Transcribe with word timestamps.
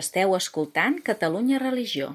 Esteu 0.00 0.30
escoltant 0.36 0.94
Catalunya 1.04 1.58
Religió. 1.60 2.14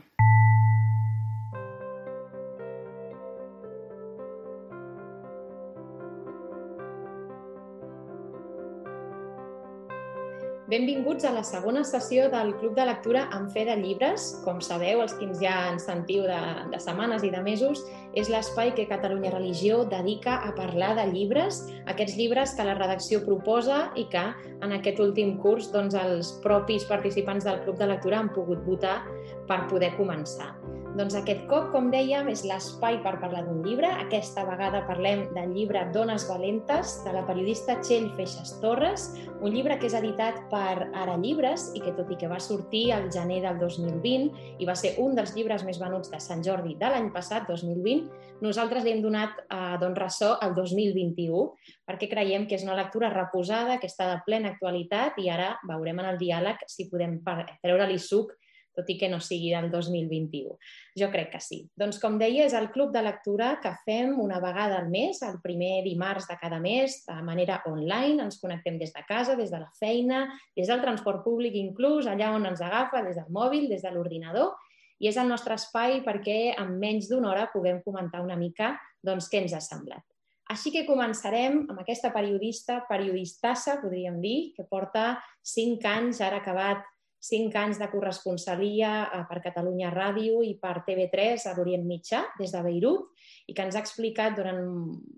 Benvinguts 10.68 11.24
a 11.24 11.30
la 11.32 11.46
segona 11.48 11.80
sessió 11.88 12.26
del 12.28 12.50
Club 12.60 12.74
de 12.76 12.84
Lectura 12.90 13.22
en 13.32 13.46
Fe 13.54 13.62
de 13.64 13.78
Llibres. 13.80 14.26
Com 14.44 14.60
sabeu, 14.60 15.00
els 15.00 15.14
que 15.16 15.30
ja 15.40 15.54
ens 15.72 15.88
sentiu 15.88 16.26
de, 16.28 16.40
de 16.74 16.82
setmanes 16.84 17.24
i 17.24 17.32
de 17.32 17.40
mesos, 17.46 17.86
és 18.20 18.28
l'espai 18.28 18.74
que 18.76 18.90
Catalunya 18.90 19.32
Religió 19.32 19.86
dedica 19.88 20.42
a 20.44 20.52
parlar 20.60 20.92
de 21.00 21.08
llibres, 21.14 21.62
aquests 21.88 22.20
llibres 22.20 22.52
que 22.58 22.68
la 22.68 22.76
redacció 22.76 23.24
proposa 23.24 23.86
i 23.96 24.10
que 24.12 24.28
en 24.60 24.76
aquest 24.76 25.00
últim 25.00 25.38
curs 25.40 25.72
doncs, 25.72 25.96
els 25.96 26.36
propis 26.44 26.84
participants 26.92 27.48
del 27.48 27.64
Club 27.64 27.80
de 27.80 27.88
Lectura 27.94 28.20
han 28.20 28.36
pogut 28.36 28.68
votar 28.68 29.06
per 29.48 29.64
poder 29.72 29.96
començar. 29.96 30.52
Doncs 30.98 31.14
aquest 31.14 31.44
cop, 31.46 31.68
com 31.70 31.92
dèiem, 31.94 32.26
és 32.32 32.42
l'espai 32.48 32.96
per 33.04 33.20
parlar 33.22 33.44
d'un 33.46 33.60
llibre. 33.62 33.86
Aquesta 34.02 34.42
vegada 34.48 34.80
parlem 34.88 35.28
del 35.36 35.52
llibre 35.54 35.84
Dones 35.94 36.24
Valentes, 36.26 36.96
de 37.06 37.12
la 37.14 37.22
periodista 37.28 37.76
Txell 37.84 38.08
Feixes 38.18 38.56
Torres, 38.64 39.04
un 39.38 39.54
llibre 39.54 39.78
que 39.78 39.86
és 39.86 39.94
editat 40.00 40.40
per 40.50 40.88
Ara 40.98 41.14
Llibres 41.22 41.68
i 41.78 41.84
que, 41.84 41.94
tot 41.94 42.10
i 42.10 42.18
que 42.18 42.30
va 42.32 42.40
sortir 42.42 42.88
al 42.96 43.12
gener 43.14 43.44
del 43.44 43.60
2020 43.62 44.58
i 44.58 44.66
va 44.66 44.74
ser 44.74 44.96
un 45.04 45.14
dels 45.14 45.36
llibres 45.38 45.68
més 45.68 45.78
venuts 45.78 46.10
de 46.10 46.22
Sant 46.24 46.42
Jordi 46.42 46.74
de 46.82 46.90
l'any 46.90 47.12
passat, 47.14 47.46
2020, 47.46 48.10
nosaltres 48.42 48.82
li 48.82 48.96
hem 48.96 49.06
donat 49.06 49.38
eh, 49.44 49.78
doncs, 49.78 50.02
ressò 50.02 50.32
al 50.42 50.58
2021 50.58 51.46
perquè 51.86 52.10
creiem 52.10 52.50
que 52.50 52.58
és 52.58 52.66
una 52.66 52.80
lectura 52.80 53.14
reposada, 53.14 53.78
que 53.78 53.86
està 53.86 54.10
de 54.16 54.18
plena 54.26 54.56
actualitat 54.56 55.22
i 55.22 55.30
ara 55.30 55.54
veurem 55.70 56.02
en 56.02 56.10
el 56.16 56.18
diàleg 56.18 56.66
si 56.66 56.90
podem 56.90 57.20
treure-li 57.62 58.02
suc 58.02 58.34
tot 58.78 58.90
i 58.94 58.98
que 59.00 59.10
no 59.10 59.18
sigui 59.24 59.50
del 59.56 59.72
2021. 59.74 60.54
Jo 61.02 61.10
crec 61.14 61.32
que 61.34 61.42
sí. 61.42 61.64
Doncs, 61.78 61.98
com 62.04 62.20
deia, 62.22 62.46
és 62.46 62.56
el 62.58 62.70
club 62.74 62.94
de 62.94 63.02
lectura 63.02 63.56
que 63.64 63.74
fem 63.88 64.14
una 64.22 64.38
vegada 64.44 64.78
al 64.78 64.92
mes, 64.94 65.24
el 65.26 65.40
primer 65.42 65.82
dimarts 65.88 66.30
de 66.30 66.38
cada 66.38 66.62
mes, 66.62 67.02
de 67.08 67.18
manera 67.26 67.64
online. 67.70 68.22
Ens 68.28 68.38
connectem 68.42 68.78
des 68.78 68.94
de 68.94 69.04
casa, 69.10 69.36
des 69.40 69.50
de 69.54 69.62
la 69.64 69.72
feina, 69.80 70.28
des 70.56 70.70
del 70.70 70.84
transport 70.86 71.26
públic 71.26 71.58
inclús, 71.58 72.06
allà 72.06 72.30
on 72.36 72.46
ens 72.46 72.62
agafa, 72.62 73.02
des 73.08 73.18
del 73.18 73.32
mòbil, 73.34 73.66
des 73.72 73.82
de 73.82 73.94
l'ordinador, 73.96 74.54
i 75.00 75.10
és 75.10 75.18
el 75.18 75.30
nostre 75.30 75.58
espai 75.58 76.02
perquè 76.06 76.56
en 76.58 76.78
menys 76.82 77.10
d'una 77.10 77.32
hora 77.32 77.50
puguem 77.54 77.82
comentar 77.86 78.24
una 78.26 78.38
mica 78.38 78.76
doncs, 79.06 79.30
què 79.30 79.44
ens 79.44 79.54
ha 79.54 79.62
semblat. 79.62 80.06
Així 80.48 80.72
que 80.72 80.86
començarem 80.88 81.66
amb 81.68 81.82
aquesta 81.82 82.14
periodista, 82.14 82.80
periodistassa, 82.88 83.82
podríem 83.82 84.22
dir, 84.24 84.54
que 84.56 84.64
porta 84.70 85.18
cinc 85.44 85.84
anys, 85.86 86.22
ara 86.24 86.40
acabat 86.40 86.86
cinc 87.20 87.56
anys 87.58 87.80
de 87.82 87.90
corresponsalia 87.92 88.92
eh, 89.06 89.22
per 89.30 89.42
Catalunya 89.44 89.92
Ràdio 89.94 90.42
i 90.46 90.56
per 90.62 90.82
TV3 90.88 91.48
a 91.50 91.56
l'Orient 91.58 91.86
Mitjà, 91.88 92.24
des 92.40 92.54
de 92.54 92.64
Beirut, 92.66 93.08
i 93.48 93.56
que 93.56 93.64
ens 93.66 93.78
ha 93.78 93.84
explicat 93.84 94.36
durant 94.38 94.62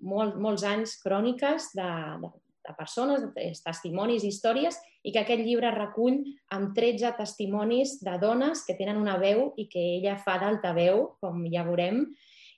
molt, 0.02 0.38
molts 0.40 0.64
anys 0.68 0.98
cròniques 1.04 1.72
de, 1.78 1.90
de, 2.24 2.32
de 2.70 2.76
persones, 2.78 3.26
de 3.36 3.52
testimonis, 3.66 4.26
històries, 4.26 4.80
i 5.04 5.14
que 5.16 5.24
aquest 5.24 5.44
llibre 5.46 5.72
recull 5.76 6.22
amb 6.56 6.74
13 6.76 7.14
testimonis 7.20 8.00
de 8.04 8.18
dones 8.22 8.66
que 8.68 8.76
tenen 8.80 9.00
una 9.00 9.18
veu 9.22 9.54
i 9.58 9.70
que 9.72 9.84
ella 10.00 10.18
fa 10.20 10.38
d'altaveu, 10.42 11.06
com 11.24 11.46
ja 11.52 11.66
veurem, 11.68 12.04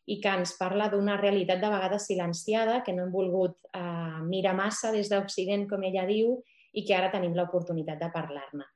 i 0.09 0.17
que 0.21 0.33
ens 0.33 0.55
parla 0.57 0.89
d'una 0.89 1.15
realitat 1.19 1.61
de 1.61 1.69
vegades 1.71 2.07
silenciada, 2.09 2.81
que 2.83 2.93
no 2.93 3.05
hem 3.05 3.13
volgut 3.13 3.57
eh, 3.77 4.21
mirar 4.27 4.55
massa 4.57 4.91
des 4.95 5.11
d'Occident, 5.11 5.67
com 5.69 5.83
ella 5.87 6.07
diu, 6.09 6.39
i 6.73 6.85
que 6.87 6.95
ara 6.95 7.11
tenim 7.13 7.35
l'oportunitat 7.37 7.99
de 8.01 8.09
parlar-ne. 8.11 8.70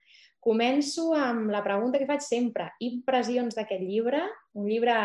Començo 0.46 1.08
amb 1.18 1.50
la 1.50 1.64
pregunta 1.66 1.98
que 1.98 2.06
faig 2.06 2.22
sempre. 2.22 2.68
Impressions 2.86 3.56
d'aquest 3.58 3.82
llibre? 3.82 4.20
Un 4.54 4.68
llibre 4.70 4.96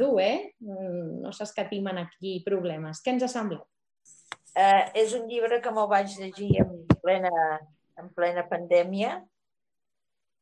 dur, 0.00 0.16
eh? 0.18 0.50
Mm, 0.58 1.20
no 1.22 1.30
s'escatimen 1.30 2.00
aquí 2.00 2.40
problemes. 2.46 2.98
Què 3.04 3.14
ens 3.14 3.22
ha 3.22 3.28
semblat? 3.30 3.62
Uh, 4.50 4.90
és 4.98 5.14
un 5.14 5.28
llibre 5.30 5.60
que 5.62 5.70
me'l 5.70 5.86
vaig 5.92 6.16
llegir 6.18 6.48
en 6.64 6.72
plena, 7.04 7.30
en 8.02 8.08
plena 8.16 8.42
pandèmia 8.50 9.12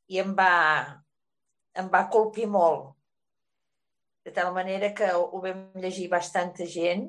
i 0.08 0.22
em 0.22 0.32
va, 0.38 0.54
em 1.76 1.92
va 1.92 2.06
colpir 2.08 2.48
molt. 2.48 2.94
De 4.24 4.32
tal 4.32 4.54
manera 4.56 4.94
que 4.96 5.12
ho 5.12 5.42
vam 5.44 5.60
llegir 5.76 6.08
bastanta 6.08 6.64
gent, 6.64 7.04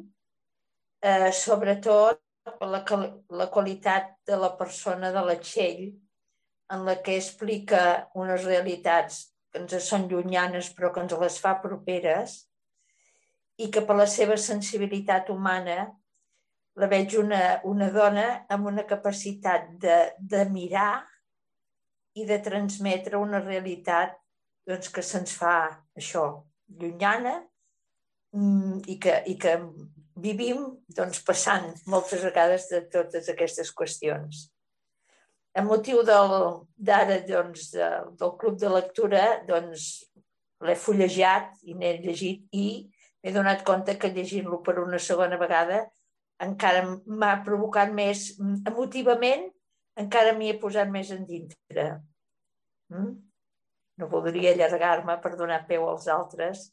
uh, 1.07 1.31
sobretot 1.31 2.19
la, 2.67 2.83
la 3.31 3.47
qualitat 3.47 4.17
de 4.27 4.43
la 4.43 4.51
persona 4.59 5.15
de 5.15 5.23
la 5.23 5.39
Txell, 5.39 5.87
en 6.73 6.85
la 6.85 6.99
que 7.01 7.17
explica 7.17 8.09
unes 8.15 8.45
realitats 8.45 9.23
que 9.49 9.63
ens 9.63 9.89
són 9.89 10.07
llunyanes 10.09 10.69
però 10.77 10.91
que 10.93 11.01
ens 11.03 11.15
les 11.21 11.39
fa 11.41 11.55
properes 11.63 12.35
i 13.59 13.69
que 13.73 13.81
per 13.85 13.97
la 13.97 14.07
seva 14.07 14.37
sensibilitat 14.37 15.31
humana 15.33 15.79
la 16.79 16.87
veig 16.87 17.15
una, 17.19 17.59
una 17.67 17.89
dona 17.91 18.27
amb 18.53 18.69
una 18.71 18.85
capacitat 18.87 19.71
de, 19.81 19.97
de 20.19 20.45
mirar 20.53 21.01
i 22.19 22.25
de 22.29 22.37
transmetre 22.45 23.19
una 23.19 23.41
realitat 23.43 24.15
doncs, 24.69 24.91
que 24.93 25.03
se'ns 25.03 25.33
fa 25.35 25.55
això, 25.97 26.25
llunyana 26.79 27.39
mm, 28.35 28.85
i 28.93 28.99
que, 29.01 29.17
i 29.33 29.35
que 29.41 29.57
vivim 30.21 30.61
doncs, 30.95 31.23
passant 31.25 31.71
moltes 31.89 32.23
vegades 32.27 32.69
de 32.71 32.83
totes 32.93 33.31
aquestes 33.33 33.73
qüestions 33.75 34.47
a 35.57 35.63
motiu 35.65 36.03
d'ara 36.05 37.19
doncs, 37.27 37.71
de, 37.73 37.89
del 38.19 38.35
club 38.41 38.59
de 38.61 38.69
lectura 38.73 39.23
doncs, 39.47 39.89
l'he 40.65 40.75
fullejat 40.75 41.61
i 41.71 41.75
n'he 41.77 41.93
llegit 42.03 42.43
i 42.51 42.65
m'he 43.23 43.31
donat 43.35 43.63
compte 43.67 43.95
que 43.99 44.11
llegint-lo 44.15 44.59
per 44.63 44.77
una 44.81 44.99
segona 44.99 45.39
vegada 45.39 45.85
encara 46.43 46.83
m'ha 47.05 47.31
provocat 47.45 47.91
més 47.95 48.29
emotivament, 48.39 49.49
encara 49.99 50.35
m'hi 50.35 50.51
he 50.51 50.59
posat 50.59 50.91
més 50.91 51.11
en 51.15 51.25
dintre. 51.27 51.87
Mm? 52.93 53.09
No 53.99 54.07
voldria 54.11 54.53
allargar-me 54.55 55.17
per 55.23 55.35
donar 55.39 55.65
peu 55.67 55.87
als 55.89 56.07
altres. 56.11 56.69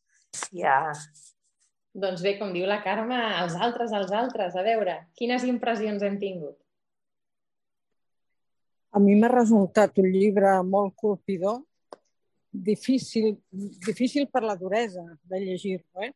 Ja... 0.55 0.79
Doncs 1.97 2.21
bé, 2.21 2.35
com 2.37 2.51
diu 2.53 2.67
la 2.69 2.83
Carme, 2.85 3.17
els 3.41 3.55
altres, 3.57 3.95
els 3.97 4.11
altres. 4.13 4.55
A 4.55 4.63
veure, 4.63 4.99
quines 5.17 5.47
impressions 5.49 6.03
hem 6.05 6.19
tingut? 6.21 6.59
A 8.97 9.01
mi 9.03 9.13
m'ha 9.21 9.29
resultat 9.29 9.99
un 10.01 10.07
llibre 10.09 10.55
molt 10.65 10.95
colpidor, 10.97 11.59
difícil, 12.69 13.35
difícil 13.85 14.25
per 14.33 14.41
la 14.41 14.55
duresa 14.57 15.05
de 15.29 15.41
llegir-lo, 15.43 16.07
eh? 16.07 16.15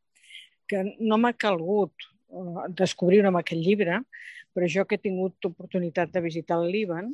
que 0.64 0.80
no 0.96 1.18
m'ha 1.20 1.34
calgut 1.36 1.92
uh, 2.32 2.64
descobrir-ho 2.80 3.28
amb 3.28 3.42
aquest 3.42 3.60
llibre, 3.60 4.00
però 4.56 4.70
jo 4.76 4.86
que 4.88 4.96
he 4.96 5.04
tingut 5.04 5.50
oportunitat 5.50 6.14
de 6.14 6.24
visitar 6.24 6.56
el 6.62 6.72
Líban, 6.72 7.12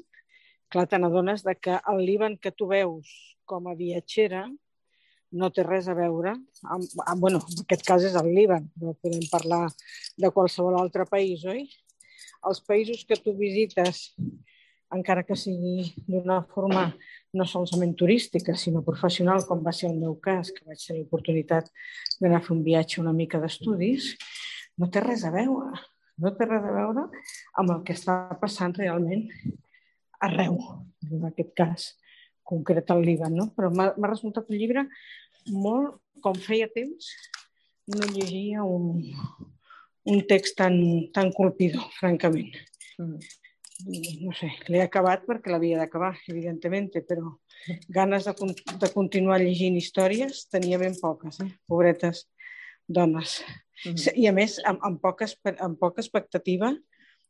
clar, 0.71 0.87
te 0.87 1.03
n'adones 1.03 1.43
que 1.59 1.81
el 1.83 2.05
Líban 2.05 2.39
que 2.39 2.55
tu 2.55 2.71
veus 2.71 3.11
com 3.45 3.67
a 3.67 3.75
viatgera 3.75 4.47
no 5.35 5.51
té 5.51 5.67
res 5.67 5.91
a 5.91 5.99
veure 5.99 6.37
amb, 6.63 6.87
amb 7.11 7.21
bueno, 7.21 7.43
en 7.43 7.67
aquest 7.67 7.83
cas 7.89 8.07
és 8.07 8.15
el 8.15 8.31
Líban, 8.39 8.71
però 8.79 8.95
podem 9.03 9.27
parlar 9.35 9.65
de 10.15 10.31
qualsevol 10.31 10.79
altre 10.79 11.11
país, 11.11 11.43
oi? 11.43 11.67
Els 12.47 12.63
països 12.63 13.03
que 13.03 13.19
tu 13.19 13.35
visites 13.35 14.13
encara 14.95 15.25
que 15.27 15.37
sigui 15.39 15.91
d'una 16.07 16.41
forma 16.53 16.87
no 17.35 17.45
solament 17.45 17.95
turística, 17.99 18.55
sinó 18.55 18.83
professional, 18.87 19.45
com 19.47 19.63
va 19.65 19.75
ser 19.75 19.91
el 19.91 19.99
meu 19.99 20.15
cas, 20.23 20.53
que 20.55 20.65
vaig 20.67 20.81
tenir 20.81 21.03
l'oportunitat 21.03 21.69
d'anar 22.21 22.41
a 22.41 22.45
fer 22.45 22.55
un 22.55 22.63
viatge 22.67 23.01
una 23.03 23.15
mica 23.17 23.41
d'estudis, 23.43 24.15
no 24.79 24.89
té 24.93 25.03
res 25.03 25.25
a 25.27 25.33
veure. 25.35 25.75
No 26.17 26.33
té 26.33 26.47
res 26.49 26.65
a 26.65 26.73
veure 26.73 27.03
amb 27.61 27.73
el 27.75 27.83
que 27.85 27.93
està 27.93 28.15
passant 28.41 28.73
realment 28.79 29.27
arreu, 30.25 30.57
en 31.11 31.27
aquest 31.29 31.53
cas 31.59 31.91
concret 32.47 32.89
al 32.91 33.03
Líban, 33.05 33.35
no? 33.37 33.51
però 33.53 33.69
m'ha 33.75 34.09
resultat 34.09 34.49
un 34.49 34.57
llibre 34.57 34.87
molt, 35.53 35.99
com 36.25 36.39
feia 36.41 36.71
temps, 36.73 37.11
no 37.93 38.07
llegia 38.15 38.65
un, 38.65 39.03
un 40.09 40.23
text 40.31 40.57
tan, 40.63 40.79
tan 41.13 41.35
colpidor, 41.37 41.85
francament. 41.99 42.55
Mm 42.97 43.19
no 43.85 44.33
sé, 44.37 44.51
l'he 44.73 44.81
acabat 44.83 45.27
perquè 45.29 45.53
l'havia 45.53 45.79
d'acabar, 45.83 46.15
evidentment, 46.31 46.89
però 47.09 47.35
ganes 47.93 48.25
de, 48.25 48.35
de 48.81 48.91
continuar 48.95 49.41
llegint 49.43 49.77
històries 49.77 50.47
tenia 50.53 50.79
ben 50.81 50.97
poques, 51.01 51.41
eh? 51.45 51.51
pobretes 51.69 52.27
dones. 52.87 53.43
Mm 53.85 53.93
-hmm. 53.93 54.13
I 54.17 54.27
a 54.27 54.33
més, 54.33 54.61
amb, 54.65 54.79
amb, 54.83 55.01
poca, 55.01 55.27
amb 55.61 55.79
poca 55.79 56.01
expectativa 56.01 56.73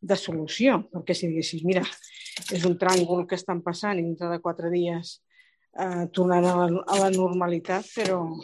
de 0.00 0.16
solució, 0.16 0.88
perquè 0.92 1.14
si 1.14 1.28
diguessis, 1.28 1.64
mira, 1.64 1.82
és 2.52 2.64
un 2.64 2.76
tràngol 2.78 3.26
que 3.26 3.34
estan 3.34 3.62
passant 3.62 3.98
i 3.98 4.02
dintre 4.02 4.28
de 4.28 4.40
quatre 4.40 4.70
dies 4.70 5.22
eh, 5.78 6.06
tornant 6.12 6.44
a 6.44 6.54
la, 6.56 6.66
a 6.86 6.98
la 7.00 7.10
normalitat, 7.10 7.84
però 7.96 8.24
mm 8.24 8.40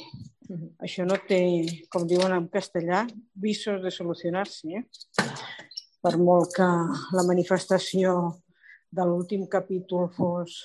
-hmm. 0.48 0.70
això 0.78 1.04
no 1.04 1.16
té, 1.28 1.64
com 1.88 2.06
diuen 2.06 2.32
en 2.32 2.48
castellà, 2.48 3.06
visos 3.34 3.82
de 3.82 3.90
solucionar-se. 3.90 4.68
Eh? 4.68 4.84
Per 6.02 6.16
molt 6.18 6.52
que 6.56 6.68
la 7.16 7.24
manifestació 7.28 8.16
de 8.92 9.06
l'últim 9.08 9.46
capítol 9.50 10.08
fos 10.16 10.58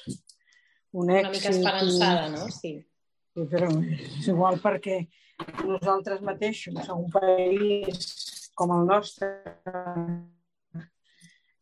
un 0.98 1.12
èxit. 1.14 1.30
Una 1.30 1.34
mica 1.36 1.54
esperançada, 1.54 2.30
no? 2.34 2.50
Sí. 2.52 2.74
Sí, 3.38 3.46
però 3.52 3.70
és 3.70 4.28
igual 4.32 4.58
perquè 4.64 5.04
nosaltres 5.62 6.24
mateixos, 6.26 6.78
a 6.90 6.96
un 6.98 7.12
país 7.14 8.50
com 8.58 8.74
el 8.74 8.88
nostre, 8.90 9.30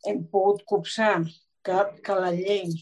hem 0.08 0.22
pogut 0.32 0.62
copsar 0.64 1.18
que, 1.66 1.76
que 2.00 2.16
la 2.16 2.32
llei 2.32 2.72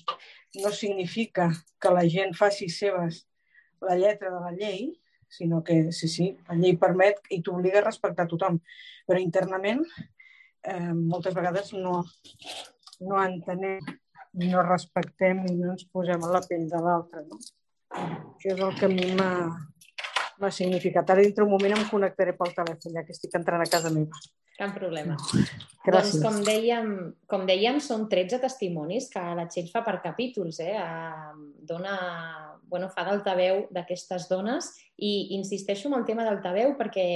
no 0.62 0.70
significa 0.70 1.48
que 1.82 1.90
la 1.90 2.04
gent 2.06 2.36
faci 2.38 2.68
seves 2.70 3.24
la 3.82 3.96
lletra 3.98 4.30
de 4.30 4.40
la 4.44 4.52
llei, 4.54 4.92
sinó 5.28 5.64
que 5.66 5.90
sí, 5.92 6.08
sí, 6.08 6.28
la 6.46 6.54
llei 6.60 6.76
permet 6.78 7.18
i 7.34 7.40
t'obliga 7.42 7.80
a 7.82 7.88
respectar 7.88 8.28
tothom. 8.30 8.60
Però 9.08 9.18
internament 9.20 9.82
eh, 10.64 10.92
moltes 10.94 11.34
vegades 11.36 11.72
no, 11.76 12.00
no 13.00 13.20
entenem, 13.22 13.84
no 14.44 14.64
respectem 14.66 15.44
i 15.50 15.58
no 15.58 15.74
ens 15.74 15.86
posem 15.92 16.24
a 16.24 16.32
la 16.36 16.42
pell 16.48 16.66
de 16.70 16.80
l'altre. 16.86 17.24
No? 17.28 17.40
Això 17.94 18.54
és 18.54 18.60
el 18.60 18.78
que 18.78 18.88
a 18.88 18.92
mi 18.92 19.10
m'ha 19.18 20.50
significat. 20.50 21.10
Ara 21.10 21.22
dintre 21.22 21.44
un 21.46 21.52
moment 21.54 21.76
em 21.76 21.84
connectaré 21.90 22.34
pel 22.38 22.56
telèfon, 22.56 22.96
ja 22.96 23.04
que 23.06 23.14
estic 23.14 23.36
entrant 23.38 23.62
a 23.62 23.70
casa 23.70 23.92
meva. 23.94 24.18
Cap 24.54 24.74
problema. 24.76 25.16
Gràcies. 25.82 26.20
Doncs, 26.20 26.22
com 26.22 26.36
dèiem, 26.46 26.90
com 27.30 27.42
dèiem, 27.46 27.80
són 27.82 28.06
13 28.10 28.38
testimonis 28.44 29.08
que 29.10 29.22
la 29.34 29.48
Txell 29.50 29.70
fa 29.72 29.82
per 29.86 29.96
capítols. 30.02 30.60
Eh? 30.62 30.74
Dona, 31.66 31.94
bueno, 32.70 32.90
fa 32.94 33.02
d'altaveu 33.08 33.64
d'aquestes 33.74 34.28
dones 34.30 34.70
i 35.02 35.34
insisteixo 35.38 35.90
en 35.90 35.98
el 35.98 36.06
tema 36.06 36.26
d'altaveu 36.26 36.76
perquè 36.78 37.08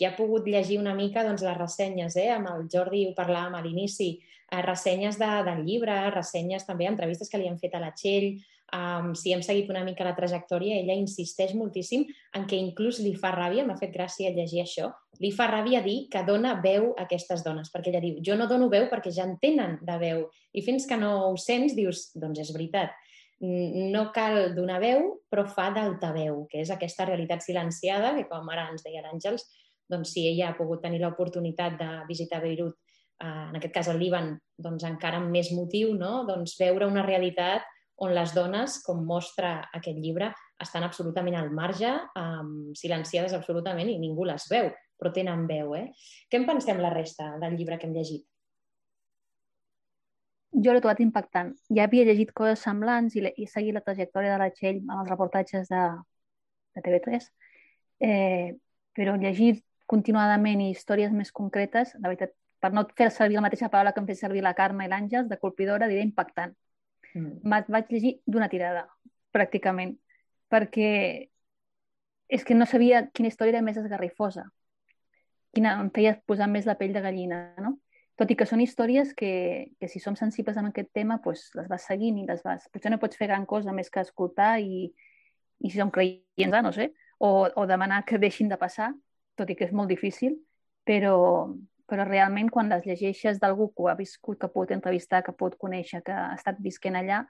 qui 0.00 0.06
ha 0.08 0.14
pogut 0.16 0.46
llegir 0.48 0.78
una 0.80 0.94
mica 0.96 1.20
doncs, 1.26 1.42
les 1.44 1.58
ressenyes, 1.58 2.14
eh? 2.16 2.30
amb 2.32 2.48
el 2.48 2.62
Jordi 2.72 3.02
ho 3.04 3.10
parlàvem 3.12 3.58
a 3.58 3.60
l'inici, 3.60 4.14
eh, 4.48 4.62
ressenyes 4.64 5.18
de, 5.20 5.28
del 5.44 5.60
llibre, 5.66 5.96
ressenyes 6.14 6.64
també, 6.64 6.86
entrevistes 6.88 7.28
que 7.28 7.36
li 7.36 7.50
han 7.50 7.58
fet 7.60 7.76
a 7.76 7.82
la 7.82 7.90
Txell, 7.92 8.30
um, 8.78 9.10
si 9.12 9.34
hem 9.34 9.42
seguit 9.44 9.68
una 9.68 9.82
mica 9.84 10.06
la 10.08 10.14
trajectòria, 10.16 10.78
ella 10.80 10.96
insisteix 10.96 11.52
moltíssim 11.52 12.06
en 12.32 12.48
que 12.48 12.56
inclús 12.56 13.02
li 13.04 13.12
fa 13.12 13.34
ràbia, 13.36 13.66
m'ha 13.68 13.76
fet 13.76 13.92
gràcia 13.92 14.32
llegir 14.32 14.64
això, 14.64 14.88
li 15.20 15.34
fa 15.36 15.50
ràbia 15.52 15.84
dir 15.84 16.06
que 16.08 16.24
dona 16.24 16.56
veu 16.64 16.94
a 16.94 17.04
aquestes 17.04 17.44
dones, 17.44 17.68
perquè 17.68 17.92
ella 17.92 18.00
diu, 18.00 18.24
jo 18.24 18.40
no 18.40 18.48
dono 18.48 18.72
veu 18.72 18.88
perquè 18.88 19.12
ja 19.12 19.28
en 19.28 19.36
tenen 19.44 19.82
de 19.84 20.00
veu, 20.00 20.24
i 20.56 20.64
fins 20.64 20.88
que 20.88 20.96
no 20.96 21.12
ho 21.28 21.36
sents 21.36 21.76
dius, 21.76 22.08
doncs 22.16 22.40
és 22.46 22.56
veritat, 22.56 22.96
no 23.40 24.10
cal 24.12 24.54
donar 24.56 24.80
veu, 24.80 25.14
però 25.28 25.46
fa 25.48 25.70
d'altaveu, 25.76 26.46
que 26.48 26.64
és 26.64 26.72
aquesta 26.72 27.06
realitat 27.08 27.44
silenciada, 27.44 28.14
que 28.16 28.28
com 28.28 28.48
ara 28.52 28.70
ens 28.72 28.84
deia 28.84 29.04
l'Àngels, 29.04 29.46
doncs 29.90 30.14
si 30.14 30.28
ella 30.28 30.50
ha 30.50 30.56
pogut 30.58 30.82
tenir 30.84 31.02
l'oportunitat 31.02 31.76
de 31.80 31.90
visitar 32.08 32.40
Beirut, 32.44 32.78
eh, 33.20 33.26
en 33.50 33.58
aquest 33.58 33.74
cas 33.74 33.90
el 33.92 34.00
Líban, 34.00 34.32
doncs 34.56 34.86
encara 34.88 35.20
amb 35.20 35.30
més 35.34 35.52
motiu, 35.56 35.94
no? 35.98 36.24
doncs 36.28 36.56
veure 36.60 36.88
una 36.88 37.06
realitat 37.06 37.66
on 38.00 38.14
les 38.16 38.32
dones, 38.32 38.78
com 38.84 39.02
mostra 39.04 39.58
aquest 39.76 39.98
llibre, 40.00 40.30
estan 40.60 40.84
absolutament 40.86 41.36
al 41.36 41.50
marge, 41.52 41.90
um, 42.16 42.70
silenciades 42.76 43.34
absolutament 43.36 43.90
i 43.92 43.98
ningú 44.00 44.24
les 44.28 44.46
veu, 44.48 44.70
però 44.96 45.12
tenen 45.12 45.46
veu. 45.48 45.74
Eh? 45.76 45.86
Què 46.28 46.40
en 46.40 46.46
pensem 46.48 46.80
la 46.80 46.92
resta 46.94 47.34
del 47.42 47.58
llibre 47.58 47.76
que 47.76 47.88
hem 47.88 47.96
llegit? 47.96 48.24
Jo 50.50 50.72
l'he 50.72 50.80
trobat 50.82 51.00
impactant. 51.04 51.52
Ja 51.76 51.84
havia 51.86 52.06
llegit 52.08 52.32
coses 52.36 52.64
semblants 52.64 53.14
i, 53.16 53.22
i 53.36 53.46
seguit 53.46 53.76
la 53.76 53.84
trajectòria 53.84 54.32
de 54.32 54.40
la 54.40 54.48
Txell 54.54 54.80
en 54.80 54.96
els 54.96 55.12
reportatges 55.12 55.68
de, 55.70 55.84
de 56.76 56.84
TV3, 56.88 57.28
eh, 58.08 58.48
però 58.96 59.14
llegir 59.20 59.58
continuadament 59.90 60.62
i 60.62 60.70
històries 60.70 61.12
més 61.14 61.32
concretes, 61.34 61.96
la 61.98 62.12
veritat, 62.12 62.34
per 62.60 62.70
no 62.76 62.84
fer 62.96 63.08
servir 63.10 63.38
la 63.38 63.46
mateixa 63.46 63.70
paraula 63.72 63.94
que 63.96 64.02
em 64.02 64.08
fet 64.10 64.20
servir 64.20 64.44
la 64.44 64.54
Carme 64.54 64.86
i 64.86 64.92
l'Àngels, 64.92 65.28
de 65.30 65.38
colpidora, 65.40 65.88
diré 65.90 66.04
impactant. 66.06 66.54
Mm. 67.14 67.66
Vaig 67.74 67.90
llegir 67.90 68.14
d'una 68.26 68.50
tirada, 68.52 68.84
pràcticament, 69.34 69.96
perquè 70.52 70.90
és 72.30 72.46
que 72.46 72.54
no 72.54 72.66
sabia 72.70 73.08
quina 73.10 73.30
història 73.30 73.56
era 73.56 73.66
més 73.66 73.78
esgarrifosa, 73.80 74.46
quina 75.56 75.74
em 75.82 75.88
feia 75.94 76.14
posar 76.30 76.46
més 76.50 76.68
la 76.68 76.76
pell 76.78 76.94
de 76.94 77.02
gallina, 77.02 77.40
no? 77.58 77.78
Tot 78.20 78.30
i 78.30 78.36
que 78.36 78.46
són 78.46 78.60
històries 78.60 79.14
que, 79.16 79.72
que 79.80 79.88
si 79.88 79.98
som 79.98 80.14
sensibles 80.14 80.58
amb 80.60 80.70
aquest 80.70 80.90
tema, 80.94 81.18
pues, 81.24 81.48
les 81.56 81.70
vas 81.70 81.86
seguint 81.88 82.18
i 82.20 82.26
les 82.28 82.42
vas... 82.44 82.66
Potser 82.70 82.92
no 82.92 83.00
pots 83.00 83.16
fer 83.16 83.30
gran 83.30 83.46
cosa 83.48 83.72
més 83.72 83.88
que 83.90 84.04
escoltar 84.04 84.58
i, 84.60 84.90
i 85.64 85.70
si 85.70 85.80
som 85.80 85.90
creients, 85.90 86.58
no 86.62 86.72
sé, 86.76 86.90
o, 87.18 87.48
o 87.48 87.64
demanar 87.66 88.04
que 88.04 88.20
deixin 88.20 88.52
de 88.52 88.60
passar, 88.60 88.90
tot 89.38 89.50
i 89.50 89.56
que 89.56 89.66
és 89.68 89.74
molt 89.76 89.90
difícil, 89.90 90.36
però, 90.86 91.48
però 91.88 92.06
realment 92.06 92.50
quan 92.52 92.70
les 92.72 92.86
llegeixes 92.86 93.40
d'algú 93.40 93.70
que 93.72 93.84
ho 93.84 93.90
ha 93.90 93.98
viscut, 93.98 94.38
que 94.40 94.50
pot 94.52 94.72
entrevistar, 94.74 95.22
que 95.26 95.36
pot 95.36 95.56
conèixer, 95.58 96.02
que 96.06 96.12
ha 96.12 96.32
estat 96.36 96.60
visquent 96.62 96.98
allà, 96.98 97.24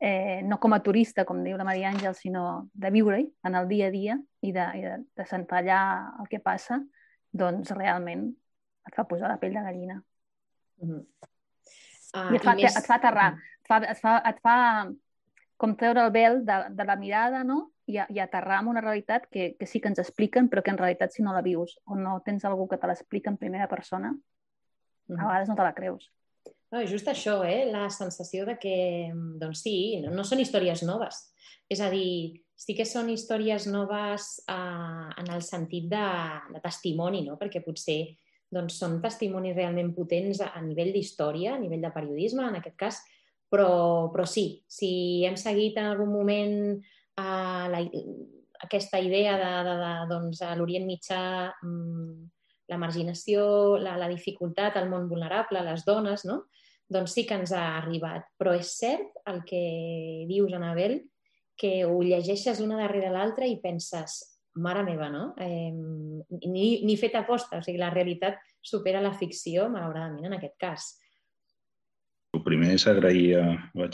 eh, 0.00 0.42
no 0.44 0.58
com 0.60 0.74
a 0.74 0.82
turista, 0.82 1.24
com 1.24 1.42
diu 1.44 1.56
la 1.56 1.66
Maria 1.66 1.90
Àngel, 1.92 2.14
sinó 2.18 2.68
de 2.72 2.90
viure-hi 2.90 3.28
en 3.48 3.54
el 3.60 3.68
dia 3.68 3.88
a 3.88 3.94
dia 3.94 4.18
i 4.42 4.52
de, 4.52 4.66
i 4.78 4.82
de, 4.84 4.96
de 5.16 5.26
sentar 5.30 5.62
allà 5.62 5.80
el 6.20 6.30
que 6.30 6.42
passa, 6.44 6.80
doncs 7.32 7.72
realment 7.74 8.28
et 8.84 8.96
fa 8.96 9.06
posar 9.08 9.30
la 9.30 9.38
pell 9.40 9.54
de 9.56 9.62
gallina. 9.64 10.02
Mm 10.82 10.90
-hmm. 10.90 11.02
uh, 12.14 12.32
I 12.32 12.36
et 12.36 12.44
fa, 12.44 12.52
i 12.52 12.62
més... 12.62 12.76
et 12.76 12.86
fa 12.86 12.94
aterrar, 12.94 13.32
et 13.32 13.68
fa, 13.68 13.76
et, 13.78 13.98
fa, 13.98 14.22
et 14.30 14.40
fa 14.42 14.56
com 15.56 15.76
treure 15.76 16.04
el 16.04 16.10
vel 16.10 16.44
de, 16.44 16.56
de 16.70 16.84
la 16.84 16.96
mirada 16.96 17.44
no? 17.44 17.73
I, 17.86 17.98
i 18.16 18.20
aterrar 18.22 18.62
en 18.62 18.68
una 18.72 18.80
realitat 18.80 19.26
que, 19.28 19.54
que 19.58 19.66
sí 19.68 19.80
que 19.80 19.90
ens 19.92 20.00
expliquen, 20.00 20.48
però 20.48 20.62
que 20.64 20.72
en 20.72 20.78
realitat 20.80 21.12
si 21.12 21.22
no 21.22 21.34
la 21.34 21.42
vius 21.44 21.76
o 21.84 21.98
no 22.00 22.16
tens 22.24 22.46
algú 22.48 22.64
que 22.68 22.78
te 22.80 22.88
l'explica 22.88 23.30
en 23.30 23.36
primera 23.36 23.68
persona, 23.68 24.12
mm 24.12 24.20
-hmm. 25.14 25.20
a 25.20 25.26
vegades 25.26 25.48
no 25.48 25.56
te 25.56 25.62
la 25.62 25.74
creus. 25.74 26.10
No, 26.70 26.80
just 26.82 27.06
això, 27.06 27.44
eh? 27.46 27.70
la 27.70 27.90
sensació 27.90 28.44
de 28.46 28.58
que, 28.58 29.12
doncs 29.14 29.60
sí, 29.62 30.00
no, 30.02 30.10
no 30.10 30.24
són 30.24 30.40
històries 30.40 30.82
noves. 30.82 31.34
És 31.68 31.80
a 31.80 31.90
dir, 31.90 32.42
sí 32.54 32.74
que 32.74 32.84
són 32.84 33.10
històries 33.10 33.66
noves 33.66 34.42
eh, 34.48 35.10
en 35.20 35.30
el 35.30 35.42
sentit 35.42 35.88
de, 35.90 36.06
de 36.54 36.60
testimoni, 36.60 37.22
no? 37.22 37.36
perquè 37.38 37.62
potser 37.64 38.16
doncs, 38.54 38.78
són 38.78 39.00
testimonis 39.02 39.56
realment 39.56 39.92
potents 39.94 40.40
a, 40.40 40.52
a 40.54 40.62
nivell 40.62 40.92
d'història, 40.94 41.54
a 41.54 41.60
nivell 41.62 41.82
de 41.82 41.92
periodisme, 41.94 42.46
en 42.48 42.58
aquest 42.60 42.76
cas, 42.76 43.00
però, 43.50 44.10
però 44.12 44.26
sí, 44.26 44.64
si 44.70 44.90
hem 45.26 45.36
seguit 45.38 45.78
en 45.78 45.92
algun 45.92 46.12
moment 46.12 46.54
uh, 47.20 47.64
la, 47.72 47.80
aquesta 48.64 49.00
idea 49.00 49.36
de, 49.40 49.52
de, 49.68 49.76
de 49.82 49.92
doncs, 50.10 50.42
a 50.42 50.54
l'Orient 50.56 50.86
Mitjà 50.88 51.22
um, 51.62 52.28
la 52.68 52.78
marginació, 52.80 53.76
la, 53.80 53.96
la 54.00 54.08
dificultat, 54.08 54.78
el 54.80 54.88
món 54.88 55.08
vulnerable, 55.10 55.62
les 55.66 55.84
dones, 55.84 56.24
no? 56.28 56.44
doncs 56.94 57.14
sí 57.16 57.24
que 57.26 57.36
ens 57.38 57.52
ha 57.56 57.64
arribat. 57.78 58.26
Però 58.38 58.54
és 58.56 58.74
cert 58.78 59.20
el 59.30 59.42
que 59.48 59.64
dius, 60.28 60.52
Anabel, 60.56 61.00
que 61.56 61.84
ho 61.86 62.00
llegeixes 62.02 62.60
una 62.64 62.78
darrere 62.80 63.12
l'altra 63.12 63.48
i 63.48 63.58
penses, 63.62 64.18
mare 64.54 64.84
meva, 64.86 65.08
no? 65.10 65.32
Eh, 65.40 65.70
ni, 65.72 66.66
ni 66.86 66.96
fet 67.00 67.16
aposta, 67.18 67.58
o 67.58 67.64
sigui, 67.64 67.80
la 67.80 67.92
realitat 67.94 68.38
supera 68.62 69.02
la 69.02 69.14
ficció, 69.16 69.68
malauradament, 69.70 70.28
en 70.28 70.36
aquest 70.38 70.56
cas. 70.60 70.90
El 72.34 72.42
primer 72.46 72.74
és 72.74 72.86
agrair 72.90 73.38
a 73.38 73.44
la 73.78 73.90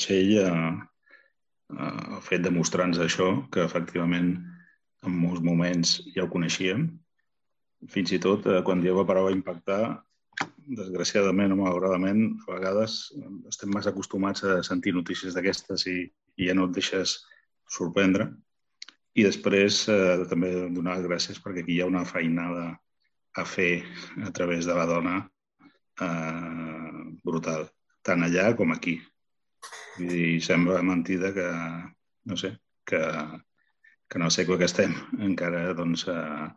Txell 1.70 2.16
el 2.20 2.22
fet 2.26 2.42
de 2.44 2.50
mostrar-nos 2.52 3.00
això, 3.00 3.30
que 3.52 3.64
efectivament 3.64 4.34
en 5.06 5.16
molts 5.16 5.42
moments 5.44 5.96
ja 6.14 6.24
ho 6.24 6.30
coneixíem. 6.32 6.86
Fins 7.88 8.12
i 8.12 8.18
tot 8.20 8.46
eh, 8.46 8.60
quan 8.66 8.82
dieu 8.84 8.96
la 8.98 9.06
paraula 9.08 9.36
impactar, 9.36 10.02
desgraciadament 10.76 11.54
o 11.54 11.58
malauradament, 11.62 12.20
a 12.44 12.52
vegades 12.58 12.98
estem 13.48 13.72
més 13.74 13.88
acostumats 13.88 14.44
a 14.44 14.60
sentir 14.66 14.92
notícies 14.94 15.34
d'aquestes 15.34 15.86
i, 15.88 15.98
i 16.36 16.50
ja 16.50 16.54
no 16.56 16.68
et 16.68 16.76
deixes 16.76 17.16
sorprendre. 17.70 18.28
I 19.16 19.24
després 19.26 19.86
eh, 19.88 20.20
també 20.30 20.52
donar 20.74 20.98
les 20.98 21.08
gràcies 21.08 21.40
perquè 21.42 21.64
aquí 21.64 21.78
hi 21.78 21.82
ha 21.82 21.90
una 21.90 22.04
feinada 22.04 22.68
a 23.40 23.44
fer 23.46 23.82
a 24.26 24.30
través 24.36 24.66
de 24.68 24.76
la 24.76 24.86
dona 24.90 25.16
eh, 26.02 27.04
brutal 27.24 27.70
tant 28.06 28.26
allà 28.26 28.50
com 28.58 28.72
aquí. 28.74 28.98
I 30.00 30.40
sembla 30.40 30.82
mentida 30.86 31.32
que, 31.36 31.46
no 32.30 32.36
sé, 32.40 32.54
que, 32.86 33.00
que 34.08 34.18
en 34.18 34.26
el 34.26 34.32
segle 34.34 34.58
que 34.58 34.68
estem 34.70 34.94
encara, 35.26 35.74
doncs, 35.76 36.06
eh, 36.08 36.48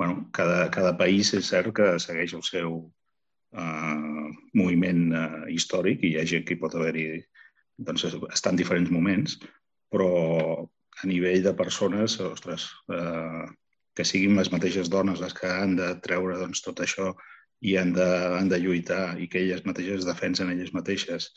bueno, 0.00 0.28
cada, 0.32 0.70
cada 0.72 0.96
país 0.96 1.34
és 1.36 1.50
cert 1.52 1.74
que 1.76 1.92
segueix 2.02 2.34
el 2.38 2.44
seu 2.46 2.76
eh, 3.52 4.28
moviment 4.56 5.06
eh, 5.12 5.44
històric 5.56 6.04
i 6.04 6.14
hi 6.14 6.20
ha 6.20 6.28
gent 6.34 6.46
que 6.46 6.56
hi 6.56 6.62
pot 6.62 6.76
haver-hi, 6.78 7.06
doncs, 7.90 8.06
estan 8.32 8.56
en 8.56 8.62
diferents 8.62 8.92
moments, 8.94 9.36
però 9.92 10.10
a 11.02 11.08
nivell 11.08 11.42
de 11.44 11.56
persones, 11.56 12.18
ostres, 12.24 12.68
eh, 12.92 13.44
que 13.96 14.06
siguin 14.06 14.38
les 14.38 14.50
mateixes 14.52 14.88
dones 14.92 15.20
les 15.20 15.34
que 15.36 15.50
han 15.50 15.76
de 15.76 15.92
treure 16.04 16.38
doncs, 16.40 16.62
tot 16.64 16.80
això 16.84 17.12
i 17.60 17.76
han 17.76 17.92
de, 17.92 18.08
han 18.38 18.48
de 18.48 18.58
lluitar 18.60 19.18
i 19.20 19.28
que 19.28 19.42
elles 19.42 19.66
mateixes 19.68 20.06
defensen 20.08 20.52
elles 20.52 20.72
mateixes, 20.76 21.30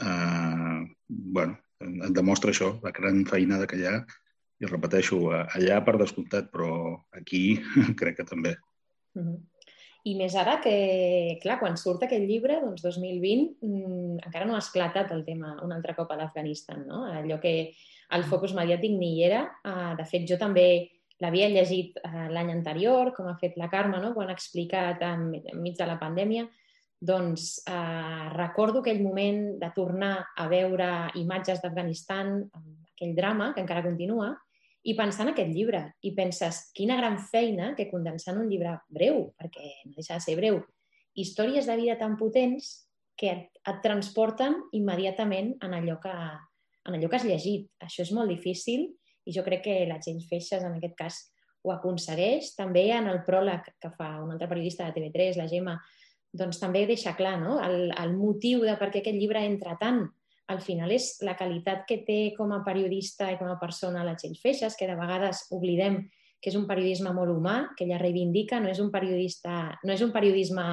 eh, 0.00 0.80
bueno, 1.08 1.58
en 1.80 2.12
demostra 2.16 2.52
això, 2.52 2.74
la 2.84 2.92
gran 2.96 3.24
feinada 3.28 3.68
que 3.68 3.78
hi 3.80 3.86
ha, 3.88 4.00
i 4.60 4.68
repeteixo, 4.68 5.22
allà 5.32 5.78
per 5.84 5.96
descomptat, 6.00 6.50
però 6.52 6.98
aquí 7.16 7.60
crec 8.00 8.20
que 8.20 8.28
també. 8.28 8.56
Uh 9.16 9.22
-huh. 9.22 9.38
I 10.04 10.14
més 10.16 10.34
ara 10.34 10.60
que, 10.64 11.38
clar, 11.42 11.58
quan 11.60 11.76
surt 11.76 12.06
aquest 12.06 12.24
llibre, 12.24 12.60
doncs 12.62 12.82
2020, 12.82 13.56
mmm, 13.60 14.20
encara 14.24 14.46
no 14.48 14.54
ha 14.54 14.62
esclatat 14.64 15.10
el 15.12 15.24
tema 15.26 15.58
un 15.62 15.72
altre 15.72 15.94
cop 15.94 16.10
a 16.10 16.16
l'Afganistan, 16.16 16.86
no? 16.86 17.04
Allò 17.04 17.36
que 17.40 17.74
el 18.16 18.24
focus 18.24 18.54
mediàtic 18.56 18.96
ni 18.96 19.16
hi 19.16 19.26
era. 19.28 19.42
Uh, 19.64 19.92
de 19.98 20.06
fet, 20.08 20.24
jo 20.28 20.38
també 20.40 20.64
l'havia 21.20 21.50
llegit 21.52 22.00
uh, 22.00 22.28
l'any 22.32 22.50
anterior, 22.54 23.12
com 23.12 23.28
ha 23.28 23.36
fet 23.42 23.58
la 23.60 23.68
Carme, 23.68 24.00
no? 24.00 24.14
quan 24.14 24.30
ha 24.30 24.36
explicat 24.38 25.02
en, 25.04 25.34
enmig 25.52 25.76
de 25.76 25.86
la 25.86 25.98
pandèmia, 26.00 26.46
doncs 27.00 27.62
eh, 27.64 28.28
recordo 28.34 28.82
aquell 28.84 29.00
moment 29.02 29.56
de 29.58 29.70
tornar 29.74 30.12
a 30.36 30.46
veure 30.52 30.90
imatges 31.16 31.62
d'Afganistan, 31.62 32.36
aquell 32.92 33.16
drama 33.16 33.54
que 33.54 33.64
encara 33.64 33.84
continua, 33.86 34.34
i 34.84 34.94
pensar 34.96 35.26
en 35.26 35.32
aquest 35.32 35.50
llibre. 35.52 35.82
I 36.04 36.12
penses, 36.16 36.66
quina 36.76 36.98
gran 37.00 37.18
feina 37.32 37.72
que 37.76 37.88
condensant 37.90 38.38
un 38.40 38.48
llibre 38.48 38.76
breu, 38.88 39.26
perquè 39.40 39.72
no 39.88 39.96
deixa 39.96 40.16
de 40.18 40.24
ser 40.24 40.36
breu, 40.38 40.60
històries 41.16 41.66
de 41.66 41.76
vida 41.80 41.98
tan 42.00 42.16
potents 42.20 42.70
que 43.16 43.32
et, 43.32 43.58
et 43.68 43.82
transporten 43.84 44.56
immediatament 44.76 45.54
en 45.64 45.76
allò, 45.76 45.98
que, 46.00 46.14
en 46.88 46.96
allò 46.96 47.10
que 47.10 47.18
has 47.18 47.28
llegit. 47.28 47.68
Això 47.84 48.04
és 48.06 48.12
molt 48.16 48.32
difícil 48.32 48.88
i 49.28 49.34
jo 49.36 49.44
crec 49.44 49.66
que 49.66 49.82
la 49.88 50.00
James 50.00 50.28
Feixes 50.28 50.64
en 50.64 50.76
aquest 50.78 50.96
cas 50.96 51.20
ho 51.64 51.74
aconsegueix. 51.74 52.54
També 52.56 52.86
en 52.96 53.10
el 53.10 53.20
pròleg 53.26 53.74
que 53.80 53.92
fa 53.96 54.14
un 54.22 54.32
altre 54.32 54.48
periodista 54.48 54.88
de 54.88 54.96
TV3, 54.96 55.36
la 55.36 55.48
Gemma, 55.50 55.76
doncs 56.32 56.60
també 56.62 56.84
deixa 56.86 57.16
clar 57.18 57.36
no? 57.40 57.58
el, 57.64 57.90
el 57.90 58.14
motiu 58.14 58.62
de 58.66 58.76
per 58.78 58.90
què 58.90 59.02
aquest 59.02 59.18
llibre 59.18 59.42
entra 59.44 59.76
tant 59.80 60.04
al 60.50 60.60
final 60.62 60.90
és 60.90 61.20
la 61.22 61.36
qualitat 61.38 61.84
que 61.86 62.00
té 62.06 62.20
com 62.36 62.50
a 62.54 62.62
periodista 62.66 63.30
i 63.30 63.38
com 63.38 63.50
a 63.50 63.58
persona 63.60 64.02
la 64.06 64.16
Txell 64.18 64.34
Feixes, 64.38 64.74
que 64.74 64.88
de 64.90 64.96
vegades 64.98 65.44
oblidem 65.54 66.02
que 66.40 66.48
és 66.48 66.56
un 66.56 66.64
periodisme 66.66 67.12
molt 67.12 67.34
humà, 67.34 67.56
que 67.76 67.84
ella 67.84 68.00
reivindica, 68.00 68.58
no 68.64 68.70
és 68.72 68.80
un 68.80 68.88
periodista, 68.90 69.76
no 69.84 69.92
és 69.92 70.02
un 70.02 70.10
periodisme 70.10 70.64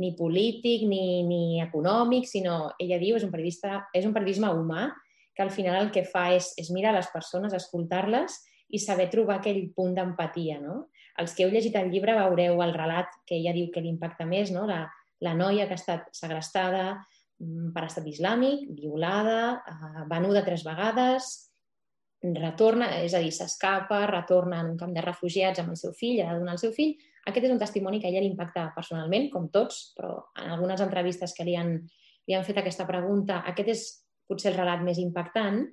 ni 0.00 0.14
polític 0.16 0.86
ni, 0.88 1.22
ni 1.28 1.60
econòmic, 1.60 2.26
sinó 2.26 2.72
ella 2.80 2.98
diu 2.98 3.18
és 3.18 3.26
un 3.26 3.30
periodista, 3.34 3.82
és 3.92 4.08
un 4.08 4.14
periodisme 4.16 4.48
humà 4.56 4.88
que 5.36 5.44
al 5.44 5.52
final 5.52 5.78
el 5.82 5.92
que 5.92 6.06
fa 6.08 6.30
és, 6.32 6.52
és 6.60 6.72
mirar 6.72 6.94
les 6.96 7.10
persones, 7.12 7.52
escoltar-les 7.56 8.40
i 8.72 8.80
saber 8.80 9.10
trobar 9.12 9.38
aquell 9.38 9.66
punt 9.76 9.92
d'empatia. 9.96 10.58
No? 10.64 10.86
Els 11.20 11.34
que 11.36 11.44
heu 11.44 11.50
llegit 11.52 11.76
el 11.76 11.90
llibre 11.92 12.14
veureu 12.16 12.62
el 12.64 12.72
relat 12.76 13.10
que 13.26 13.36
ella 13.36 13.52
diu 13.56 13.68
que 13.74 13.82
l'impacta 13.84 14.24
més, 14.24 14.52
no? 14.54 14.64
la, 14.66 14.86
la 15.20 15.34
noia 15.34 15.66
que 15.66 15.76
ha 15.76 15.80
estat 15.80 16.08
segrestada, 16.16 17.02
Mm, 17.42 17.72
per 17.74 17.86
estat 17.88 18.06
islàmic, 18.06 18.68
violada, 18.76 19.62
eh, 19.66 20.04
venuda 20.10 20.44
tres 20.46 20.62
vegades, 20.64 21.30
retorna, 22.22 22.86
és 23.02 23.14
a 23.14 23.22
dir, 23.22 23.32
s'escapa, 23.34 24.06
retorna 24.06 24.60
en 24.60 24.68
un 24.72 24.76
camp 24.78 24.92
de 24.94 25.02
refugiats 25.02 25.58
amb 25.58 25.70
el 25.70 25.76
seu 25.80 25.92
fill, 25.92 26.20
ha 26.22 26.32
de 26.32 26.38
donar 26.38 26.54
el 26.54 26.60
seu 26.62 26.72
fill. 26.72 26.94
Aquest 27.26 27.46
és 27.46 27.52
un 27.52 27.58
testimoni 27.58 28.00
que 28.00 28.06
a 28.06 28.10
ella 28.10 28.22
l'impacta 28.22 28.68
personalment, 28.76 29.28
com 29.30 29.48
tots, 29.50 29.92
però 29.96 30.12
en 30.38 30.52
algunes 30.54 30.80
entrevistes 30.80 31.34
que 31.34 31.44
li 31.44 31.56
han, 31.56 31.74
li 32.28 32.34
han 32.34 32.44
fet 32.44 32.58
aquesta 32.58 32.86
pregunta, 32.86 33.42
aquest 33.46 33.68
és 33.68 33.82
potser 34.28 34.52
el 34.52 34.58
relat 34.58 34.82
més 34.86 34.98
impactant, 34.98 35.64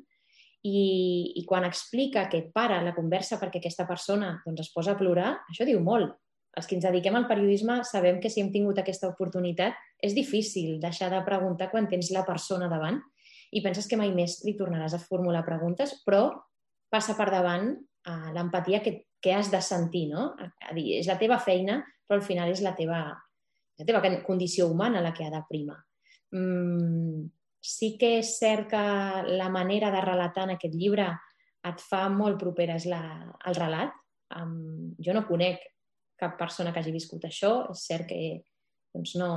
i, 0.65 1.33
i 1.39 1.45
quan 1.47 1.65
explica 1.67 2.27
que 2.29 2.43
para 2.53 2.81
la 2.83 2.95
conversa 2.95 3.39
perquè 3.39 3.61
aquesta 3.61 3.85
persona 3.87 4.33
doncs, 4.45 4.65
es 4.65 4.73
posa 4.73 4.95
a 4.95 4.99
plorar, 4.99 5.37
això 5.51 5.67
diu 5.67 5.79
molt, 5.83 6.17
els 6.57 6.67
que 6.67 6.75
ens 6.75 6.85
dediquem 6.87 7.15
al 7.15 7.27
periodisme 7.29 7.79
sabem 7.87 8.19
que 8.19 8.31
si 8.31 8.41
hem 8.41 8.49
tingut 8.51 8.81
aquesta 8.81 9.07
oportunitat 9.11 9.77
és 10.03 10.15
difícil 10.17 10.79
deixar 10.81 11.11
de 11.13 11.21
preguntar 11.25 11.69
quan 11.71 11.87
tens 11.87 12.11
la 12.15 12.25
persona 12.27 12.67
davant 12.71 12.99
i 13.55 13.61
penses 13.65 13.87
que 13.89 13.97
mai 13.97 14.11
més 14.13 14.39
li 14.45 14.55
tornaràs 14.57 14.95
a 14.95 15.01
formular 15.01 15.45
preguntes, 15.45 15.95
però 16.05 16.27
passa 16.89 17.15
per 17.17 17.29
davant 17.31 17.71
uh, 17.71 18.29
l'empatia 18.35 18.81
que, 18.85 18.95
que 19.21 19.33
has 19.33 19.49
de 19.53 19.61
sentir, 19.61 20.07
no? 20.11 20.33
A 20.37 20.75
dir, 20.75 20.99
és 20.99 21.09
la 21.09 21.17
teva 21.21 21.39
feina, 21.41 21.79
però 22.05 22.19
al 22.19 22.25
final 22.25 22.51
és 22.51 22.61
la 22.65 22.75
teva, 22.77 22.99
la 23.79 23.87
teva 23.87 24.01
condició 24.25 24.67
humana 24.69 25.01
la 25.01 25.13
que 25.15 25.25
ha 25.25 25.33
de 25.33 25.41
primar. 25.49 25.79
Mm, 26.35 27.25
sí 27.61 27.95
que 27.99 28.17
és 28.19 28.35
cert 28.39 28.69
que 28.71 28.83
la 29.39 29.49
manera 29.51 29.91
de 29.91 30.03
relatar 30.03 30.47
en 30.47 30.55
aquest 30.55 30.75
llibre 30.75 31.09
et 31.67 31.81
fa 31.83 32.05
molt 32.11 32.39
properes 32.39 32.85
la, 32.87 33.01
el 33.47 33.57
relat. 33.57 33.91
Um, 34.35 34.95
jo 35.01 35.15
no 35.15 35.25
conec 35.27 35.63
cap 36.19 36.37
persona 36.39 36.71
que 36.71 36.81
hagi 36.81 36.93
viscut 36.95 37.25
això. 37.27 37.69
És 37.73 37.83
cert 37.89 38.07
que 38.09 38.21
doncs, 38.95 39.15
no, 39.19 39.31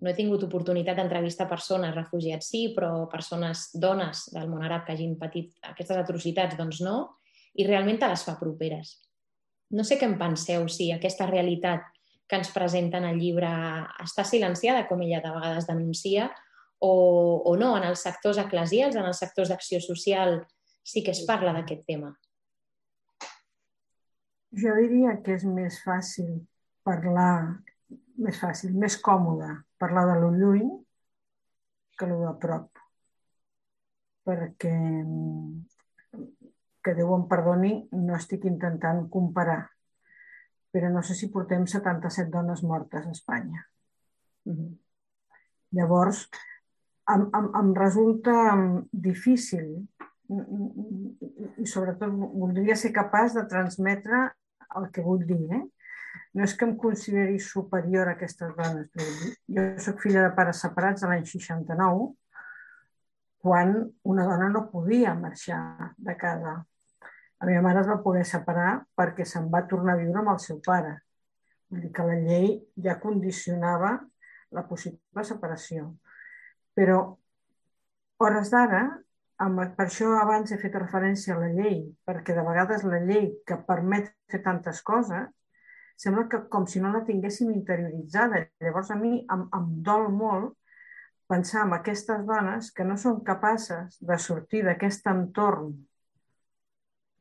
no 0.00 0.10
he 0.10 0.16
tingut 0.16 0.44
oportunitat 0.46 0.98
d'entrevistar 0.98 1.48
persones, 1.50 1.94
refugiats 1.96 2.50
sí, 2.52 2.66
però 2.76 3.06
persones, 3.12 3.70
dones 3.72 4.26
del 4.34 4.50
món 4.52 4.64
àrab 4.66 4.86
que 4.86 4.96
hagin 4.96 5.16
patit 5.20 5.54
aquestes 5.72 6.00
atrocitats, 6.00 6.58
doncs 6.60 6.82
no, 6.84 6.98
i 7.54 7.66
realment 7.66 8.00
te 8.00 8.10
les 8.10 8.24
fa 8.26 8.36
properes. 8.40 8.98
No 9.74 9.84
sé 9.86 9.98
què 9.98 10.06
en 10.06 10.18
penseu, 10.20 10.66
si 10.68 10.90
aquesta 10.92 11.26
realitat 11.30 11.86
que 12.28 12.38
ens 12.40 12.50
presenta 12.54 12.98
en 13.00 13.08
el 13.08 13.20
llibre 13.20 13.50
està 14.02 14.24
silenciada, 14.26 14.86
com 14.88 15.02
ella 15.04 15.20
de 15.24 15.32
vegades 15.34 15.68
denuncia, 15.68 16.30
o, 16.80 17.42
o 17.46 17.56
no, 17.56 17.74
en 17.78 17.88
els 17.90 18.02
sectors 18.06 18.38
eclesials, 18.42 18.96
en 18.96 19.06
els 19.08 19.20
sectors 19.22 19.50
d'acció 19.52 19.80
social, 19.80 20.40
sí 20.84 21.02
que 21.04 21.14
es 21.14 21.24
parla 21.28 21.54
d'aquest 21.56 21.84
tema. 21.88 22.12
Jo 24.54 24.74
diria 24.78 25.16
que 25.22 25.34
és 25.34 25.44
més 25.48 25.80
fàcil 25.82 26.36
parlar, 26.86 27.62
més 28.22 28.38
fàcil, 28.38 28.74
més 28.78 28.96
còmode 29.02 29.50
parlar 29.80 30.06
de 30.12 30.20
lo 30.20 30.30
lluny 30.30 30.70
que 31.98 32.06
lo 32.06 32.20
de 32.22 32.32
prop. 32.40 32.70
Perquè, 34.24 34.72
que 36.84 36.94
Déu 36.96 37.12
em 37.16 37.26
perdoni, 37.28 37.74
no 37.92 38.16
estic 38.16 38.46
intentant 38.48 39.04
comparar, 39.12 39.60
però 40.72 40.88
no 40.92 41.02
sé 41.04 41.16
si 41.18 41.30
portem 41.32 41.66
77 41.68 42.30
dones 42.32 42.64
mortes 42.64 43.06
a 43.06 43.12
Espanya. 43.12 43.66
Mm 44.44 44.56
-hmm. 44.56 44.72
Llavors, 45.76 46.28
em, 47.12 47.26
em, 47.38 47.50
em 47.60 47.74
resulta 47.76 48.34
difícil 48.92 49.84
i 51.60 51.66
sobretot 51.68 52.10
voldria 52.10 52.76
ser 52.80 52.92
capaç 52.96 53.34
de 53.36 53.44
transmetre 53.48 54.24
el 54.78 54.88
que 54.90 55.04
vull 55.04 55.24
dir, 55.28 55.42
eh? 55.52 55.62
No 56.34 56.42
és 56.46 56.54
que 56.58 56.66
em 56.66 56.74
consideri 56.78 57.38
superior 57.38 58.08
a 58.08 58.14
aquestes 58.16 58.54
dones. 58.56 58.88
Jo 59.54 59.64
sóc 59.82 60.00
filla 60.02 60.24
de 60.24 60.32
pares 60.34 60.62
separats 60.64 61.04
de 61.04 61.10
l'any 61.10 61.26
69, 61.30 62.08
quan 63.44 63.74
una 64.10 64.24
dona 64.26 64.48
no 64.50 64.64
podia 64.72 65.14
marxar 65.14 65.92
de 65.96 66.16
casa. 66.18 66.56
La 67.40 67.50
meva 67.50 67.62
mare 67.66 67.82
es 67.84 67.90
va 67.90 68.00
poder 68.02 68.24
separar 68.26 68.70
perquè 68.96 69.26
se'n 69.28 69.50
va 69.52 69.66
tornar 69.70 69.94
a 69.94 70.00
viure 70.00 70.22
amb 70.22 70.32
el 70.32 70.40
seu 70.42 70.62
pare. 70.64 70.96
Vull 71.70 71.84
dir 71.84 71.92
que 71.94 72.06
la 72.08 72.16
llei 72.22 72.48
ja 72.86 72.96
condicionava 73.02 73.98
la 74.54 74.64
possible 74.66 75.24
separació. 75.28 75.90
Però, 76.74 76.98
hores 78.24 78.50
d'ara, 78.50 78.82
per 79.38 79.86
això 79.86 80.12
abans 80.18 80.52
he 80.52 80.58
fet 80.58 80.74
referència 80.78 81.34
a 81.34 81.40
la 81.40 81.52
llei, 81.54 81.80
perquè 82.06 82.34
de 82.34 82.44
vegades 82.46 82.84
la 82.86 83.00
llei 83.02 83.32
que 83.46 83.60
permet 83.68 84.12
fer 84.30 84.42
tantes 84.42 84.82
coses 84.82 85.30
sembla 85.96 86.26
que 86.28 86.40
com 86.50 86.66
si 86.66 86.80
no 86.82 86.90
la 86.92 87.04
tinguéssim 87.06 87.50
interioritzada. 87.54 88.44
Llavors 88.62 88.90
a 88.90 88.98
mi 88.98 89.20
em, 89.30 89.46
em 89.58 89.66
dol 89.86 90.08
molt 90.12 90.54
pensar 91.30 91.64
en 91.64 91.74
aquestes 91.76 92.24
dones 92.28 92.70
que 92.74 92.84
no 92.84 92.96
són 93.00 93.22
capaces 93.24 93.98
de 94.00 94.18
sortir 94.18 94.64
d'aquest 94.66 95.06
entorn. 95.12 95.72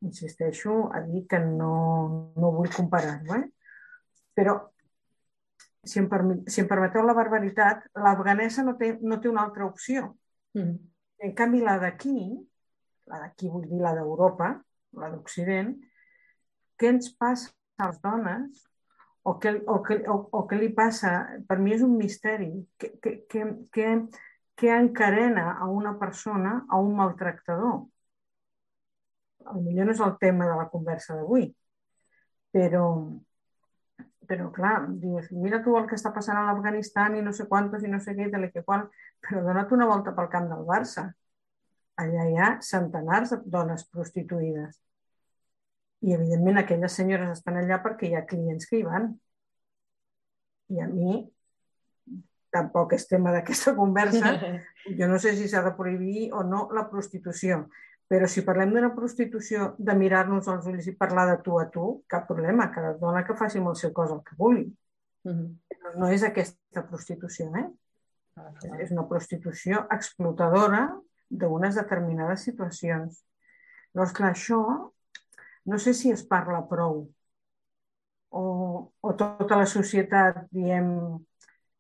Insisteixo 0.03 0.89
a 0.91 1.00
dir 1.05 1.24
que 1.29 1.39
no, 1.39 2.33
no 2.36 2.51
vull 2.57 2.72
comparar-ho, 2.74 3.38
eh? 3.39 3.45
però 4.36 4.57
si 5.84 6.00
em, 6.00 6.10
si 6.48 6.62
em 6.63 6.68
permeteu 6.68 7.06
la 7.06 7.16
barbaritat, 7.18 7.88
l'afganesa 8.00 8.63
no, 8.63 8.75
té, 8.80 8.94
no 9.02 9.20
té 9.20 9.30
una 9.30 9.44
altra 9.44 9.68
opció. 9.68 10.13
Mm. 10.58 10.75
En 11.28 11.34
canvi, 11.38 11.62
la 11.63 11.78
d'aquí, 11.82 12.18
la 13.12 13.20
d'aquí 13.25 13.50
vull 13.52 13.68
dir 13.70 13.82
la 13.84 13.94
d'Europa, 13.98 14.54
la 15.00 15.10
d'Occident, 15.12 15.74
què 16.80 16.92
ens 16.94 17.10
passa 17.20 17.52
a 17.78 17.90
les 17.90 18.00
dones 18.04 18.63
o 19.24 19.38
què, 19.40 19.54
o, 19.72 19.80
què, 19.86 20.00
o, 20.12 20.18
o 20.40 20.44
què 20.50 20.60
li 20.60 20.70
passa? 20.75 21.13
Per 21.48 21.58
mi 21.63 21.75
és 21.75 21.84
un 21.86 21.96
misteri. 22.00 22.50
Què, 22.80 22.90
què, 23.04 23.13
què, 23.32 23.46
què, 23.75 23.90
què 24.60 24.72
encarena 24.75 25.54
a 25.54 25.70
una 25.72 25.94
persona 26.00 26.58
a 26.70 26.80
un 26.84 26.96
maltractador? 26.98 27.84
El 29.52 29.62
millor 29.63 29.88
no 29.88 29.96
és 29.96 30.02
el 30.04 30.16
tema 30.20 30.48
de 30.48 30.58
la 30.60 30.68
conversa 30.72 31.16
d'avui, 31.18 31.50
però, 32.56 32.84
però 34.27 34.50
clar, 34.53 34.75
dius, 35.01 35.30
mira 35.32 35.62
tu 35.63 35.75
el 35.77 35.88
que 35.89 35.98
està 36.00 36.12
passant 36.15 36.39
a 36.39 36.46
l'Afganistan 36.48 37.18
i 37.18 37.24
no 37.25 37.34
sé 37.36 37.48
quantos 37.50 37.84
i 37.84 37.92
no 37.92 38.00
sé 38.03 38.15
què, 38.18 38.30
i 38.30 38.51
que 38.53 38.63
qual, 38.63 38.88
però 39.24 39.44
dona't 39.46 39.74
una 39.75 39.89
volta 39.89 40.15
pel 40.15 40.32
camp 40.32 40.50
del 40.51 40.65
Barça. 40.70 41.10
Allà 42.01 42.25
hi 42.30 42.38
ha 42.38 42.50
centenars 42.65 43.36
de 43.36 43.42
dones 43.53 43.86
prostituïdes. 43.94 44.80
I, 46.03 46.15
evidentment, 46.15 46.60
aquelles 46.60 46.96
senyores 47.00 47.38
estan 47.38 47.60
allà 47.62 47.80
perquè 47.84 48.10
hi 48.10 48.18
ha 48.18 48.25
clients 48.27 48.68
que 48.68 48.80
hi 48.80 48.88
van. 48.88 49.13
I 50.74 50.82
a 50.84 50.88
mi 50.89 51.22
tampoc 52.53 52.94
és 52.98 53.08
tema 53.10 53.34
d'aquesta 53.36 53.75
conversa. 53.77 54.36
Jo 55.00 55.08
no 55.08 55.15
sé 55.15 55.32
si 55.38 55.46
s'ha 55.48 55.62
de 55.63 55.72
prohibir 55.77 56.25
o 56.36 56.42
no 56.44 56.65
la 56.75 56.89
prostitució. 56.89 57.62
Però 58.12 58.27
si 58.27 58.43
parlem 58.45 58.74
d'una 58.74 58.91
prostitució 58.95 59.74
de 59.79 59.95
mirar-nos 59.98 60.50
als 60.51 60.67
ulls 60.69 60.88
i 60.88 60.95
parlar 60.98 61.25
de 61.31 61.38
tu 61.45 61.57
a 61.60 61.67
tu, 61.72 62.03
cap 62.07 62.27
problema. 62.27 62.69
Cada 62.74 62.93
dona 63.00 63.24
que 63.25 63.38
faci 63.39 63.62
amb 63.62 63.72
el 63.72 63.79
seu 63.79 63.93
cos 63.95 64.12
el 64.12 64.22
que 64.27 64.36
vulgui. 64.38 64.67
Mm 65.24 65.31
-hmm. 65.31 65.50
Però 65.69 65.95
no 66.00 66.07
és 66.07 66.24
aquesta 66.24 66.86
prostitució, 66.88 67.51
eh? 67.55 67.69
És 68.79 68.91
una 68.91 69.07
prostitució 69.07 69.88
explotadora 69.91 71.00
d'unes 71.29 71.75
determinades 71.75 72.41
situacions. 72.41 73.24
Llavors, 73.93 74.13
clar, 74.13 74.31
això 74.31 74.91
no 75.65 75.77
sé 75.79 75.93
si 75.93 76.12
es 76.12 76.24
parla 76.24 76.67
prou 76.67 77.07
o, 78.33 78.91
o 79.00 79.13
tota 79.13 79.57
la 79.60 79.65
societat 79.69 80.48
diem 80.51 80.88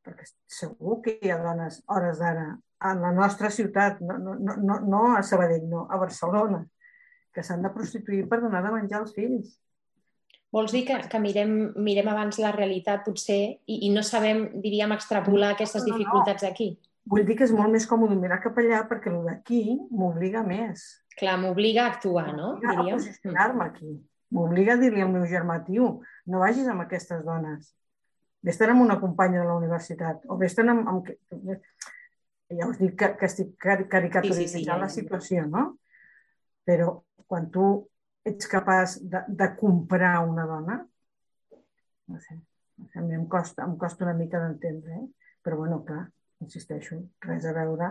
perquè 0.03 0.27
segur 0.51 0.99
que 1.03 1.17
hi 1.21 1.31
ha 1.31 1.39
dones 1.41 1.81
hores 1.87 2.19
d'ara 2.21 2.51
a 2.83 2.93
la 2.99 3.11
nostra 3.15 3.49
ciutat, 3.49 4.01
no, 4.03 4.17
no, 4.19 4.35
no, 4.59 4.79
no 4.83 5.03
a 5.15 5.23
Sabadell, 5.23 5.63
no, 5.71 5.85
a 5.89 5.97
Barcelona, 5.97 6.59
que 7.33 7.43
s'han 7.43 7.63
de 7.63 7.71
prostituir 7.71 8.25
per 8.29 8.41
donar 8.43 8.59
de 8.65 8.73
menjar 8.73 8.99
als 8.99 9.13
fills. 9.15 9.53
Vols 10.53 10.73
dir 10.75 10.83
que, 10.85 10.97
que 11.09 11.21
mirem, 11.23 11.53
mirem 11.81 12.09
abans 12.11 12.37
la 12.43 12.51
realitat, 12.53 13.05
potser, 13.07 13.39
i, 13.65 13.77
i 13.87 13.91
no 13.93 14.03
sabem, 14.05 14.49
diríem, 14.61 14.91
extrapolar 14.93 15.53
aquestes 15.55 15.85
dificultats 15.87 16.45
aquí? 16.49 16.73
No, 16.75 16.81
no. 16.81 16.89
Vull 17.13 17.23
dir 17.27 17.37
que 17.39 17.47
és 17.47 17.51
molt 17.55 17.71
més 17.71 17.87
còmode 17.87 18.15
mirar 18.19 18.41
cap 18.43 18.59
allà 18.59 18.83
perquè 18.87 19.09
el 19.11 19.23
d'aquí 19.25 19.63
m'obliga 19.91 20.43
més. 20.45 20.83
Clar, 21.19 21.37
m'obliga 21.39 21.87
a 21.87 21.93
actuar, 21.95 22.29
no? 22.35 22.57
Diríem. 22.61 22.93
A 22.93 22.99
posicionar-me 22.99 23.65
aquí. 23.65 23.95
M'obliga 24.35 24.75
a 24.75 24.81
dir-li 24.81 25.03
al 25.03 25.11
meu 25.13 25.25
germà, 25.29 25.57
tio, 25.65 25.89
no 26.27 26.43
vagis 26.43 26.69
amb 26.69 26.83
aquestes 26.85 27.23
dones 27.25 27.73
vés 28.43 28.59
amb 28.65 28.83
una 28.83 28.99
companya 28.99 29.41
de 29.41 29.47
la 29.47 29.55
universitat 29.55 30.27
o 30.27 30.37
vés 30.37 30.57
amb, 30.59 30.87
amb... 30.87 31.13
Ja 32.53 32.67
us 32.69 32.77
dic 32.77 32.97
que, 32.99 33.07
que 33.17 33.25
estic 33.25 33.53
caricaturitzant 33.57 34.35
sí, 34.35 34.47
sí, 34.47 34.59
sí, 34.59 34.65
ja. 34.67 34.77
la 34.77 34.89
situació, 34.91 35.45
no? 35.49 35.63
Però 36.67 36.99
quan 37.25 37.47
tu 37.51 37.67
ets 38.27 38.47
capaç 38.51 38.99
de, 39.01 39.23
de 39.27 39.47
comprar 39.57 40.19
una 40.27 40.45
dona, 40.47 40.75
no 42.11 42.19
sé, 42.21 42.37
a 42.93 43.01
mi 43.01 43.15
em 43.17 43.25
costa, 43.31 43.65
em 43.65 43.75
costa 43.79 44.05
una 44.05 44.15
mica 44.17 44.41
d'entendre, 44.43 44.99
eh? 44.99 45.07
però 45.43 45.57
bueno, 45.59 45.81
clar, 45.87 46.05
insisteixo, 46.43 46.99
res 47.25 47.47
a 47.47 47.55
veure 47.55 47.89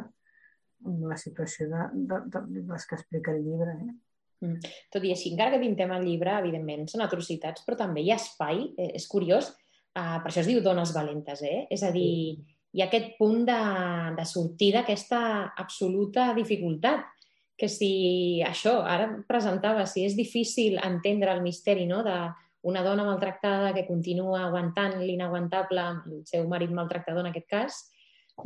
amb 0.82 1.04
la 1.08 1.18
situació 1.20 1.68
de, 1.70 1.88
de, 1.94 2.22
de, 2.32 2.42
de 2.54 2.64
les 2.70 2.86
que 2.88 2.98
explica 2.98 3.34
el 3.34 3.42
llibre. 3.44 3.74
Eh? 3.76 3.92
Mm. 4.46 4.72
Tot 4.94 5.04
i 5.06 5.12
així, 5.14 5.32
encara 5.32 5.54
que 5.54 5.62
pintem 5.62 5.92
el 5.94 6.06
llibre, 6.06 6.34
evidentment, 6.42 6.88
són 6.90 7.04
atrocitats, 7.04 7.64
però 7.66 7.78
també 7.84 8.02
hi 8.02 8.10
ha 8.12 8.18
espai, 8.20 8.64
eh, 8.76 8.90
és 8.98 9.06
curiós, 9.10 9.52
Uh, 9.92 10.18
per 10.24 10.30
això 10.30 10.40
es 10.40 10.48
diu 10.48 10.62
dones 10.64 10.94
valentes, 10.96 11.42
eh? 11.44 11.66
És 11.70 11.82
a 11.84 11.90
dir, 11.92 12.38
hi 12.72 12.80
ha 12.80 12.86
aquest 12.88 13.10
punt 13.18 13.42
de, 13.44 13.58
de 14.16 14.24
sortir 14.24 14.70
d'aquesta 14.72 15.20
absoluta 15.60 16.30
dificultat, 16.36 17.04
que 17.58 17.68
si 17.68 18.40
això, 18.42 18.78
ara 18.88 19.10
presentava, 19.28 19.84
si 19.86 20.06
és 20.06 20.16
difícil 20.16 20.78
entendre 20.82 21.34
el 21.36 21.42
misteri 21.44 21.84
no? 21.86 22.00
d'una 22.02 22.82
dona 22.82 23.04
maltractada 23.06 23.74
que 23.76 23.84
continua 23.86 24.46
aguantant 24.46 24.96
l'inaguantable, 25.02 25.84
el 26.08 26.24
seu 26.26 26.48
marit 26.48 26.72
maltractador 26.72 27.22
en 27.22 27.30
aquest 27.30 27.48
cas, 27.52 27.82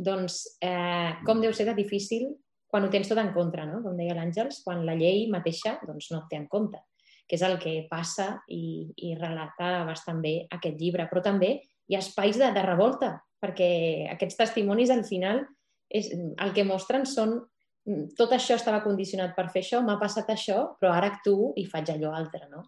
doncs 0.03 0.43
eh, 0.61 1.15
com 1.25 1.39
deu 1.41 1.55
ser 1.55 1.69
de 1.71 1.77
difícil 1.79 2.27
quan 2.67 2.83
ho 2.83 2.91
tens 2.91 3.07
tot 3.07 3.17
en 3.23 3.31
contra, 3.33 3.65
no? 3.65 3.79
com 3.81 3.95
deia 3.95 4.13
l'Àngels, 4.19 4.59
quan 4.67 4.83
la 4.85 4.97
llei 4.99 5.25
mateixa 5.31 5.77
doncs, 5.87 6.11
no 6.11 6.19
et 6.25 6.29
té 6.29 6.43
en 6.43 6.51
compte 6.51 6.83
que 7.27 7.35
és 7.35 7.43
el 7.43 7.57
que 7.59 7.81
passa 7.89 8.37
i, 8.47 8.87
i 9.03 9.13
relata 9.19 9.83
bastant 9.87 10.21
bé 10.23 10.39
aquest 10.53 10.79
llibre. 10.79 11.07
Però 11.11 11.23
també 11.23 11.57
hi 11.87 11.97
ha 11.97 12.03
espais 12.03 12.39
de, 12.39 12.49
de 12.55 12.63
revolta, 12.63 13.17
perquè 13.43 13.69
aquests 14.13 14.39
testimonis 14.39 14.91
al 14.93 15.03
final 15.07 15.43
és, 15.89 16.09
el 16.13 16.53
que 16.55 16.65
mostren 16.67 17.05
són 17.07 17.37
tot 18.17 18.33
això 18.35 18.57
estava 18.57 18.81
condicionat 18.83 19.35
per 19.35 19.47
fer 19.53 19.63
això, 19.63 19.79
m'ha 19.83 19.95
passat 19.99 20.29
això, 20.33 20.73
però 20.79 20.91
ara 20.91 21.11
actuo 21.13 21.53
i 21.55 21.63
faig 21.69 21.93
allò 21.93 22.11
altre. 22.15 22.49
No? 22.51 22.65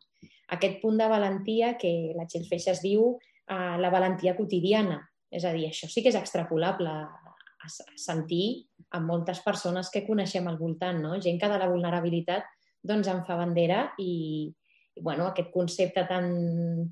Aquest 0.55 0.79
punt 0.83 0.99
de 0.99 1.07
valentia 1.11 1.73
que 1.79 2.13
la 2.15 2.25
Txell 2.27 2.47
Feixas 2.47 2.79
diu 2.83 3.17
eh, 3.17 3.75
la 3.81 3.91
valentia 3.91 4.35
quotidiana. 4.37 5.01
És 5.29 5.43
a 5.45 5.51
dir, 5.53 5.67
això 5.67 5.89
sí 5.91 6.01
que 6.01 6.09
és 6.13 6.17
extrapolable 6.17 6.89
a, 6.89 7.35
a 7.59 7.71
sentir 7.99 8.69
amb 8.95 9.11
moltes 9.11 9.43
persones 9.45 9.91
que 9.93 10.05
coneixem 10.07 10.47
al 10.47 10.57
voltant, 10.57 11.03
no? 11.03 11.19
gent 11.21 11.37
que 11.41 11.51
de 11.51 11.59
la 11.59 11.67
vulnerabilitat 11.69 12.47
doncs 12.85 13.09
en 13.11 13.23
fa 13.27 13.37
bandera 13.39 13.89
i, 13.99 14.47
i 14.95 15.03
bueno, 15.03 15.29
aquest 15.29 15.51
concepte 15.53 16.05
tan, 16.09 16.29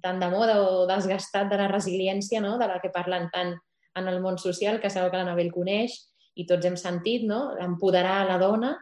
tan 0.04 0.20
de 0.20 0.30
moda 0.34 0.60
o 0.64 0.86
desgastat 0.90 1.50
de 1.52 1.60
la 1.62 1.70
resiliència, 1.72 2.42
no? 2.44 2.58
de 2.58 2.68
la 2.68 2.82
que 2.84 2.94
parlen 2.94 3.30
tant 3.34 3.56
en 3.98 4.10
el 4.10 4.20
món 4.22 4.38
social, 4.38 4.82
que 4.82 4.92
sabeu 4.94 5.10
que 5.12 5.22
l'Anabel 5.22 5.54
coneix 5.54 5.96
i 6.38 6.46
tots 6.46 6.68
hem 6.68 6.76
sentit, 6.78 7.24
no? 7.26 7.56
empoderar 7.64 8.26
la 8.30 8.38
dona, 8.42 8.76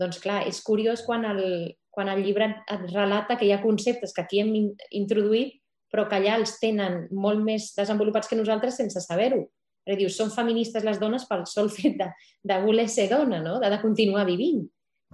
doncs 0.00 0.18
clar, 0.22 0.42
és 0.48 0.62
curiós 0.64 1.04
quan 1.06 1.26
el, 1.28 1.44
quan 1.94 2.08
el 2.10 2.24
llibre 2.24 2.48
et 2.64 2.88
relata 2.94 3.36
que 3.38 3.46
hi 3.46 3.52
ha 3.54 3.62
conceptes 3.62 4.14
que 4.14 4.24
aquí 4.24 4.40
hem 4.42 4.54
introduït 4.90 5.60
però 5.94 6.08
que 6.10 6.18
allà 6.18 6.40
els 6.40 6.56
tenen 6.58 7.04
molt 7.14 7.38
més 7.46 7.68
desenvolupats 7.76 8.26
que 8.26 8.34
nosaltres 8.34 8.80
sense 8.80 8.98
saber-ho. 9.04 9.44
Perquè 9.84 10.00
dius, 10.00 10.16
són 10.18 10.32
feministes 10.34 10.82
les 10.82 10.98
dones 10.98 11.22
pel 11.28 11.44
sol 11.46 11.68
fet 11.70 11.94
de, 12.00 12.08
de 12.50 12.56
voler 12.64 12.88
ser 12.90 13.06
dona, 13.12 13.38
no? 13.44 13.60
de, 13.62 13.70
de 13.70 13.78
continuar 13.78 14.24
vivint. 14.26 14.64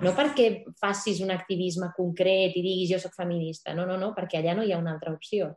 No 0.01 0.13
perquè 0.17 0.47
facis 0.81 1.21
un 1.25 1.33
activisme 1.35 1.91
concret 1.97 2.55
i 2.57 2.63
diguis 2.65 2.89
jo 2.93 3.01
sóc 3.03 3.17
feminista, 3.17 3.75
no, 3.77 3.85
no, 3.89 3.99
no, 4.01 4.15
perquè 4.17 4.41
allà 4.41 4.55
no 4.57 4.65
hi 4.65 4.73
ha 4.73 4.79
una 4.81 4.95
altra 4.97 5.13
opció. 5.13 5.51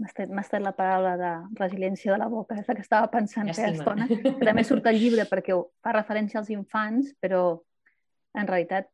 M'ha 0.00 0.08
estat, 0.08 0.30
estat 0.42 0.62
la 0.64 0.72
paraula 0.72 1.16
de 1.20 1.30
resiliència 1.58 2.14
de 2.14 2.20
la 2.22 2.30
boca, 2.32 2.56
és 2.56 2.68
la 2.70 2.76
que 2.78 2.84
estava 2.86 3.10
pensant 3.12 3.50
fer 3.52 3.74
estona. 3.74 4.06
També 4.40 4.64
surt 4.64 4.86
el 4.88 4.96
llibre 5.00 5.26
perquè 5.28 5.56
fa 5.84 5.92
referència 5.96 6.40
als 6.40 6.48
infants, 6.54 7.10
però 7.20 7.42
en 8.38 8.48
realitat, 8.48 8.88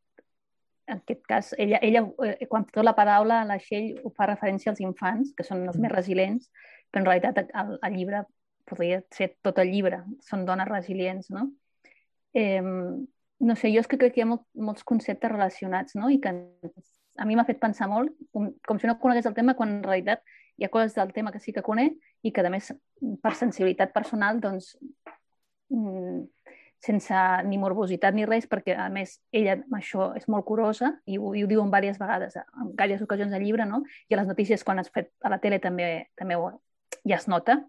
en 0.90 1.02
aquest 1.02 1.22
cas, 1.28 1.52
ella, 1.62 1.78
ella 1.84 2.02
eh, 2.26 2.48
quan 2.50 2.66
tot 2.72 2.82
la 2.86 2.96
paraula, 2.96 3.44
la 3.46 3.58
Xell, 3.62 4.00
ho 4.02 4.10
fa 4.16 4.26
referència 4.32 4.72
als 4.72 4.82
infants, 4.82 5.34
que 5.36 5.46
són 5.46 5.62
els 5.66 5.76
mm. 5.76 5.84
més 5.84 5.94
resilients, 5.94 6.50
però 6.90 7.04
en 7.04 7.10
realitat 7.10 7.44
el, 7.44 7.76
el 7.76 7.98
llibre 8.00 8.24
podria 8.66 9.02
ser 9.14 9.34
tot 9.46 9.60
el 9.62 9.70
llibre, 9.70 10.00
són 10.26 10.42
dones 10.48 10.66
resilients, 10.72 11.30
no? 11.30 11.50
Eh, 12.34 12.62
no 13.38 13.56
sé, 13.56 13.70
jo 13.72 13.82
és 13.82 13.88
que 13.88 13.98
crec 14.00 14.14
que 14.14 14.22
hi 14.22 14.24
ha 14.24 14.30
molt, 14.30 14.44
molts 14.54 14.84
conceptes 14.86 15.32
relacionats, 15.32 15.96
no? 15.98 16.08
I 16.10 16.20
que 16.22 16.32
a 16.32 17.26
mi 17.28 17.36
m'ha 17.36 17.46
fet 17.48 17.60
pensar 17.60 17.88
molt, 17.90 18.12
com, 18.32 18.50
com 18.66 18.80
si 18.80 18.88
no 18.88 18.98
conegués 19.00 19.28
el 19.28 19.36
tema, 19.36 19.56
quan 19.56 19.78
en 19.78 19.82
realitat 19.84 20.22
hi 20.56 20.64
ha 20.64 20.72
coses 20.72 20.94
del 20.96 21.12
tema 21.12 21.32
que 21.32 21.40
sí 21.40 21.52
que 21.52 21.64
conec 21.64 21.96
i 22.24 22.32
que, 22.32 22.44
a 22.44 22.52
més, 22.52 22.70
per 23.22 23.34
sensibilitat 23.36 23.92
personal, 23.92 24.40
doncs, 24.40 24.74
mm, 25.72 26.22
sense 26.86 27.24
ni 27.48 27.58
morbositat 27.58 28.14
ni 28.14 28.26
res, 28.28 28.46
perquè, 28.48 28.76
a 28.78 28.88
més, 28.92 29.18
ella 29.32 29.56
amb 29.58 29.76
això 29.78 30.10
és 30.16 30.28
molt 30.32 30.46
curosa 30.48 30.92
i 31.04 31.18
ho, 31.18 31.32
i 31.34 31.42
ho 31.44 31.50
diu 31.50 31.62
en 31.62 31.72
diverses 31.72 32.00
vegades, 32.00 32.36
en 32.36 32.72
diverses 32.72 33.04
ocasions 33.04 33.32
del 33.32 33.44
llibre, 33.44 33.66
no? 33.68 33.82
I 34.08 34.16
a 34.16 34.20
les 34.22 34.30
notícies, 34.30 34.64
quan 34.64 34.80
has 34.80 34.92
fet 34.92 35.12
a 35.24 35.32
la 35.32 35.40
tele, 35.42 35.58
també, 35.60 36.08
també 36.16 36.36
ho, 36.36 36.50
ja 37.04 37.18
es 37.18 37.28
nota. 37.28 37.60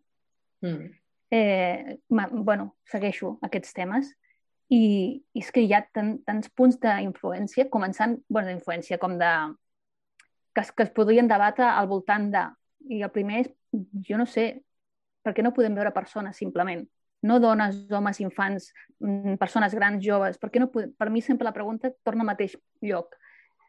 Mm. 0.61 0.93
Eh, 1.31 1.97
ma, 2.15 2.29
bueno, 2.31 2.77
segueixo 2.87 3.35
aquests 3.43 3.75
temes 3.75 4.13
i, 4.69 4.79
i 5.33 5.41
és 5.43 5.49
que 5.53 5.63
hi 5.63 5.71
ha 5.73 5.81
tan, 5.95 6.17
tants 6.27 6.49
punts 6.55 6.79
d'influència, 6.81 7.69
començant, 7.71 8.17
bueno, 8.27 8.51
d'influència 8.51 8.99
com 8.99 9.17
de... 9.19 9.31
Que 10.55 10.63
es, 10.65 10.71
que 10.73 10.87
es 10.87 10.93
podrien 10.95 11.29
debatre 11.29 11.67
al 11.69 11.87
voltant 11.87 12.31
de... 12.33 12.43
I 12.91 13.01
el 13.05 13.11
primer 13.13 13.43
és, 13.43 13.51
jo 14.07 14.19
no 14.19 14.25
sé, 14.27 14.47
per 15.23 15.33
què 15.35 15.43
no 15.43 15.53
podem 15.55 15.75
veure 15.75 15.93
persones 15.95 16.39
simplement? 16.39 16.83
No 17.27 17.39
dones, 17.43 17.79
homes, 17.91 18.19
infants, 18.23 18.69
mm, 19.03 19.37
persones 19.41 19.73
grans, 19.75 20.03
joves. 20.03 20.37
Per, 20.41 20.51
què 20.51 20.61
no 20.63 20.69
podem... 20.73 20.93
per 20.99 21.09
mi 21.13 21.23
sempre 21.23 21.47
la 21.47 21.55
pregunta 21.55 21.91
torna 22.03 22.25
al 22.25 22.31
mateix 22.33 22.57
lloc 22.83 23.15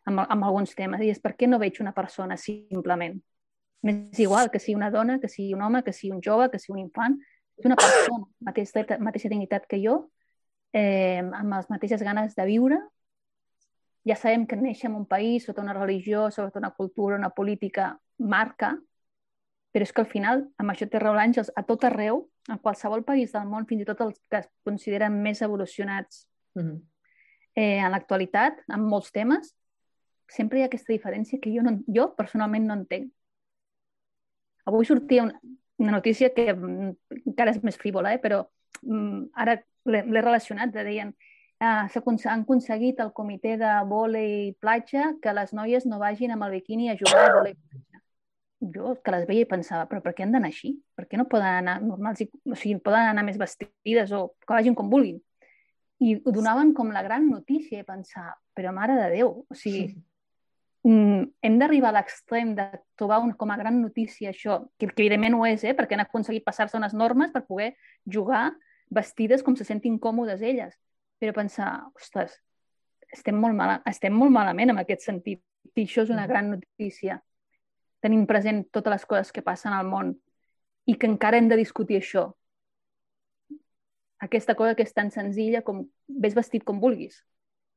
amb, 0.07 0.25
amb 0.27 0.51
alguns 0.51 0.75
temes. 0.79 1.03
I 1.05 1.15
és 1.15 1.23
per 1.23 1.37
què 1.39 1.49
no 1.51 1.61
veig 1.63 1.81
una 1.83 1.95
persona 1.97 2.37
simplement? 2.41 3.19
M'és 3.87 4.19
igual 4.19 4.51
que 4.51 4.59
sigui 4.59 4.75
una 4.75 4.91
dona, 4.91 5.21
que 5.23 5.31
sigui 5.31 5.55
un 5.55 5.63
home, 5.63 5.85
que 5.87 5.95
sigui 5.95 6.15
un 6.17 6.23
jove, 6.25 6.51
que 6.51 6.59
sigui 6.59 6.81
un 6.81 6.87
infant. 6.89 7.19
És 7.59 7.67
una 7.67 7.79
persona, 7.79 8.25
mateixa, 8.47 8.99
mateixa 9.03 9.31
dignitat 9.31 9.67
que 9.71 9.79
jo, 9.83 10.01
eh, 10.73 11.21
amb 11.21 11.55
les 11.55 11.71
mateixes 11.71 12.03
ganes 12.03 12.35
de 12.37 12.47
viure. 12.49 12.79
Ja 14.09 14.17
sabem 14.17 14.47
que 14.47 14.57
néixer 14.57 14.89
en 14.89 14.97
un 14.97 15.07
país 15.07 15.45
sota 15.45 15.63
una 15.63 15.77
religió, 15.77 16.31
sota 16.31 16.59
una 16.59 16.71
cultura, 16.71 17.17
una 17.17 17.31
política 17.31 17.99
marca, 18.19 18.77
però 19.73 19.85
és 19.85 19.93
que 19.93 20.01
al 20.01 20.09
final, 20.09 20.47
amb 20.59 20.73
això 20.73 20.89
té 20.89 21.01
raó 21.01 21.15
l'Àngels, 21.17 21.51
a 21.55 21.63
tot 21.67 21.85
arreu, 21.85 22.25
en 22.49 22.59
qualsevol 22.65 23.05
país 23.05 23.35
del 23.35 23.47
món, 23.51 23.67
fins 23.69 23.85
i 23.85 23.89
tot 23.89 24.01
els 24.01 24.17
que 24.31 24.41
es 24.41 24.49
consideren 24.65 25.21
més 25.23 25.43
evolucionats 25.43 26.27
mm 26.55 26.63
-hmm. 26.63 26.81
eh, 27.55 27.79
en 27.85 27.93
l'actualitat, 27.93 28.65
en 28.69 28.81
molts 28.81 29.13
temes, 29.13 29.55
sempre 30.29 30.59
hi 30.59 30.63
ha 30.63 30.67
aquesta 30.67 30.93
diferència 30.93 31.41
que 31.41 31.53
jo, 31.55 31.63
no, 31.63 31.79
jo 31.87 32.15
personalment 32.17 32.67
no 32.67 32.75
entenc. 32.75 33.13
Avui 34.65 34.85
sortia 34.85 35.23
una, 35.23 35.41
una 35.79 35.93
notícia 35.93 36.33
que 36.35 36.53
mm, 36.53 36.97
encara 37.27 37.51
és 37.51 37.63
més 37.63 37.77
frívola, 37.77 38.13
eh? 38.15 38.19
però 38.19 38.43
mm, 38.83 39.31
ara 39.35 39.63
l'he 39.89 40.23
relacionat, 40.23 40.73
de 40.75 40.85
deien 40.87 41.15
ah, 41.61 41.89
han 41.91 42.43
aconseguit 42.43 43.01
el 43.01 43.13
comitè 43.13 43.57
de 43.59 43.71
vòlei 43.89 44.55
platja 44.61 45.15
que 45.23 45.33
les 45.35 45.53
noies 45.53 45.87
no 45.87 45.99
vagin 45.99 46.33
amb 46.33 46.45
el 46.45 46.59
biquini 46.59 46.91
a 46.91 46.97
jugar 46.97 47.25
a 47.25 47.35
vòlei 47.35 47.55
platja. 47.55 48.03
Jo 48.75 48.97
que 49.03 49.15
les 49.15 49.27
veia 49.27 49.45
i 49.45 49.49
pensava, 49.49 49.87
però 49.87 50.03
per 50.03 50.15
què 50.15 50.25
han 50.25 50.33
d'anar 50.35 50.51
així? 50.51 50.73
Per 50.95 51.07
què 51.07 51.19
no 51.19 51.29
poden 51.31 51.61
anar 51.63 51.79
normals? 51.83 52.21
I, 52.23 52.29
o 52.51 52.57
sigui, 52.59 52.81
poden 52.83 53.07
anar 53.13 53.23
més 53.27 53.39
vestides 53.39 54.13
o 54.13 54.33
que 54.43 54.55
vagin 54.55 54.75
com 54.75 54.91
vulguin. 54.91 55.21
I 56.03 56.17
ho 56.19 56.35
donaven 56.35 56.73
com 56.75 56.91
la 56.95 57.03
gran 57.03 57.29
notícia 57.31 57.79
i 57.79 57.87
pensar, 57.87 58.33
però 58.55 58.73
mare 58.75 58.97
de 58.99 59.09
Déu, 59.15 59.31
o 59.47 59.55
sigui, 59.55 59.87
mm, 60.87 61.23
hem 61.43 61.59
d'arribar 61.59 61.91
a 61.91 61.99
l'extrem 62.01 62.55
de 62.59 62.67
trobar 62.99 63.21
un, 63.23 63.33
com 63.39 63.51
a 63.51 63.59
gran 63.59 63.81
notícia 63.83 64.31
això, 64.31 64.61
que, 64.79 64.91
que 64.91 65.03
evidentment 65.07 65.39
ho 65.39 65.47
és, 65.47 65.63
eh, 65.63 65.75
perquè 65.75 65.95
han 65.95 66.07
aconseguit 66.07 66.47
passar-se 66.47 66.79
unes 66.79 66.95
normes 66.95 67.31
per 67.35 67.47
poder 67.47 67.73
jugar 68.07 68.49
vestides 68.91 69.45
com 69.45 69.57
se 69.57 69.67
sentin 69.67 69.99
còmodes 69.99 70.43
elles. 70.43 70.77
Però 71.19 71.35
pensar, 71.35 71.71
ostres, 71.99 72.37
estem 73.13 73.39
molt, 73.41 73.57
mal, 73.57 73.79
estem 73.89 74.15
molt 74.15 74.33
malament 74.35 74.75
en 74.75 74.83
aquest 74.83 75.07
sentit. 75.07 75.43
I 75.75 75.85
això 75.85 76.05
és 76.05 76.13
una 76.13 76.25
mm. 76.25 76.31
gran 76.31 76.51
notícia. 76.55 77.21
Tenim 78.03 78.27
present 78.31 78.65
totes 78.75 78.95
les 78.95 79.07
coses 79.11 79.33
que 79.35 79.45
passen 79.45 79.75
al 79.75 79.87
món 79.87 80.15
i 80.89 80.95
que 80.97 81.09
encara 81.11 81.39
hem 81.39 81.49
de 81.51 81.59
discutir 81.59 81.99
això. 81.99 82.29
Aquesta 84.25 84.57
cosa 84.59 84.75
que 84.75 84.87
és 84.87 84.95
tan 84.95 85.13
senzilla 85.15 85.63
com 85.67 85.85
ves 86.09 86.35
vestit 86.35 86.65
com 86.67 86.81
vulguis. 86.83 87.21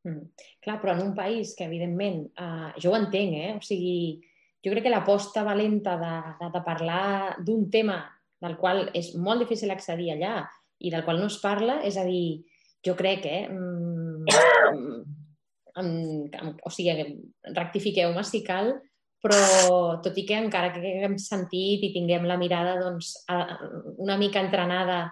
Mm. 0.07 0.31
Clar, 0.63 0.79
però 0.81 0.95
en 0.95 1.03
un 1.09 1.15
país 1.17 1.53
que, 1.57 1.67
evidentment, 1.67 2.23
eh, 2.33 2.71
jo 2.81 2.93
ho 2.93 2.97
entenc, 2.97 3.35
eh? 3.37 3.51
O 3.57 3.61
sigui, 3.65 4.21
jo 4.65 4.73
crec 4.73 4.87
que 4.87 4.93
l'aposta 4.93 5.43
valenta 5.45 5.97
de, 6.01 6.15
de, 6.39 6.49
de 6.55 6.63
parlar 6.65 7.37
d'un 7.45 7.67
tema 7.73 8.01
del 8.41 8.57
qual 8.57 8.87
és 8.97 9.13
molt 9.17 9.43
difícil 9.43 9.69
accedir 9.73 10.11
allà 10.15 10.39
i 10.81 10.91
del 10.93 11.05
qual 11.05 11.19
no 11.21 11.29
es 11.31 11.39
parla, 11.41 11.79
és 11.87 11.97
a 11.97 12.05
dir, 12.07 12.43
jo 12.85 12.95
crec, 12.97 13.25
eh? 13.29 13.47
Mm, 13.49 14.25
o 16.67 16.69
sigui, 16.73 17.05
rectifiqueu-me 17.55 18.23
si 18.27 18.41
cal, 18.45 18.73
però 19.21 20.01
tot 20.01 20.17
i 20.17 20.25
que 20.25 20.37
encara 20.41 20.71
que 20.73 20.81
haguem 20.81 21.17
sentit 21.21 21.83
i 21.85 21.93
tinguem 21.93 22.25
la 22.27 22.39
mirada 22.41 22.79
doncs, 22.81 23.13
una 24.01 24.17
mica 24.17 24.41
entrenada 24.41 25.05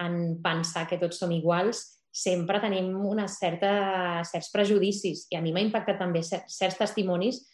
en 0.00 0.40
pensar 0.42 0.86
que 0.88 0.98
tots 1.00 1.20
som 1.20 1.32
iguals, 1.36 1.84
sempre 2.10 2.58
tenim 2.58 2.88
una 3.06 3.28
certa, 3.30 4.24
certs 4.26 4.48
prejudicis 4.50 5.28
i 5.30 5.36
a 5.38 5.42
mi 5.44 5.52
m'ha 5.54 5.62
impactat 5.62 6.00
també 6.00 6.24
certs 6.24 6.78
testimonis 6.80 7.44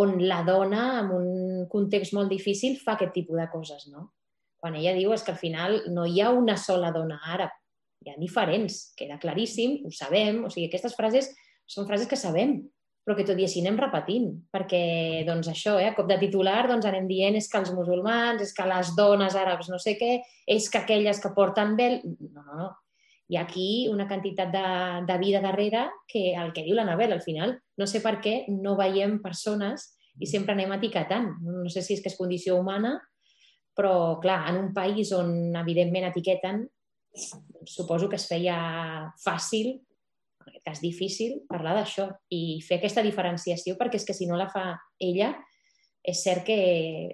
on 0.00 0.16
la 0.24 0.40
dona, 0.42 1.02
en 1.02 1.12
un 1.12 1.66
context 1.70 2.16
molt 2.16 2.32
difícil, 2.32 2.78
fa 2.80 2.96
aquest 2.96 3.12
tipus 3.12 3.36
de 3.36 3.46
coses, 3.52 3.86
no? 3.92 4.08
Quan 4.62 4.76
ella 4.78 4.94
diu 4.94 5.12
és 5.14 5.24
que 5.26 5.34
al 5.34 5.40
final 5.40 5.80
no 5.90 6.06
hi 6.06 6.20
ha 6.22 6.30
una 6.30 6.54
sola 6.60 6.92
dona 6.94 7.18
àrab, 7.34 7.50
hi 8.02 8.12
ha 8.12 8.18
diferents, 8.18 8.92
queda 8.98 9.18
claríssim, 9.22 9.80
ho 9.86 9.90
sabem, 9.94 10.44
o 10.46 10.50
sigui, 10.52 10.68
aquestes 10.70 10.94
frases 10.98 11.32
són 11.66 11.88
frases 11.88 12.06
que 12.10 12.18
sabem, 12.18 12.60
però 13.02 13.16
que 13.18 13.26
tot 13.26 13.38
i 13.38 13.46
així 13.48 13.62
anem 13.62 13.80
repetint, 13.80 14.28
perquè 14.54 14.82
doncs 15.26 15.50
això, 15.50 15.74
eh, 15.82 15.88
a 15.90 15.96
cop 15.96 16.06
de 16.06 16.20
titular 16.20 16.68
doncs 16.70 16.86
anem 16.86 17.08
dient 17.10 17.38
és 17.38 17.48
que 17.50 17.58
els 17.58 17.72
musulmans, 17.74 18.42
és 18.44 18.54
que 18.54 18.66
les 18.70 18.94
dones 18.98 19.34
àrabs 19.38 19.70
no 19.72 19.80
sé 19.82 19.96
què, 19.98 20.12
és 20.46 20.70
que 20.70 20.82
aquelles 20.82 21.18
que 21.22 21.34
porten 21.34 21.74
vel... 21.78 21.98
No, 22.30 22.46
no, 22.46 22.60
no 22.60 22.70
hi 23.32 23.36
ha 23.38 23.46
aquí 23.46 23.88
una 23.88 24.04
quantitat 24.08 24.50
de, 24.52 24.62
de 25.08 25.18
vida 25.18 25.40
darrere 25.40 25.86
que 26.06 26.34
el 26.36 26.50
que 26.52 26.64
diu 26.66 26.76
l'Anabel, 26.76 27.14
al 27.14 27.22
final, 27.24 27.54
no 27.80 27.86
sé 27.88 28.02
per 28.04 28.18
què 28.20 28.42
no 28.52 28.74
veiem 28.76 29.22
persones 29.24 29.86
i 30.20 30.28
sempre 30.28 30.52
anem 30.52 30.74
etiquetant. 30.76 31.30
No 31.40 31.70
sé 31.72 31.80
si 31.80 31.96
és 31.96 32.02
que 32.04 32.12
és 32.12 32.18
condició 32.18 32.58
humana, 32.60 32.98
però, 33.76 34.18
clar, 34.20 34.44
en 34.50 34.60
un 34.60 34.72
país 34.74 35.12
on, 35.16 35.54
evidentment, 35.56 36.10
etiqueten, 36.10 36.66
suposo 37.68 38.08
que 38.08 38.18
es 38.20 38.26
feia 38.28 38.58
fàcil, 39.22 39.74
en 40.42 40.50
aquest 40.50 40.64
cas 40.66 40.82
difícil, 40.82 41.40
parlar 41.48 41.76
d'això 41.76 42.08
i 42.34 42.60
fer 42.66 42.80
aquesta 42.80 43.04
diferenciació, 43.04 43.76
perquè 43.78 44.00
és 44.00 44.06
que 44.08 44.16
si 44.16 44.26
no 44.26 44.38
la 44.40 44.50
fa 44.52 44.72
ella, 45.00 45.32
és 46.02 46.18
cert 46.24 46.42
que 46.46 46.58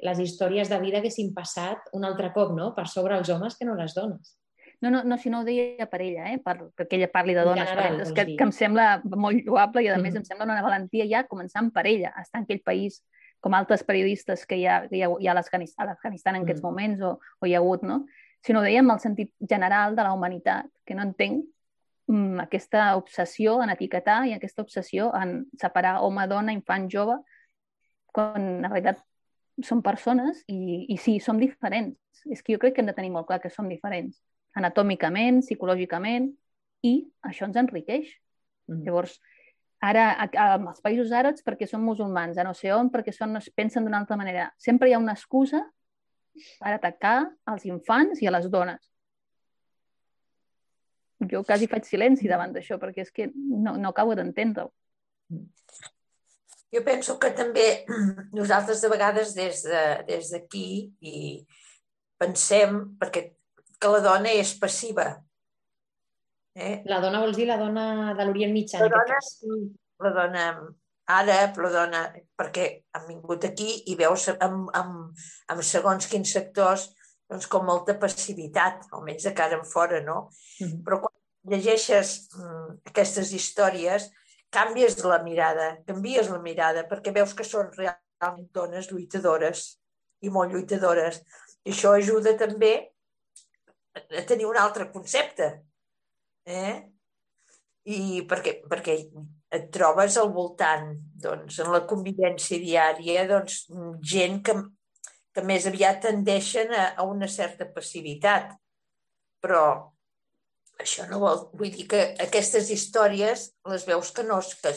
les 0.00 0.20
històries 0.24 0.70
de 0.72 0.78
vida 0.80 1.02
haguessin 1.02 1.34
passat 1.36 1.90
un 1.92 2.06
altre 2.08 2.32
cop 2.32 2.54
no? 2.56 2.70
per 2.76 2.86
sobre 2.88 3.18
els 3.18 3.28
homes 3.28 3.58
que 3.58 3.68
no 3.68 3.76
les 3.76 3.94
dones. 3.94 4.38
No, 4.80 4.92
no, 4.94 5.02
no, 5.02 5.18
si 5.18 5.28
no 5.28 5.42
ho 5.42 5.44
deia 5.44 5.88
per 5.90 6.00
ella, 6.04 6.28
eh? 6.30 6.38
per, 6.38 6.54
perquè 6.78 6.96
ella 6.96 7.10
parli 7.10 7.34
de 7.34 7.42
dones 7.44 7.66
general, 7.66 7.82
per 7.82 7.94
ella. 7.96 8.04
És 8.06 8.12
que, 8.14 8.24
que 8.38 8.46
em 8.46 8.52
sembla 8.54 8.86
molt 9.10 9.42
lloable 9.44 9.82
i, 9.82 9.90
a 9.90 9.96
mm. 9.98 10.06
més, 10.06 10.18
em 10.20 10.24
sembla 10.24 10.46
una 10.46 10.62
valentia 10.62 11.08
ja 11.10 11.24
començant 11.28 11.72
per 11.74 11.84
ella, 11.90 12.14
estar 12.22 12.40
en 12.40 12.46
aquell 12.46 12.62
país 12.64 13.02
com 13.40 13.54
altres 13.54 13.84
periodistes 13.86 14.44
que 14.46 14.56
hi 14.58 14.66
ha, 14.66 14.80
que 14.88 14.98
hi 14.98 15.04
ha, 15.06 15.10
hi 15.20 15.28
ha 15.28 15.34
a 15.34 15.38
l'Afganistan 15.38 16.38
en 16.38 16.46
aquests 16.46 16.62
mm. 16.62 16.66
moments 16.66 17.04
o, 17.04 17.18
o 17.18 17.46
hi 17.46 17.54
ha 17.54 17.62
hagut, 17.62 17.84
no? 17.86 18.04
sinó 18.44 18.62
deia 18.62 18.80
en 18.80 18.90
el 18.90 19.00
sentit 19.02 19.32
general 19.40 19.96
de 19.96 20.02
la 20.06 20.12
humanitat, 20.14 20.68
que 20.86 20.94
no 20.94 21.04
entenc 21.06 21.44
mm, 22.08 22.44
aquesta 22.46 22.94
obsessió 22.96 23.58
en 23.62 23.72
etiquetar 23.74 24.20
i 24.28 24.34
aquesta 24.36 24.62
obsessió 24.62 25.10
en 25.16 25.42
separar 25.60 25.98
home, 26.06 26.26
dona, 26.30 26.54
infant, 26.54 26.88
jove, 26.92 27.18
quan 28.14 28.38
en 28.38 28.68
realitat 28.70 29.02
són 29.64 29.82
persones 29.82 30.44
i, 30.46 30.86
i 30.94 30.96
sí, 31.02 31.18
som 31.20 31.38
diferents. 31.40 31.98
És 32.30 32.42
que 32.42 32.54
jo 32.54 32.62
crec 32.62 32.76
que 32.76 32.82
hem 32.82 32.90
de 32.90 32.96
tenir 32.96 33.10
molt 33.14 33.28
clar 33.28 33.40
que 33.42 33.50
som 33.50 33.68
diferents 33.70 34.18
anatòmicament, 34.58 35.42
psicològicament, 35.44 36.30
i 36.86 36.94
això 37.26 37.46
ens 37.46 37.58
enriqueix. 37.60 38.08
Mm. 38.70 38.84
Llavors, 38.86 39.18
ara, 39.84 40.10
als 40.18 40.82
països 40.82 41.12
àrabs, 41.14 41.44
perquè 41.46 41.68
són 41.68 41.84
musulmans, 41.86 42.38
a 42.38 42.46
no 42.46 42.54
sé 42.54 42.72
on, 42.74 42.90
perquè 42.90 43.14
són, 43.14 43.38
pensen 43.56 43.86
d'una 43.86 44.00
altra 44.02 44.18
manera. 44.18 44.48
Sempre 44.58 44.88
hi 44.88 44.96
ha 44.96 45.02
una 45.02 45.14
excusa 45.16 45.62
per 46.58 46.74
atacar 46.74 47.28
als 47.50 47.66
infants 47.66 48.22
i 48.22 48.28
a 48.28 48.34
les 48.34 48.48
dones. 48.50 48.82
Jo 51.30 51.42
quasi 51.42 51.66
faig 51.70 51.86
silenci 51.86 52.28
davant 52.30 52.52
d'això, 52.54 52.78
perquè 52.78 53.06
és 53.06 53.14
que 53.14 53.30
no, 53.34 53.76
no 53.76 53.90
acabo 53.90 54.14
d'entendre-ho. 54.18 54.70
Jo 56.68 56.82
penso 56.84 57.16
que 57.18 57.30
també 57.32 57.86
nosaltres 58.36 58.82
de 58.84 58.90
vegades 58.92 59.32
des 59.34 59.62
d'aquí 60.30 60.68
de, 61.00 61.08
i 61.08 61.16
pensem, 62.20 62.82
perquè 63.00 63.30
que 63.78 63.90
la 63.94 64.02
dona 64.04 64.34
és 64.34 64.52
passiva. 64.58 65.08
Eh? 66.58 66.74
La 66.90 66.98
dona 67.04 67.22
vols 67.22 67.38
dir 67.38 67.46
la 67.46 67.56
dona 67.60 68.14
de 68.18 68.26
l'Orient 68.26 68.52
Mitjà, 68.54 68.82
la 68.82 68.90
dona, 68.92 69.18
La 70.02 70.10
dona 70.14 70.44
àrab, 71.18 71.58
la 71.64 71.70
dona... 71.74 72.02
Perquè 72.38 72.66
han 72.94 73.06
vingut 73.08 73.46
aquí 73.48 73.68
i 73.90 73.96
veus 73.98 74.28
amb, 74.34 74.68
amb, 74.76 75.24
amb 75.50 75.64
segons 75.66 76.06
quins 76.10 76.34
sectors 76.36 76.88
doncs, 77.28 77.46
com 77.50 77.66
molta 77.66 77.96
passivitat, 78.00 78.86
almenys 78.96 79.28
de 79.28 79.34
cara 79.36 79.58
en 79.58 79.64
fora, 79.68 80.00
no? 80.00 80.28
Mm 80.60 80.66
-hmm. 80.66 80.82
Però 80.84 81.00
quan 81.00 81.14
llegeixes 81.52 82.28
mm, 82.34 82.78
aquestes 82.90 83.32
històries, 83.32 84.10
canvies 84.50 85.02
la 85.04 85.22
mirada, 85.22 85.78
canvies 85.86 86.28
la 86.28 86.38
mirada, 86.38 86.86
perquè 86.88 87.12
veus 87.12 87.34
que 87.34 87.44
són 87.44 87.70
realment 87.76 88.48
dones 88.52 88.90
lluitadores 88.90 89.78
i 90.20 90.30
molt 90.30 90.52
lluitadores. 90.52 91.22
I 91.64 91.72
això 91.72 91.94
ajuda 91.94 92.36
també 92.36 92.90
a 93.94 94.22
tenir 94.26 94.46
un 94.46 94.56
altre 94.56 94.90
concepte. 94.92 95.67
Eh? 96.48 96.72
I 97.88 98.22
perquè, 98.28 98.58
perquè 98.68 98.96
et 99.56 99.68
trobes 99.72 100.16
al 100.20 100.32
voltant, 100.32 100.90
doncs, 101.22 101.60
en 101.64 101.70
la 101.72 101.84
convivència 101.88 102.60
diària, 102.60 103.24
doncs, 103.28 103.62
gent 104.14 104.42
que, 104.44 104.56
que 105.34 105.44
més 105.44 105.68
aviat 105.68 106.02
tendeixen 106.04 106.72
a, 106.76 106.90
a 107.00 107.06
una 107.08 107.28
certa 107.32 107.68
passivitat. 107.72 108.52
Però 109.44 109.62
això 110.82 111.06
no 111.10 111.20
vol, 111.22 111.40
vull 111.58 111.72
dir 111.74 111.86
que 111.90 112.02
aquestes 112.22 112.68
històries 112.74 113.48
les 113.70 113.86
veus 113.88 114.12
que 114.14 114.24
no, 114.26 114.38
que 114.62 114.74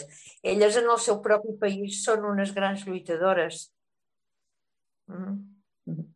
elles 0.54 0.78
en 0.80 0.88
el 0.90 0.98
seu 1.02 1.20
propi 1.22 1.54
país 1.60 2.02
són 2.06 2.26
unes 2.32 2.54
grans 2.56 2.86
lluitadores. 2.88 3.68
Mm. 5.10 5.36
Mm. 5.90 6.08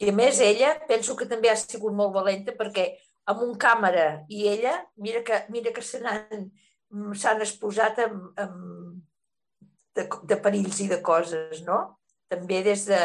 I 0.00 0.10
a 0.10 0.16
més 0.16 0.40
ella, 0.40 0.72
penso 0.88 1.14
que 1.16 1.28
també 1.28 1.50
ha 1.52 1.58
sigut 1.60 1.94
molt 1.94 2.14
valenta 2.16 2.56
perquè 2.56 2.88
amb 3.30 3.44
un 3.46 3.54
càmera 3.60 4.08
i 4.28 4.46
ella, 4.50 4.74
mira 4.98 5.22
que, 5.26 5.44
mira 5.54 5.72
que 5.74 5.84
s'han 5.84 7.44
exposat 7.44 8.02
amb, 8.06 8.30
amb 8.40 9.00
de, 9.96 10.06
de 10.30 10.38
perills 10.42 10.80
i 10.84 10.88
de 10.90 11.00
coses, 11.04 11.62
no? 11.66 11.80
També 12.30 12.60
des 12.66 12.86
de 12.86 12.98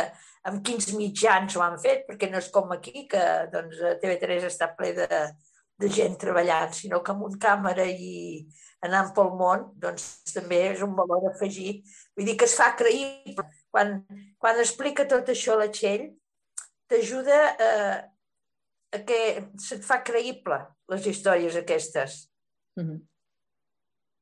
amb 0.46 0.62
quins 0.66 0.92
mitjans 0.94 1.56
ho 1.58 1.64
han 1.66 1.80
fet, 1.82 2.06
perquè 2.10 2.30
no 2.30 2.38
és 2.42 2.52
com 2.54 2.72
aquí, 2.76 3.08
que 3.10 3.22
doncs, 3.54 3.82
TV3 4.02 4.46
està 4.50 4.70
ple 4.78 4.92
de, 4.98 5.08
de 5.82 5.90
gent 5.92 6.18
treballant, 6.22 6.74
sinó 6.74 7.02
que 7.04 7.14
amb 7.14 7.26
un 7.26 7.40
càmera 7.42 7.88
i 7.90 8.46
anant 8.86 9.10
pel 9.16 9.32
món, 9.40 9.70
doncs 9.82 10.06
també 10.36 10.62
és 10.70 10.84
un 10.86 10.94
valor 10.98 11.32
afegit. 11.32 11.82
Vull 12.16 12.30
dir 12.30 12.38
que 12.38 12.46
es 12.46 12.54
fa 12.58 12.72
creïble. 12.78 13.48
Quan, 13.74 13.98
quan 14.42 14.62
explica 14.62 15.08
tot 15.10 15.32
això 15.34 15.58
la 15.58 15.72
Txell, 15.74 16.12
t'ajuda 16.92 17.40
a 17.58 17.72
que 19.04 19.20
se't 19.62 19.84
fa 19.84 20.02
creïble 20.06 20.58
les 20.92 21.08
històries 21.08 21.56
aquestes. 21.56 22.32
Mm 22.76 22.86
-hmm. 22.86 23.02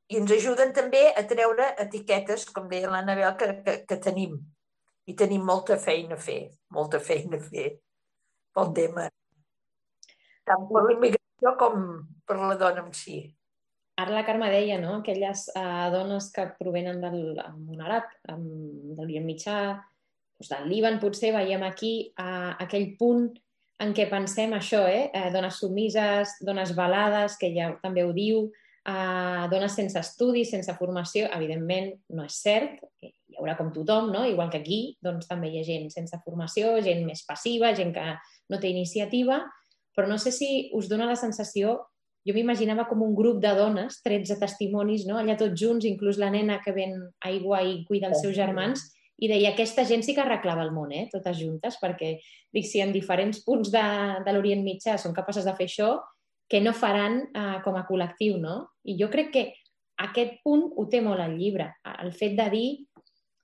I 0.08 0.18
ens 0.18 0.32
ajuden 0.32 0.74
també 0.74 1.14
a 1.16 1.24
treure 1.28 1.76
etiquetes, 1.78 2.46
com 2.52 2.68
deia 2.70 2.90
l'Anabel, 2.90 3.36
que, 3.38 3.64
que, 3.64 3.86
que 3.86 3.98
tenim. 3.98 4.40
I 5.06 5.14
tenim 5.16 5.44
molta 5.44 5.78
feina 5.78 6.16
a 6.16 6.18
fer, 6.18 6.52
molta 6.70 7.00
feina 7.00 7.38
a 7.38 7.40
fer 7.40 7.80
pel 8.54 8.74
tema. 8.74 9.08
Tant 10.46 10.68
per 10.70 10.84
l'immigració 10.88 11.56
com 11.60 12.08
per 12.28 12.38
la 12.38 12.56
dona 12.56 12.86
en 12.86 12.94
si. 12.94 13.36
Ara 13.96 14.12
la 14.12 14.26
Carme 14.26 14.50
deia, 14.50 14.80
no?, 14.82 14.96
aquelles 15.00 15.50
uh, 15.56 15.90
dones 15.94 16.32
que 16.34 16.48
provenen 16.60 17.02
del 17.02 17.38
món 17.62 17.82
àrab, 17.82 18.10
del 18.26 19.00
Orient 19.06 19.26
Mitjà, 19.26 19.58
doncs 20.38 20.50
del 20.50 20.70
Líban 20.70 21.00
potser 21.00 21.32
veiem 21.36 21.64
aquí 21.64 21.94
eh, 22.10 22.52
aquell 22.66 22.96
punt 23.00 23.30
en 23.82 23.94
què 23.96 24.06
pensem 24.10 24.54
això, 24.54 24.84
eh? 24.88 25.10
eh 25.14 25.30
dones 25.34 25.58
submises, 25.62 26.38
dones 26.42 26.76
balades, 26.76 27.38
que 27.40 27.50
ja 27.56 27.72
també 27.82 28.04
ho 28.06 28.14
diu, 28.14 28.50
a 28.86 29.48
dones 29.48 29.76
sense 29.78 30.00
estudis, 30.00 30.52
sense 30.52 30.74
formació, 30.76 31.30
evidentment 31.32 31.94
no 32.12 32.26
és 32.28 32.36
cert, 32.44 32.82
hi 33.02 33.14
haurà 33.40 33.56
com 33.58 33.72
tothom, 33.72 34.12
no? 34.12 34.26
igual 34.28 34.52
que 34.52 34.60
aquí, 34.60 34.82
doncs 35.02 35.30
també 35.30 35.50
hi 35.50 35.62
ha 35.62 35.68
gent 35.68 35.90
sense 35.94 36.20
formació, 36.26 36.76
gent 36.84 37.06
més 37.08 37.24
passiva, 37.28 37.72
gent 37.76 37.94
que 37.96 38.04
no 38.52 38.60
té 38.60 38.70
iniciativa, 38.74 39.40
però 39.96 40.10
no 40.10 40.20
sé 40.20 40.34
si 40.36 40.70
us 40.76 40.90
dona 40.92 41.08
la 41.08 41.16
sensació, 41.20 41.78
jo 42.28 42.36
m'imaginava 42.36 42.86
com 42.90 43.02
un 43.04 43.16
grup 43.16 43.40
de 43.44 43.52
dones, 43.56 44.02
13 44.04 44.38
testimonis, 44.42 45.08
no? 45.08 45.18
allà 45.20 45.38
tots 45.40 45.60
junts, 45.60 45.88
inclús 45.88 46.20
la 46.20 46.32
nena 46.34 46.60
que 46.64 46.76
ven 46.76 47.00
aigua 47.24 47.64
i 47.64 47.82
cuida 47.88 48.12
els 48.12 48.24
seus 48.24 48.36
germans, 48.36 48.84
i 49.24 49.30
deia, 49.32 49.54
aquesta 49.54 49.86
gent 49.88 50.04
sí 50.04 50.16
que 50.16 50.24
arreglava 50.24 50.66
el 50.66 50.74
món, 50.76 50.92
eh? 50.92 51.08
totes 51.12 51.38
juntes, 51.40 51.78
perquè 51.80 52.18
dic, 52.20 52.66
si 52.68 52.82
en 52.84 52.92
diferents 52.92 53.40
punts 53.46 53.72
de, 53.72 53.84
de 54.26 54.34
l'Orient 54.36 54.64
Mitjà 54.66 54.98
són 55.00 55.16
capaces 55.16 55.48
de 55.48 55.54
fer 55.56 55.70
això, 55.70 55.94
que 56.52 56.60
no 56.62 56.74
faran 56.76 57.22
eh, 57.32 57.60
com 57.64 57.78
a 57.80 57.86
col·lectiu, 57.88 58.36
no? 58.42 58.58
I 58.84 58.98
jo 59.00 59.08
crec 59.14 59.32
que 59.34 59.46
aquest 60.04 60.42
punt 60.44 60.68
ho 60.76 60.88
té 60.92 61.00
molt 61.06 61.24
el 61.24 61.38
llibre, 61.40 61.70
el 62.04 62.12
fet 62.18 62.36
de 62.36 62.50
dir 62.52 62.68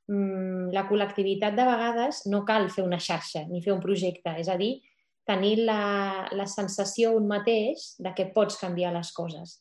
mmm, 0.10 0.70
la 0.76 0.84
col·lectivitat 0.90 1.56
de 1.56 1.66
vegades 1.70 2.26
no 2.28 2.44
cal 2.46 2.68
fer 2.74 2.84
una 2.84 3.00
xarxa 3.00 3.46
ni 3.48 3.64
fer 3.64 3.74
un 3.76 3.84
projecte, 3.84 4.36
és 4.42 4.52
a 4.52 4.58
dir, 4.60 4.76
tenir 5.30 5.60
la, 5.64 6.28
la 6.34 6.48
sensació 6.50 7.14
un 7.16 7.30
mateix 7.30 7.94
de 8.02 8.14
que 8.18 8.32
pots 8.36 8.58
canviar 8.60 8.92
les 8.96 9.14
coses. 9.16 9.60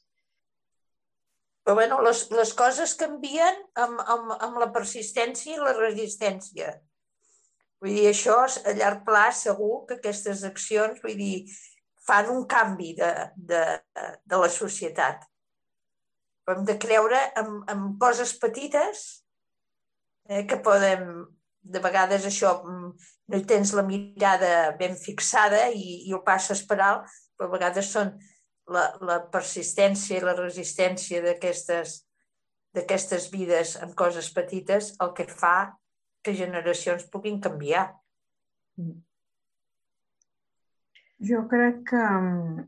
Però 1.68 1.74
bueno, 1.76 1.98
les, 2.00 2.22
les 2.32 2.54
coses 2.56 2.94
canvien 2.96 3.58
amb, 3.76 3.98
amb, 4.00 4.30
amb 4.40 4.54
la 4.56 4.70
persistència 4.72 5.52
i 5.52 5.58
la 5.60 5.74
resistència. 5.76 6.70
Vull 7.84 7.92
dir, 7.92 8.06
això 8.08 8.38
a 8.40 8.72
llarg 8.78 9.02
pla 9.04 9.26
segur 9.36 9.82
que 9.90 9.98
aquestes 9.98 10.46
accions, 10.48 11.02
vull 11.02 11.18
dir, 11.18 11.42
fan 12.08 12.30
un 12.32 12.46
canvi 12.48 12.94
de, 12.96 13.10
de, 13.50 13.60
de 14.00 14.38
la 14.40 14.48
societat. 14.54 15.28
Però 16.48 16.56
hem 16.56 16.64
de 16.72 16.78
creure 16.80 17.20
en, 17.36 17.60
en 17.68 17.84
coses 18.00 18.32
petites 18.40 19.04
eh, 20.24 20.46
que 20.48 20.62
podem, 20.64 21.04
de 21.60 21.84
vegades 21.84 22.24
això 22.32 22.54
mm, 22.62 23.12
no 23.28 23.42
hi 23.42 23.44
tens 23.52 23.74
la 23.76 23.84
mirada 23.84 24.72
ben 24.80 24.96
fixada 24.96 25.66
i, 25.68 26.06
i 26.08 26.16
ho 26.16 26.24
passes 26.24 26.64
per 26.64 26.80
alt, 26.80 27.12
però 27.36 27.52
a 27.52 27.56
vegades 27.58 27.92
són 27.92 28.16
la, 28.72 28.84
la 29.00 29.18
persistència 29.32 30.18
i 30.18 30.24
la 30.24 30.36
resistència 30.38 31.22
d'aquestes 31.24 33.28
vides 33.32 33.76
en 33.82 33.94
coses 33.98 34.30
petites 34.34 34.94
el 35.04 35.14
que 35.16 35.26
fa 35.28 35.56
que 36.22 36.36
generacions 36.36 37.08
puguin 37.12 37.40
canviar. 37.40 37.88
Jo 41.30 41.44
crec 41.50 41.82
que 41.90 42.02
mm, 42.02 42.66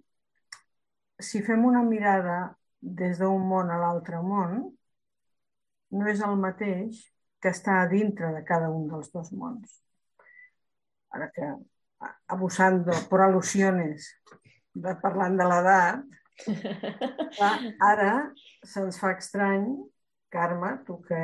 si 1.20 1.42
fem 1.46 1.64
una 1.68 1.82
mirada 1.86 2.38
des 2.80 3.20
d'un 3.20 3.44
món 3.46 3.70
a 3.70 3.78
l'altre 3.78 4.22
món, 4.24 4.62
no 5.90 6.08
és 6.08 6.22
el 6.24 6.36
mateix 6.40 7.04
que 7.42 7.52
està 7.52 7.80
a 7.80 7.88
dintre 7.90 8.32
de 8.34 8.42
cada 8.46 8.70
un 8.72 8.88
dels 8.88 9.10
dos 9.12 9.30
mons. 9.32 9.80
Ara 11.14 11.28
que, 11.34 11.46
abusant 12.32 12.84
per 13.10 13.20
al·lusions, 13.26 14.08
de, 14.30 14.39
parlant 15.02 15.38
de 15.38 15.46
l'edat, 15.50 16.04
ara 17.92 18.12
se'ns 18.66 19.00
fa 19.00 19.14
estrany, 19.16 19.66
Carme, 20.30 20.76
tu 20.86 21.00
que 21.02 21.18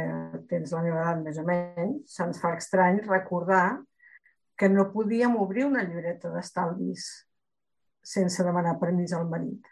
tens 0.50 0.72
la 0.74 0.82
meva 0.82 1.04
edat 1.04 1.20
més 1.22 1.36
o 1.38 1.44
menys, 1.46 2.16
se'ns 2.16 2.40
fa 2.42 2.56
estrany 2.58 2.98
recordar 3.06 3.78
que 4.58 4.68
no 4.68 4.88
podíem 4.90 5.36
obrir 5.38 5.66
una 5.68 5.84
llibreta 5.84 6.32
d'estalvis 6.32 7.06
sense 8.06 8.44
demanar 8.46 8.78
permís 8.80 9.12
al 9.14 9.28
marit, 9.30 9.62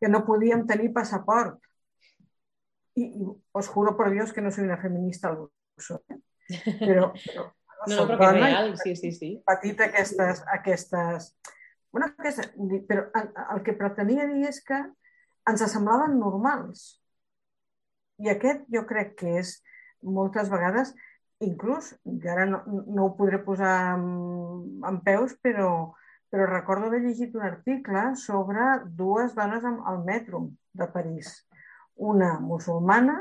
que 0.00 0.10
no 0.10 0.24
podíem 0.26 0.66
tenir 0.68 0.92
passaport. 0.94 1.58
I, 2.96 3.04
i 3.04 3.26
os 3.52 3.68
juro 3.68 3.96
por 3.96 4.10
Dios 4.10 4.32
que 4.32 4.40
no 4.40 4.50
soy 4.50 4.64
una 4.64 4.78
feminista 4.80 5.28
al 5.28 5.42
uso, 5.42 6.02
eh? 6.08 6.20
però, 6.80 7.10
però 7.12 7.44
no, 7.90 7.96
no, 7.96 8.06
però 8.08 8.18
que 8.18 8.30
és 8.30 8.40
real, 8.40 8.72
sí, 8.80 8.96
sí, 8.96 9.12
sí. 9.12 9.30
Patit 9.44 9.82
aquestes, 9.84 10.42
aquestes... 10.54 11.34
Bueno, 11.96 12.12
aquesta, 12.12 12.42
però 12.84 13.06
el, 13.16 13.60
que 13.64 13.72
pretenia 13.72 14.26
dir 14.28 14.42
és 14.50 14.58
que 14.68 14.76
ens 15.48 15.62
semblaven 15.72 16.18
normals. 16.20 16.82
I 18.20 18.28
aquest 18.34 18.66
jo 18.74 18.82
crec 18.90 19.14
que 19.22 19.30
és 19.40 19.52
moltes 20.04 20.50
vegades 20.52 20.90
inclús, 21.46 21.88
i 22.04 22.18
ara 22.28 22.44
no, 22.50 22.58
no 22.68 23.06
ho 23.06 23.14
podré 23.16 23.38
posar 23.46 23.70
en, 23.94 24.04
en 24.90 24.98
peus, 25.06 25.32
però, 25.40 25.70
però 26.28 26.50
recordo 26.50 26.90
haver 26.90 27.00
llegit 27.06 27.32
un 27.40 27.46
article 27.48 28.04
sobre 28.20 28.66
dues 29.00 29.32
dones 29.38 29.64
al 29.64 30.04
metro 30.04 30.42
de 30.76 30.90
París, 30.98 31.32
una 31.96 32.34
musulmana 32.44 33.16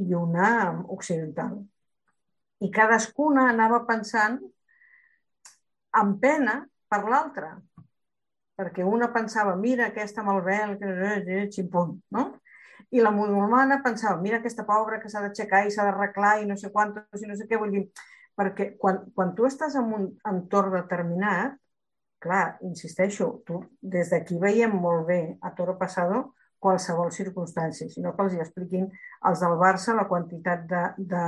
i 0.00 0.16
una 0.16 0.48
occidental. 0.96 1.60
I 2.64 2.72
cadascuna 2.72 3.50
anava 3.52 3.84
pensant 3.92 4.40
en 6.00 6.18
pena 6.24 6.58
per 6.88 7.04
l'altra, 7.04 7.54
perquè 8.58 8.84
una 8.84 9.10
pensava, 9.14 9.54
mira 9.56 9.88
aquesta 9.88 10.24
amb 10.24 10.34
el 10.34 10.42
vel, 10.46 10.76
que 10.80 11.46
ximpum, 11.54 11.98
no? 12.16 12.28
i 12.90 13.00
la 13.00 13.10
musulmana 13.12 13.82
pensava, 13.84 14.20
mira 14.20 14.38
aquesta 14.38 14.64
pobra 14.64 14.98
que 15.00 15.10
s'ha 15.12 15.22
d'aixecar 15.24 15.66
i 15.66 15.72
s'ha 15.72 15.84
d'arreglar 15.88 16.38
i 16.42 16.46
no 16.48 16.56
sé 16.56 16.70
quantos 16.72 17.22
i 17.22 17.28
no 17.28 17.36
sé 17.36 17.46
què, 17.48 17.58
vull 17.60 17.74
dir, 17.74 17.84
perquè 18.38 18.70
quan, 18.80 19.02
quan 19.14 19.34
tu 19.36 19.46
estàs 19.48 19.76
en 19.76 19.92
un 19.92 20.06
entorn 20.30 20.72
determinat, 20.78 21.58
clar, 22.22 22.56
insisteixo, 22.66 23.28
tu 23.46 23.60
des 23.82 24.10
d'aquí 24.14 24.38
veiem 24.40 24.74
molt 24.74 25.06
bé 25.06 25.20
a 25.42 25.52
Toro 25.58 25.76
Passado 25.78 26.32
qualsevol 26.58 27.12
circumstància, 27.14 27.86
sinó 27.92 28.14
que 28.16 28.24
els 28.24 28.34
hi 28.34 28.42
expliquin 28.42 28.88
els 29.28 29.44
del 29.44 29.54
Barça 29.60 29.94
la 29.94 30.08
quantitat 30.10 30.64
de, 30.70 30.82
de 31.12 31.24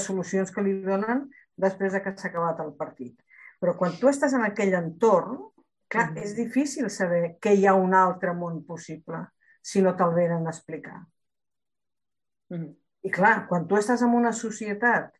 solucions 0.00 0.52
que 0.52 0.64
li 0.64 0.78
donen 0.86 1.26
després 1.56 1.92
de 1.92 2.00
que 2.04 2.14
s'ha 2.16 2.30
acabat 2.30 2.62
el 2.64 2.72
partit. 2.78 3.16
Però 3.60 3.76
quan 3.78 3.94
tu 4.00 4.10
estàs 4.10 4.34
en 4.36 4.44
aquell 4.46 4.74
entorn, 4.76 5.38
clar, 5.88 6.10
mm. 6.12 6.24
és 6.24 6.34
difícil 6.36 6.90
saber 6.92 7.36
que 7.40 7.54
hi 7.56 7.66
ha 7.66 7.76
un 7.78 7.94
altre 7.96 8.34
món 8.36 8.62
possible 8.66 9.24
si 9.66 9.82
no 9.82 9.94
te'l 9.98 10.14
venen 10.14 10.46
a 10.46 10.52
explicar. 10.54 11.00
Mm. 12.52 12.74
I 13.06 13.12
clar, 13.14 13.46
quan 13.48 13.66
tu 13.70 13.78
estàs 13.78 14.02
en 14.02 14.14
una 14.18 14.32
societat, 14.34 15.12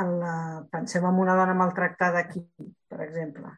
en 0.00 0.12
la, 0.20 0.34
pensem 0.72 1.04
en 1.04 1.18
una 1.20 1.34
dona 1.36 1.54
maltractada 1.56 2.22
aquí, 2.24 2.42
per 2.88 3.00
exemple, 3.04 3.50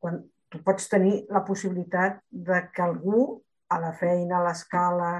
quan 0.00 0.22
tu 0.52 0.60
pots 0.64 0.88
tenir 0.88 1.24
la 1.32 1.44
possibilitat 1.44 2.20
de 2.30 2.60
que 2.72 2.84
algú 2.84 3.42
a 3.72 3.80
la 3.80 3.92
feina, 3.96 4.38
a 4.38 4.44
l'escala, 4.46 5.12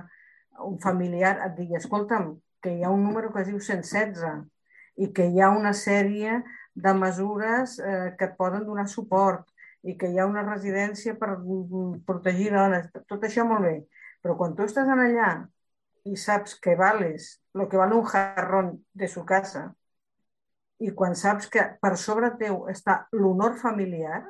un 0.65 0.79
familiar 0.81 1.37
et 1.47 1.57
digui, 1.59 1.77
escolta'm, 1.81 2.35
que 2.63 2.73
hi 2.73 2.85
ha 2.85 2.93
un 2.93 3.03
número 3.05 3.33
que 3.33 3.43
es 3.43 3.51
diu 3.51 3.61
116 3.61 4.45
i 5.05 5.11
que 5.13 5.27
hi 5.29 5.41
ha 5.43 5.51
una 5.53 5.75
sèrie 5.77 6.39
de 6.75 6.95
mesures 6.99 7.79
eh, 7.79 8.15
que 8.19 8.29
et 8.31 8.37
poden 8.39 8.65
donar 8.67 8.87
suport 8.91 9.47
i 9.85 9.95
que 10.01 10.09
hi 10.11 10.19
ha 10.19 10.27
una 10.27 10.45
residència 10.47 11.15
per 11.21 11.37
protegir 12.09 12.51
dones. 12.55 12.91
Tot 13.09 13.27
això 13.27 13.45
molt 13.47 13.67
bé. 13.69 13.75
Però 14.25 14.37
quan 14.39 14.55
tu 14.57 14.65
estàs 14.65 14.89
allà 14.89 15.31
i 16.09 16.17
saps 16.21 16.59
que 16.61 16.75
vales 16.77 17.35
el 17.55 17.69
que 17.71 17.81
val 17.81 17.93
un 17.97 18.05
jarrón 18.09 18.75
de 18.93 19.09
su 19.09 19.25
casa 19.25 19.69
i 20.85 20.91
quan 20.97 21.15
saps 21.17 21.47
que 21.53 21.63
per 21.81 21.95
sobre 22.01 22.33
teu 22.41 22.65
està 22.73 23.05
l'honor 23.15 23.55
familiar, 23.61 24.25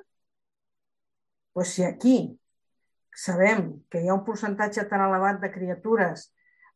doncs 1.54 1.72
si 1.76 1.84
aquí 1.86 2.16
sabem 3.14 3.70
que 3.90 4.02
hi 4.02 4.10
ha 4.10 4.18
un 4.18 4.24
percentatge 4.26 4.84
tan 4.90 5.02
elevat 5.06 5.40
de 5.40 5.50
criatures 5.54 6.28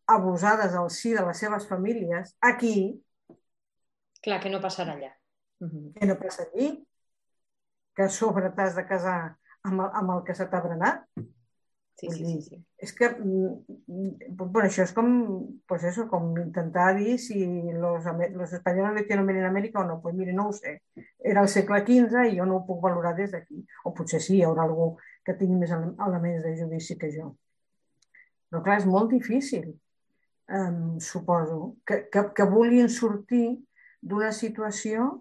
abusades 0.08 0.74
al 0.74 0.88
si 0.90 1.12
de 1.12 1.26
les 1.26 1.44
seves 1.44 1.66
famílies, 1.68 2.34
aquí... 2.40 2.74
Clar, 4.24 4.40
que 4.42 4.50
no 4.50 4.62
passarà 4.62 4.94
allà. 4.96 5.12
Que 5.58 6.06
no 6.06 6.18
passa 6.20 6.46
allí, 6.46 6.70
que 7.94 8.06
a 8.06 8.12
sobre 8.14 8.52
t'has 8.54 8.76
de 8.78 8.86
casar 8.86 9.18
amb 9.66 9.82
el, 9.82 9.90
amb 10.00 10.14
el 10.14 10.24
que 10.26 10.36
se 10.38 10.46
t'ha 10.46 10.62
berenat, 10.62 11.06
Sí, 11.98 12.06
sí, 12.12 12.24
sí, 12.24 12.42
sí. 12.42 12.66
És 12.78 12.92
que, 12.94 13.08
mm, 13.10 13.46
mm, 13.88 14.36
bueno, 14.36 14.68
això 14.68 14.84
és 14.84 14.92
com, 14.94 15.08
pues 15.66 15.82
eso, 15.82 16.04
com 16.06 16.28
intentar 16.38 16.92
dir 16.94 17.16
si 17.18 17.42
los, 17.72 18.04
los 18.36 18.52
españoles 18.52 18.94
Latinoamérica 18.94 19.42
en 19.42 19.50
Amèrica 19.50 19.80
o 19.80 19.84
no. 19.84 20.00
Pues 20.00 20.14
mire, 20.14 20.32
no 20.32 20.48
ho 20.48 20.52
sé. 20.52 20.82
Era 21.18 21.42
el 21.42 21.48
segle 21.48 21.80
XV 21.82 22.28
i 22.28 22.38
jo 22.38 22.46
no 22.46 22.58
ho 22.58 22.66
puc 22.66 22.80
valorar 22.84 23.16
des 23.16 23.32
d'aquí. 23.32 23.66
O 23.84 23.92
potser 23.94 24.20
sí, 24.22 24.36
hi 24.36 24.44
haurà 24.46 24.62
algú 24.68 24.92
que 25.26 25.34
tingui 25.34 25.58
més 25.58 25.74
elements 25.74 26.44
de 26.44 26.54
judici 26.60 26.96
que 26.96 27.10
jo. 27.10 27.32
Però 28.48 28.62
clar, 28.62 28.78
és 28.78 28.86
molt 28.86 29.10
difícil, 29.10 29.66
um, 30.54 31.00
suposo, 31.00 31.74
que, 31.84 32.04
que, 32.12 32.28
que 32.30 32.46
vulguin 32.46 32.88
sortir 32.88 33.58
d'una 34.00 34.30
situació 34.30 35.16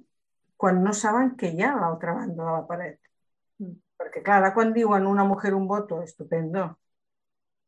quan 0.57 0.81
no 0.83 0.93
saben 0.93 1.35
què 1.39 1.51
hi 1.53 1.63
ha 1.63 1.73
a 1.75 1.81
l'altra 1.83 2.15
banda 2.17 2.43
de 2.43 2.55
la 2.55 2.65
paret. 2.69 2.99
Perquè, 3.97 4.21
clar, 4.25 4.41
ara 4.41 4.53
quan 4.53 4.73
diuen 4.73 5.07
una 5.09 5.25
mujer 5.25 5.53
un 5.57 5.67
voto, 5.69 6.01
estupendo. 6.03 6.67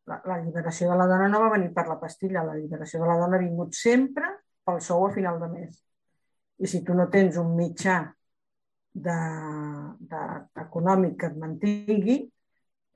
La, 0.09 0.19
la 0.25 0.37
lliberació 0.41 0.89
de 0.89 0.97
la 0.97 1.07
dona 1.09 1.27
no 1.29 1.41
va 1.43 1.51
venir 1.53 1.69
per 1.73 1.85
la 1.87 1.99
pastilla, 2.01 2.43
la 2.45 2.57
lliberació 2.57 3.01
de 3.03 3.09
la 3.09 3.17
dona 3.21 3.37
ha 3.37 3.43
vingut 3.43 3.77
sempre 3.77 4.31
pel 4.65 4.81
sou 4.85 5.05
a 5.07 5.11
final 5.13 5.39
de 5.41 5.49
mes. 5.53 5.77
I 6.59 6.67
si 6.67 6.81
tu 6.85 6.95
no 6.97 7.07
tens 7.13 7.37
un 7.41 7.53
mitjà 7.57 7.99
de, 8.93 9.17
de, 10.11 10.23
econòmic 10.65 11.15
que 11.21 11.29
et 11.29 11.37
mantingui, 11.43 12.17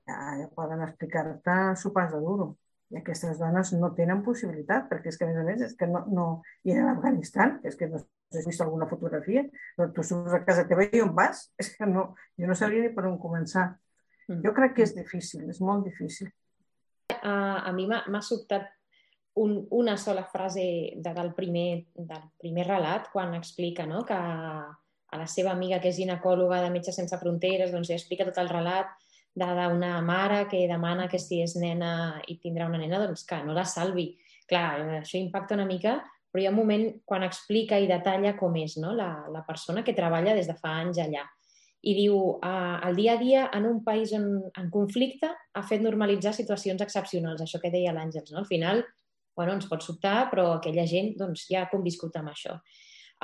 ja, 0.08 0.18
ja 0.40 0.50
poden 0.58 0.82
explicar-te 0.86 1.58
sopars 1.80 2.12
de 2.14 2.20
duro. 2.22 2.50
I 2.94 3.00
aquestes 3.00 3.40
dones 3.40 3.72
no 3.74 3.90
tenen 3.96 4.22
possibilitat, 4.22 4.86
perquè 4.90 5.10
és 5.10 5.18
que, 5.18 5.26
a 5.26 5.32
més 5.32 5.40
a 5.40 5.46
més, 5.46 5.64
és 5.66 5.74
que 5.78 5.88
no... 5.90 6.04
no... 6.14 6.26
I 6.62 6.76
a 6.76 6.84
l'Afganistan, 6.86 7.58
és 7.66 7.74
que 7.78 7.88
no 7.90 7.98
has 7.98 8.46
vist 8.46 8.62
alguna 8.62 8.86
fotografia, 8.90 9.42
però 9.76 9.90
tu 9.94 10.04
surts 10.06 10.34
a 10.34 10.44
casa 10.46 10.66
teva 10.70 10.86
i 10.86 11.02
on 11.02 11.10
vas? 11.16 11.48
És 11.60 11.74
que 11.74 11.88
no, 11.90 12.12
jo 12.38 12.50
no 12.50 12.56
sabria 12.58 12.84
ni 12.84 12.92
per 12.94 13.06
on 13.10 13.18
començar. 13.22 13.72
Mm. 14.28 14.40
Jo 14.46 14.54
crec 14.56 14.78
que 14.78 14.86
és 14.86 14.94
difícil, 14.96 15.44
és 15.50 15.60
molt 15.60 15.84
difícil. 15.86 16.30
Uh, 17.12 17.60
a 17.68 17.72
mi 17.76 17.84
m'ha 17.90 18.22
sobtat 18.24 18.70
un, 19.42 19.58
una 19.74 19.96
sola 20.00 20.24
frase 20.24 20.64
de, 20.96 21.12
del, 21.12 21.34
primer, 21.34 21.84
del 21.94 22.24
primer 22.40 22.66
relat 22.68 23.10
quan 23.12 23.34
explica 23.34 23.86
no? 23.86 24.04
que 24.06 24.14
a 24.16 25.18
la 25.18 25.26
seva 25.30 25.52
amiga 25.52 25.80
que 25.82 25.90
és 25.90 25.98
ginecòloga 25.98 26.62
de 26.62 26.70
Metges 26.74 26.96
Sense 26.98 27.18
Fronteres 27.20 27.74
doncs, 27.74 27.90
li 27.90 27.98
explica 27.98 28.26
tot 28.28 28.38
el 28.42 28.50
relat 28.50 28.94
d'una 29.34 30.00
mare 30.02 30.44
que 30.50 30.66
demana 30.70 31.08
que 31.10 31.18
si 31.18 31.40
és 31.42 31.56
nena 31.58 32.20
i 32.30 32.38
tindrà 32.38 32.68
una 32.70 32.78
nena, 32.78 33.00
doncs 33.02 33.26
que 33.26 33.40
no 33.42 33.54
la 33.56 33.66
salvi. 33.66 34.12
Clar, 34.48 35.00
això 35.00 35.18
impacta 35.18 35.56
una 35.56 35.66
mica, 35.66 35.98
però 36.30 36.42
hi 36.42 36.46
ha 36.48 36.52
un 36.52 36.58
moment 36.58 36.88
quan 37.06 37.22
explica 37.22 37.78
i 37.78 37.88
detalla 37.90 38.34
com 38.38 38.54
és 38.58 38.76
no? 38.82 38.92
la, 38.94 39.26
la 39.30 39.44
persona 39.46 39.84
que 39.86 39.94
treballa 39.94 40.34
des 40.34 40.50
de 40.50 40.56
fa 40.58 40.76
anys 40.82 40.98
allà. 41.02 41.24
I 41.84 41.92
diu, 41.98 42.16
ah, 42.42 42.80
el 42.88 42.96
dia 42.96 43.14
a 43.14 43.20
dia 43.20 43.44
en 43.52 43.66
un 43.68 43.82
país 43.84 44.14
on, 44.16 44.26
en 44.56 44.70
conflicte 44.72 45.28
ha 45.28 45.62
fet 45.68 45.82
normalitzar 45.84 46.32
situacions 46.32 46.80
excepcionals, 46.82 47.42
això 47.44 47.60
que 47.60 47.70
deia 47.70 47.92
l'Àngels. 47.92 48.32
No? 48.32 48.40
Al 48.40 48.48
final, 48.48 48.82
bueno, 49.36 49.54
ens 49.54 49.68
pot 49.70 49.84
sobtar, 49.84 50.30
però 50.30 50.48
aquella 50.54 50.86
gent 50.90 51.12
doncs, 51.18 51.46
ja 51.50 51.64
ha 51.64 51.70
conviscut 51.70 52.16
amb 52.16 52.32
això. 52.32 52.56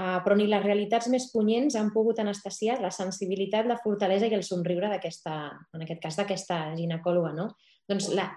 Uh, 0.00 0.16
però 0.24 0.32
ni 0.38 0.46
les 0.48 0.62
realitats 0.64 1.10
més 1.12 1.26
punyents 1.28 1.74
han 1.76 1.90
pogut 1.92 2.22
anestesiar 2.22 2.78
la 2.80 2.92
sensibilitat, 2.94 3.66
la 3.68 3.76
fortalesa 3.82 4.30
i 4.30 4.36
el 4.36 4.46
somriure 4.46 4.88
d'aquesta, 4.88 5.34
en 5.76 5.84
aquest 5.84 6.00
cas 6.00 6.16
d'aquesta 6.16 6.60
ginecòloga, 6.78 7.34
no? 7.36 7.50
Doncs 7.90 8.08
la, 8.16 8.30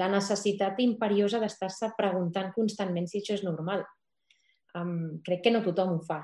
la 0.00 0.08
necessitat 0.08 0.80
imperiosa 0.80 1.42
d'estar-se 1.42 1.92
preguntant 1.98 2.54
constantment 2.54 3.10
si 3.10 3.20
això 3.20 3.36
és 3.36 3.44
normal. 3.44 3.84
Um, 4.78 5.18
crec 5.26 5.44
que 5.44 5.52
no 5.52 5.64
tothom 5.66 5.98
ho 5.98 6.00
fa 6.06 6.22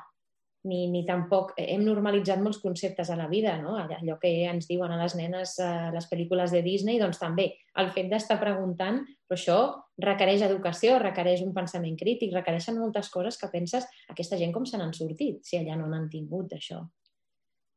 ni, 0.67 0.87
ni 0.91 1.03
tampoc 1.07 1.55
hem 1.63 1.85
normalitzat 1.87 2.41
molts 2.43 2.59
conceptes 2.61 3.11
a 3.11 3.17
la 3.19 3.29
vida, 3.31 3.55
no? 3.63 3.77
allò 3.79 4.17
que 4.21 4.33
ens 4.51 4.67
diuen 4.69 4.93
a 4.93 4.99
les 5.01 5.15
nenes 5.19 5.57
a 5.63 5.71
eh, 5.89 5.93
les 5.95 6.09
pel·lícules 6.11 6.53
de 6.53 6.63
Disney, 6.67 6.99
doncs 7.01 7.21
també 7.23 7.49
el 7.81 7.93
fet 7.95 8.11
d'estar 8.11 8.39
preguntant, 8.43 9.01
però 9.27 9.39
això 9.39 9.59
requereix 10.03 10.45
educació, 10.47 10.99
requereix 11.03 11.45
un 11.47 11.55
pensament 11.57 11.97
crític, 12.01 12.35
requereixen 12.35 12.79
moltes 12.81 13.09
coses 13.15 13.39
que 13.41 13.51
penses 13.53 13.87
aquesta 14.13 14.39
gent 14.41 14.53
com 14.53 14.67
se 14.67 14.81
n'han 14.81 14.95
sortit 14.97 15.41
si 15.47 15.61
allà 15.61 15.79
no 15.79 15.89
n'han 15.91 16.11
tingut 16.13 16.51
d'això. 16.53 16.83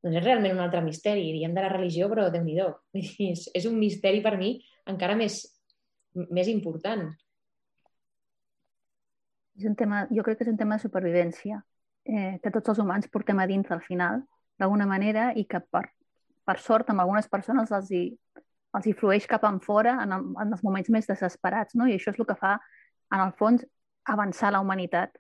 Doncs 0.03 0.15
és 0.15 0.23
realment 0.23 0.55
un 0.55 0.63
altre 0.63 0.81
misteri, 0.83 1.25
diríem 1.27 1.55
de 1.55 1.63
la 1.63 1.71
religió, 1.71 2.09
però 2.11 2.29
déu 2.33 2.43
nhi 2.43 2.59
és, 3.31 3.47
és 3.53 3.69
un 3.69 3.79
misteri 3.79 4.23
per 4.25 4.37
mi 4.39 4.57
encara 4.89 5.15
més, 5.19 5.41
més 6.29 6.49
important. 6.51 7.09
És 9.59 9.65
un 9.67 9.75
tema, 9.75 10.05
jo 10.07 10.23
crec 10.23 10.39
que 10.39 10.47
és 10.47 10.53
un 10.53 10.59
tema 10.59 10.77
de 10.77 10.87
supervivència 10.87 11.59
eh, 12.09 12.39
que 12.43 12.51
tots 12.51 12.73
els 12.73 12.81
humans 12.81 13.09
portem 13.13 13.39
a 13.39 13.47
dins 13.49 13.69
al 13.71 13.81
final, 13.85 14.23
d'alguna 14.59 14.87
manera, 14.89 15.29
i 15.35 15.45
que 15.47 15.61
per, 15.61 15.85
per 16.45 16.57
sort 16.59 16.89
amb 16.91 17.03
algunes 17.03 17.29
persones 17.31 17.71
els 17.75 17.91
hi, 17.95 18.03
els 18.77 18.87
hi 18.87 18.93
flueix 18.97 19.27
cap 19.29 19.45
en 19.47 19.61
fora 19.63 19.95
en, 20.03 20.13
el, 20.17 20.27
en 20.41 20.57
els 20.57 20.63
moments 20.65 20.89
més 20.93 21.07
desesperats, 21.09 21.77
no? 21.79 21.87
i 21.87 21.95
això 21.95 22.13
és 22.13 22.19
el 22.19 22.27
que 22.27 22.37
fa, 22.39 22.57
en 23.13 23.23
el 23.23 23.33
fons, 23.39 23.65
avançar 24.09 24.51
la 24.53 24.61
humanitat 24.63 25.15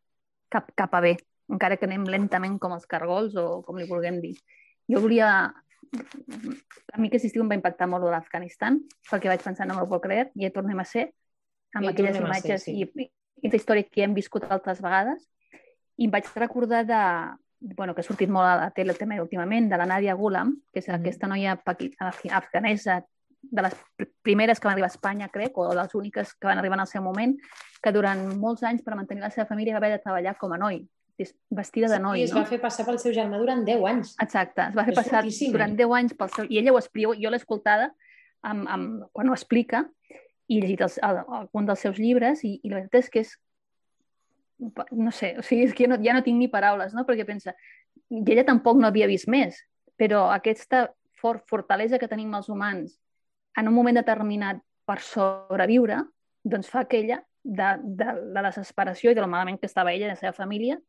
cap, 0.49 0.69
cap 0.77 0.93
a 0.97 1.01
bé, 1.05 1.15
encara 1.49 1.77
que 1.77 1.87
anem 1.87 2.05
lentament 2.09 2.57
com 2.61 2.73
els 2.75 2.87
cargols 2.89 3.35
o 3.37 3.61
com 3.65 3.79
li 3.79 3.87
vulguem 3.89 4.21
dir. 4.25 4.35
Jo 4.89 5.01
volia... 5.05 5.31
A 5.89 6.99
mi 7.01 7.07
aquest 7.07 7.29
estiu 7.29 7.41
em 7.41 7.49
va 7.49 7.57
impactar 7.57 7.87
molt 7.89 8.03
l'Afganistan, 8.05 8.81
perquè 9.09 9.29
vaig 9.31 9.41
pensar, 9.41 9.65
no 9.65 9.77
me'l 9.77 9.87
puc 9.89 10.03
creure, 10.03 10.27
i 10.37 10.45
ja 10.45 10.51
tornem 10.53 10.81
a 10.81 10.85
ser, 10.85 11.07
amb 11.73 11.87
I 11.87 11.89
aquelles 11.93 12.17
imatges 12.19 12.65
ser, 12.67 12.73
sí. 12.75 12.83
i, 12.83 13.07
i 13.41 13.49
la 13.49 13.57
història 13.57 13.87
que 13.87 14.03
hem 14.05 14.13
viscut 14.17 14.45
altres 14.49 14.81
vegades, 14.83 15.23
i 15.99 16.07
em 16.07 16.11
vaig 16.13 16.27
recordar 16.35 16.85
de, 16.87 17.03
bueno, 17.75 17.93
que 17.93 18.01
ha 18.01 18.07
sortit 18.07 18.31
molt 18.31 18.47
a 18.47 18.55
la 18.55 18.69
tele 18.75 18.93
el 18.95 18.99
tema 18.99 19.19
últimament, 19.21 19.67
de 19.69 19.77
la 19.77 19.87
Nadia 19.89 20.15
Gulam, 20.15 20.53
que 20.71 20.79
és 20.79 20.87
mm. 20.87 20.99
aquesta 21.01 21.27
noia 21.27 21.57
afganesa 22.39 23.01
de 23.41 23.63
les 23.63 23.75
primeres 24.23 24.59
que 24.59 24.67
van 24.67 24.75
arribar 24.75 24.89
a 24.89 24.93
Espanya, 24.93 25.29
crec, 25.31 25.57
o 25.57 25.67
les 25.75 25.95
úniques 25.95 26.33
que 26.35 26.47
van 26.47 26.59
arribar 26.59 26.77
en 26.79 26.85
el 26.85 26.91
seu 26.91 27.03
moment, 27.03 27.35
que 27.83 27.91
durant 27.95 28.21
molts 28.39 28.63
anys, 28.67 28.83
per 28.83 28.95
mantenir 28.95 29.23
la 29.23 29.31
seva 29.33 29.47
família, 29.47 29.75
va 29.75 29.83
haver 29.83 29.97
de 29.97 30.01
treballar 30.03 30.35
com 30.39 30.55
a 30.55 30.59
noi, 30.59 30.81
vestida 31.51 31.89
de 31.91 31.99
noi. 31.99 32.19
Sí, 32.19 32.29
es 32.29 32.33
no? 32.35 32.43
va 32.43 32.47
fer 32.47 32.61
passar 32.63 32.85
pel 32.87 32.99
seu 33.01 33.15
germà 33.15 33.39
durant 33.41 33.65
10 33.67 33.85
anys. 33.91 34.15
Exacte, 34.23 34.69
es 34.71 34.75
va 34.75 34.87
fer 34.87 34.95
és 34.95 35.01
passar 35.01 35.19
fortíssim. 35.19 35.51
durant 35.55 35.75
10 35.75 35.95
anys 35.99 36.15
pel 36.19 36.31
seu... 36.35 36.47
I 36.47 36.61
ella 36.61 36.75
ho 36.75 36.79
explica, 36.79 37.15
jo 37.19 37.31
l'he 37.31 37.39
escoltada 37.41 37.91
amb, 38.47 38.67
amb, 38.71 39.05
quan 39.15 39.31
ho 39.31 39.35
explica, 39.35 39.83
i 40.49 40.57
he 40.57 40.63
llegit 40.63 40.87
els, 40.87 40.97
el, 41.03 41.21
algun 41.41 41.67
dels 41.67 41.83
seus 41.83 41.99
llibres, 41.99 42.43
i, 42.47 42.55
i 42.63 42.71
la 42.71 42.79
veritat 42.79 43.03
és 43.03 43.11
que 43.13 43.23
és 43.25 43.35
no 44.59 45.11
sé, 45.15 45.33
o 45.39 45.43
sigui, 45.45 45.65
és 45.69 45.75
que 45.75 45.85
ja 45.85 45.93
no, 45.93 45.97
ja 46.03 46.15
no 46.15 46.23
tinc 46.23 46.37
ni 46.39 46.49
paraules, 46.51 46.93
no? 46.95 47.05
Perquè 47.07 47.25
pensa, 47.27 47.55
i 48.11 48.23
ella 48.25 48.45
tampoc 48.47 48.79
no 48.79 48.89
havia 48.89 49.07
vist 49.07 49.29
més, 49.31 49.59
però 49.99 50.27
aquesta 50.33 50.87
for 51.19 51.41
fortalesa 51.47 51.99
que 51.99 52.07
tenim 52.07 52.33
els 52.35 52.49
humans 52.49 52.97
en 53.59 53.67
un 53.67 53.75
moment 53.75 53.97
determinat 53.99 54.61
per 54.87 54.99
sobreviure, 55.03 56.01
doncs 56.43 56.69
fa 56.71 56.85
que 56.89 57.01
ella, 57.03 57.19
de, 57.43 57.69
de 57.81 58.13
la 58.35 58.43
desesperació 58.49 59.11
i 59.11 59.17
de 59.17 59.23
lo 59.23 59.29
malament 59.31 59.59
que 59.59 59.67
estava 59.69 59.93
ella 59.93 60.07
i 60.07 60.13
la 60.13 60.19
seva 60.19 60.35
família, 60.35 60.79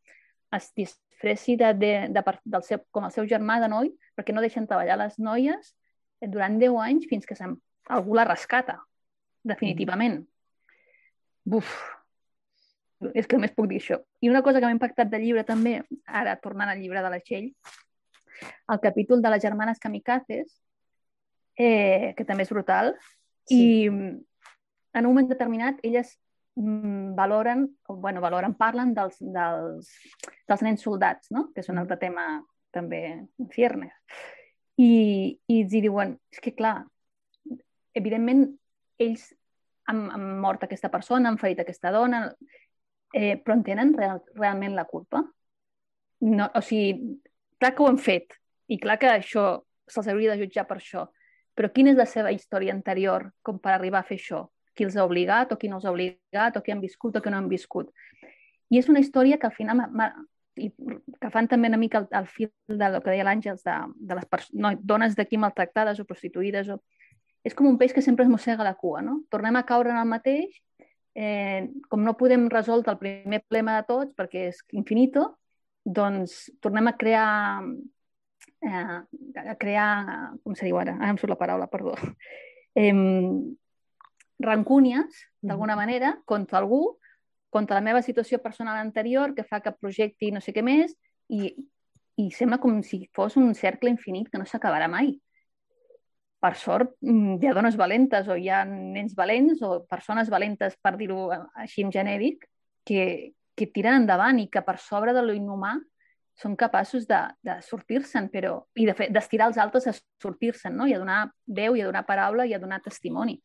es 0.56 0.70
disfressi 0.76 1.56
de, 1.56 1.72
de, 1.74 1.92
de, 2.10 2.22
de, 2.22 2.36
del 2.54 2.66
seu, 2.66 2.82
com 2.90 3.06
el 3.06 3.14
seu 3.14 3.26
germà 3.30 3.60
de 3.62 3.70
noi, 3.70 3.92
perquè 4.18 4.34
no 4.34 4.42
deixen 4.42 4.66
treballar 4.70 4.98
les 4.98 5.18
noies 5.22 5.74
durant 6.20 6.58
10 6.60 6.78
anys 6.84 7.06
fins 7.10 7.26
que 7.26 7.38
algú 7.90 8.14
la 8.18 8.26
rescata, 8.28 8.80
definitivament. 9.46 10.20
Buf, 11.44 11.70
és 13.14 13.26
que 13.26 13.38
només 13.38 13.54
puc 13.56 13.68
dir 13.70 13.80
això. 13.80 14.00
I 14.20 14.30
una 14.30 14.42
cosa 14.46 14.60
que 14.60 14.68
m'ha 14.68 14.76
impactat 14.76 15.10
del 15.12 15.24
llibre 15.24 15.44
també, 15.48 15.80
ara 16.06 16.36
tornant 16.42 16.72
al 16.72 16.80
llibre 16.80 17.02
de 17.02 17.12
la 17.12 17.20
Txell, 17.20 17.50
el 18.72 18.80
capítol 18.80 19.22
de 19.22 19.30
les 19.32 19.42
germanes 19.42 19.80
kamikazes, 19.80 20.52
eh, 21.56 22.12
que 22.16 22.24
també 22.24 22.46
és 22.46 22.52
brutal, 22.52 22.94
sí. 23.48 23.56
i 23.56 23.88
en 23.90 25.06
un 25.06 25.10
moment 25.10 25.28
determinat 25.30 25.80
elles 25.86 26.14
mm, 26.56 27.14
valoren, 27.16 27.66
o, 27.88 27.96
bueno, 27.96 28.20
valoren, 28.20 28.54
parlen 28.58 28.94
dels, 28.96 29.18
dels, 29.20 29.90
dels 30.48 30.64
nens 30.66 30.84
soldats, 30.84 31.30
no? 31.30 31.48
que 31.54 31.64
és 31.64 31.72
un 31.72 31.80
altre 31.82 31.98
tema 32.00 32.26
també 32.74 33.02
en 33.12 33.50
ciernes. 33.54 33.92
I, 34.80 35.36
i 35.50 35.60
els 35.64 35.74
hi 35.74 35.82
diuen, 35.84 36.16
és 36.32 36.40
que 36.40 36.54
clar, 36.56 36.78
evidentment 37.96 38.46
ells 39.00 39.26
han, 39.90 40.06
han 40.14 40.26
mort 40.40 40.64
aquesta 40.64 40.90
persona, 40.92 41.28
han 41.28 41.38
ferit 41.40 41.60
aquesta 41.60 41.92
dona, 41.92 42.28
eh, 43.12 43.36
però 43.42 43.56
en 43.56 43.64
tenen 43.66 43.94
real, 43.96 44.22
realment 44.34 44.76
la 44.76 44.86
culpa? 44.88 45.24
No, 46.20 46.50
o 46.54 46.62
sigui, 46.62 47.18
clar 47.58 47.74
que 47.74 47.82
ho 47.82 47.88
han 47.88 47.98
fet 47.98 48.36
i 48.68 48.78
clar 48.78 48.98
que 49.00 49.10
això 49.10 49.44
se'ls 49.90 50.08
hauria 50.10 50.34
de 50.34 50.44
jutjar 50.44 50.66
per 50.68 50.78
això, 50.78 51.06
però 51.56 51.70
quina 51.74 51.92
és 51.92 51.98
la 51.98 52.06
seva 52.06 52.32
història 52.32 52.74
anterior 52.76 53.30
com 53.42 53.58
per 53.58 53.74
arribar 53.74 54.04
a 54.04 54.06
fer 54.06 54.20
això? 54.20 54.44
Qui 54.76 54.86
els 54.86 54.96
ha 54.96 55.04
obligat 55.04 55.52
o 55.52 55.58
qui 55.58 55.68
no 55.68 55.80
els 55.80 55.86
ha 55.86 55.92
obligat 55.92 56.56
o 56.56 56.62
qui 56.62 56.72
han 56.72 56.80
viscut 56.80 57.16
o 57.16 57.22
qui 57.22 57.32
no 57.32 57.40
han 57.40 57.48
viscut? 57.50 57.90
I 58.70 58.78
és 58.78 58.88
una 58.88 59.02
història 59.02 59.38
que 59.38 59.48
al 59.48 59.56
final 59.56 59.82
i 60.60 60.68
que 60.70 61.30
fan 61.32 61.48
també 61.48 61.68
una 61.70 61.78
mica 61.80 62.00
el, 62.00 62.06
el 62.20 62.26
fil 62.30 62.50
del 62.68 62.98
que 63.00 63.12
deia 63.12 63.26
l'Àngels 63.26 63.62
de, 63.66 63.76
de 64.10 64.16
les 64.18 64.48
no, 64.52 64.72
dones 64.82 65.14
d'aquí 65.18 65.38
maltractades 65.40 66.00
o 66.00 66.06
prostituïdes 66.06 66.70
o... 66.74 66.80
és 67.46 67.54
com 67.56 67.68
un 67.70 67.78
peix 67.80 67.94
que 67.96 68.02
sempre 68.04 68.26
es 68.26 68.30
mossega 68.30 68.66
la 68.66 68.74
cua, 68.78 69.00
no? 69.02 69.20
Tornem 69.30 69.56
a 69.56 69.64
caure 69.66 69.92
en 69.94 70.00
el 70.00 70.08
mateix 70.10 70.60
eh, 71.14 71.68
com 71.88 72.02
no 72.04 72.16
podem 72.18 72.48
resoldre 72.52 72.94
el 72.94 73.00
primer 73.00 73.42
problema 73.44 73.78
de 73.78 73.86
tots 73.88 74.16
perquè 74.18 74.48
és 74.50 74.60
infinito, 74.76 75.26
doncs 75.84 76.50
tornem 76.60 76.90
a 76.90 76.96
crear 76.98 77.30
eh, 78.62 79.00
a 79.46 79.56
crear, 79.58 79.90
com 80.44 80.54
se 80.54 80.68
diu 80.68 80.78
ara? 80.80 80.96
Ara 81.00 81.14
em 81.14 81.18
surt 81.20 81.32
la 81.32 81.40
paraula, 81.40 81.70
perdó. 81.72 81.96
Eh, 82.76 82.94
rancúnies, 84.40 85.24
d'alguna 85.42 85.76
manera, 85.76 86.14
contra 86.24 86.58
algú, 86.60 86.98
contra 87.50 87.76
la 87.76 87.84
meva 87.84 88.02
situació 88.02 88.38
personal 88.40 88.78
anterior 88.78 89.34
que 89.34 89.44
fa 89.44 89.60
que 89.60 89.74
projecti 89.74 90.30
no 90.30 90.40
sé 90.40 90.54
què 90.54 90.62
més 90.64 90.94
i, 91.28 91.50
i 92.16 92.30
sembla 92.30 92.60
com 92.62 92.78
si 92.86 93.02
fos 93.16 93.36
un 93.36 93.52
cercle 93.58 93.90
infinit 93.90 94.30
que 94.30 94.38
no 94.38 94.46
s'acabarà 94.46 94.88
mai 94.88 95.16
per 96.40 96.56
sort, 96.56 96.96
mm, 97.04 97.36
hi 97.40 97.48
ha 97.48 97.54
dones 97.54 97.76
valentes 97.76 98.28
o 98.28 98.36
hi 98.36 98.48
ha 98.48 98.64
nens 98.64 99.14
valents 99.14 99.60
o 99.62 99.84
persones 99.84 100.30
valentes, 100.32 100.76
per 100.80 100.96
dir-ho 100.96 101.28
així 101.54 101.84
en 101.84 101.92
genèric, 101.92 102.46
que, 102.86 103.34
que 103.54 103.68
tiren 103.68 104.00
endavant 104.00 104.40
i 104.40 104.48
que 104.48 104.62
per 104.64 104.78
sobre 104.80 105.12
de 105.12 105.22
lo 105.22 105.36
inhumà 105.36 105.76
són 106.40 106.56
capaços 106.56 107.04
de, 107.04 107.18
de 107.44 107.58
sortir-se'n 107.60 108.30
però, 108.32 108.54
i 108.80 108.88
d'estirar 108.88 109.50
els 109.50 109.60
altres 109.60 109.90
a 109.90 109.94
sortir-se'n, 110.22 110.72
no? 110.72 110.88
i 110.88 110.96
a 110.96 111.02
donar 111.02 111.26
veu, 111.44 111.76
i 111.76 111.84
a 111.84 111.90
donar 111.90 112.06
paraula, 112.08 112.48
i 112.48 112.56
a 112.56 112.62
donar 112.62 112.80
testimoni. 112.80 113.36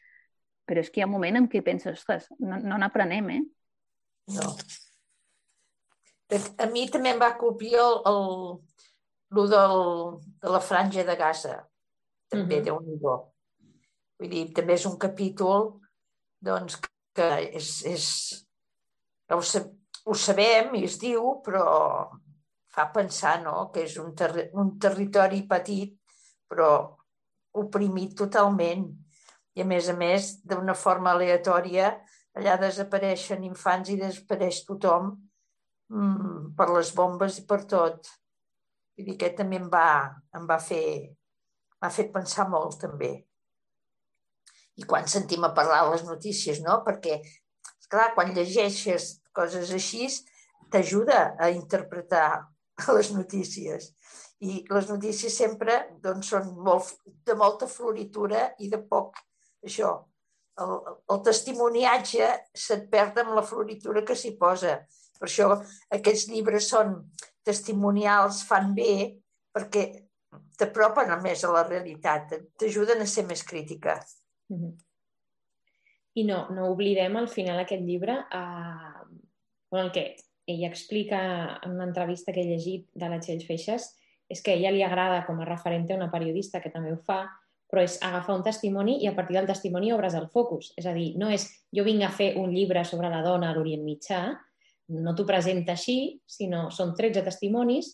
Però 0.66 0.80
és 0.80 0.90
que 0.90 1.02
hi 1.02 1.04
ha 1.04 1.10
un 1.10 1.14
moment 1.18 1.42
en 1.42 1.50
què 1.52 1.60
penses, 1.66 2.00
ostres, 2.00 2.30
no 2.40 2.80
n'aprenem, 2.80 3.30
eh? 3.36 3.42
No. 4.40 4.56
A 6.64 6.72
mi 6.72 6.88
també 6.90 7.12
em 7.12 7.20
va 7.22 7.36
colpir 7.38 7.76
el, 7.76 8.00
el, 8.10 8.24
el 9.36 9.52
del, 9.52 9.82
de 10.42 10.56
la 10.56 10.64
franja 10.64 11.04
de 11.06 11.20
Gaza 11.20 11.60
també, 12.30 12.60
mm 12.60 12.62
-hmm. 12.62 12.66
déu 12.66 12.80
nhi 12.82 13.00
Vull 14.18 14.30
dir, 14.30 14.54
també 14.54 14.74
és 14.74 14.86
un 14.86 14.98
capítol 14.98 15.82
doncs, 16.40 16.80
que 17.14 17.28
és, 17.60 17.86
és 17.86 18.06
ho, 19.30 19.42
ho 20.06 20.14
sabem 20.14 20.76
i 20.76 20.84
es 20.86 20.98
diu, 21.02 21.42
però 21.46 21.66
fa 22.76 22.90
pensar 22.94 23.42
no? 23.44 23.72
que 23.74 23.86
és 23.88 23.98
un, 23.98 24.14
ter 24.16 24.50
un 24.54 24.78
territori 24.80 25.48
petit, 25.48 25.96
però 26.48 26.70
oprimit 27.62 28.16
totalment. 28.20 28.86
I 29.56 29.64
a 29.64 29.66
més 29.66 29.88
a 29.90 29.96
més, 29.96 30.34
d'una 30.44 30.76
forma 30.76 31.14
aleatòria, 31.16 31.94
allà 32.36 32.58
desapareixen 32.60 33.46
infants 33.48 33.92
i 33.94 34.00
desapareix 34.00 34.66
tothom 34.68 35.14
mm, 35.94 36.56
per 36.58 36.68
les 36.74 36.92
bombes 36.96 37.40
i 37.40 37.46
per 37.48 37.62
tot. 37.64 38.10
Vull 38.96 39.08
dir, 39.08 39.16
aquest 39.16 39.40
també 39.40 39.62
em 39.62 39.70
va, 39.72 39.88
em 40.36 40.48
va 40.50 40.60
fer, 40.60 41.16
m'ha 41.82 41.92
fet 41.94 42.12
pensar 42.14 42.48
molt, 42.52 42.80
també. 42.82 43.14
I 44.76 44.84
quan 44.90 45.08
sentim 45.08 45.46
a 45.48 45.54
parlar 45.56 45.86
les 45.92 46.04
notícies, 46.08 46.62
no? 46.64 46.82
Perquè, 46.88 47.20
clar, 47.92 48.10
quan 48.16 48.34
llegeixes 48.36 49.12
coses 49.36 49.72
així, 49.76 50.10
t'ajuda 50.72 51.36
a 51.40 51.52
interpretar 51.54 52.28
les 52.98 53.12
notícies. 53.16 53.92
I 54.44 54.64
les 54.68 54.90
notícies 54.92 55.38
sempre 55.38 55.78
doncs, 56.04 56.34
són 56.34 56.52
molt, 56.64 56.92
de 57.06 57.38
molta 57.40 57.70
floritura 57.72 58.50
i 58.60 58.68
de 58.72 58.82
poc, 58.84 59.16
això, 59.66 59.94
el, 60.62 60.74
el 61.12 61.22
testimoniatge 61.24 62.28
se't 62.56 62.90
perd 62.92 63.22
amb 63.24 63.36
la 63.36 63.44
floritura 63.48 64.04
que 64.08 64.16
s'hi 64.16 64.36
posa. 64.40 64.78
Per 65.20 65.28
això 65.30 65.50
aquests 65.96 66.28
llibres 66.32 66.70
són 66.72 66.98
testimonials, 67.48 68.44
fan 68.48 68.74
bé, 68.76 69.16
perquè 69.56 69.86
t'apropen 70.58 71.12
a 71.12 71.20
més 71.22 71.44
a 71.44 71.52
la 71.54 71.64
realitat, 71.68 72.34
t'ajuden 72.60 73.02
a 73.02 73.08
ser 73.10 73.26
més 73.26 73.44
crítica. 73.44 74.00
Mm 74.50 74.58
-hmm. 74.58 74.74
I 76.16 76.24
no, 76.24 76.50
no 76.50 76.70
oblidem 76.72 77.16
al 77.18 77.28
final 77.28 77.60
aquest 77.60 77.82
llibre 77.82 78.14
eh, 78.14 79.06
bueno, 79.70 79.88
el 79.88 79.92
que 79.92 80.16
ella 80.48 80.68
explica 80.68 81.60
en 81.64 81.72
una 81.72 81.86
entrevista 81.86 82.32
que 82.32 82.42
he 82.42 82.46
llegit 82.46 82.88
de 82.94 83.10
la 83.10 83.20
Txell 83.20 83.44
Feixes 83.46 83.96
és 84.30 84.42
que 84.42 84.52
a 84.52 84.56
ella 84.56 84.72
li 84.72 84.84
agrada 84.84 85.26
com 85.26 85.40
a 85.40 85.46
referent 85.46 85.90
una 85.94 86.12
periodista 86.12 86.62
que 86.62 86.70
també 86.70 86.94
ho 86.94 86.98
fa, 86.98 87.26
però 87.70 87.82
és 87.84 87.98
agafar 88.02 88.36
un 88.38 88.44
testimoni 88.44 89.04
i 89.04 89.08
a 89.08 89.16
partir 89.16 89.38
del 89.38 89.50
testimoni 89.50 89.92
obres 89.94 90.14
el 90.14 90.30
focus. 90.30 90.72
És 90.78 90.86
a 90.86 90.94
dir, 90.94 91.16
no 91.18 91.30
és 91.30 91.48
jo 91.76 91.84
vinc 91.84 92.04
a 92.04 92.10
fer 92.10 92.36
un 92.38 92.54
llibre 92.54 92.86
sobre 92.86 93.10
la 93.10 93.22
dona 93.26 93.50
a 93.50 93.56
l'Orient 93.56 93.84
Mitjà, 93.84 94.22
no 94.96 95.16
t'ho 95.16 95.26
presenta 95.26 95.74
així, 95.74 96.22
sinó 96.26 96.70
són 96.72 96.94
13 96.96 97.24
testimonis, 97.26 97.92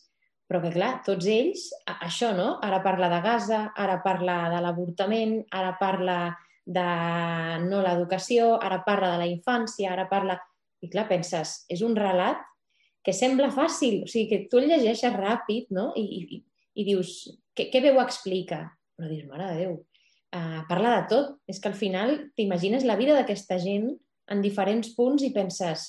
però 0.51 0.59
que 0.59 0.73
clar, 0.73 0.97
tots 1.07 1.29
ells, 1.31 1.69
això, 2.03 2.33
no? 2.35 2.57
Ara 2.59 2.81
parla 2.83 3.07
de 3.07 3.21
Gaza, 3.23 3.59
ara 3.79 4.01
parla 4.03 4.49
de 4.51 4.57
l'avortament, 4.59 5.37
ara 5.55 5.77
parla 5.79 6.17
de 6.67 6.87
no 7.69 7.79
l'educació, 7.79 8.57
ara 8.59 8.81
parla 8.83 9.13
de 9.13 9.21
la 9.21 9.29
infància, 9.31 9.93
ara 9.93 10.09
parla... 10.11 10.35
I 10.83 10.89
clar, 10.91 11.05
penses, 11.07 11.53
és 11.71 11.83
un 11.85 11.95
relat 11.95 12.41
que 13.05 13.13
sembla 13.15 13.47
fàcil, 13.53 14.01
o 14.03 14.11
sigui, 14.11 14.27
que 14.27 14.51
tu 14.51 14.59
el 14.59 14.67
llegeixes 14.73 15.15
ràpid, 15.15 15.69
no? 15.77 15.91
I, 15.95 16.03
i, 16.03 16.41
i 16.81 16.85
dius, 16.89 17.13
què, 17.55 17.69
què 17.71 17.79
veu 17.87 18.01
explica? 18.03 18.65
Però 18.99 19.07
dius, 19.07 19.29
mare 19.31 19.53
de 19.53 19.59
Déu, 19.61 19.77
uh, 20.35 20.61
parla 20.67 20.97
de 20.97 21.05
tot. 21.13 21.35
És 21.47 21.63
que 21.63 21.71
al 21.71 21.79
final 21.79 22.17
t'imagines 22.35 22.83
la 22.83 22.99
vida 22.99 23.15
d'aquesta 23.15 23.55
gent 23.61 23.87
en 24.35 24.43
diferents 24.43 24.91
punts 24.99 25.23
i 25.23 25.31
penses, 25.31 25.87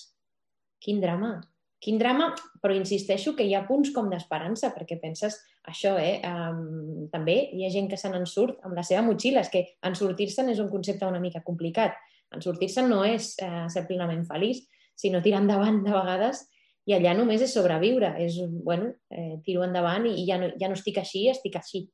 quin 0.79 1.03
drama, 1.03 1.41
quin 1.83 1.99
drama, 1.99 2.31
però 2.63 2.75
insisteixo 2.79 3.35
que 3.35 3.43
hi 3.43 3.57
ha 3.59 3.65
punts 3.67 3.91
com 3.95 4.07
d'esperança, 4.11 4.71
perquè 4.77 5.01
penses 5.03 5.41
això, 5.67 5.97
eh? 5.99 6.21
Um, 6.23 7.09
també 7.11 7.35
hi 7.51 7.67
ha 7.67 7.73
gent 7.75 7.89
que 7.91 7.99
se 7.99 8.11
n'en 8.13 8.27
surt 8.31 8.63
amb 8.63 8.79
la 8.79 8.85
seva 8.87 9.03
motxilla, 9.07 9.43
és 9.43 9.51
que 9.51 9.65
en 9.83 9.99
sortir-se'n 9.99 10.53
és 10.53 10.63
un 10.63 10.71
concepte 10.71 11.09
una 11.09 11.23
mica 11.23 11.43
complicat. 11.43 11.99
En 12.33 12.41
sortir-se'n 12.45 12.89
no 12.89 13.03
és 13.05 13.35
eh, 13.43 13.67
ser 13.69 13.85
plenament 13.89 14.23
feliç, 14.29 14.63
sinó 14.97 15.21
tirar 15.25 15.43
endavant 15.43 15.83
de 15.83 15.93
vegades 15.93 16.45
i 16.87 16.95
allà 16.97 17.17
només 17.19 17.43
és 17.43 17.53
sobreviure, 17.55 18.15
és, 18.23 18.39
bueno, 18.65 18.93
eh, 19.11 19.37
tiro 19.45 19.67
endavant 19.67 20.07
i, 20.07 20.15
ja, 20.29 20.39
no, 20.41 20.53
ja 20.59 20.71
no 20.71 20.79
estic 20.79 21.03
així, 21.03 21.27
estic 21.31 21.59
així. 21.59 21.85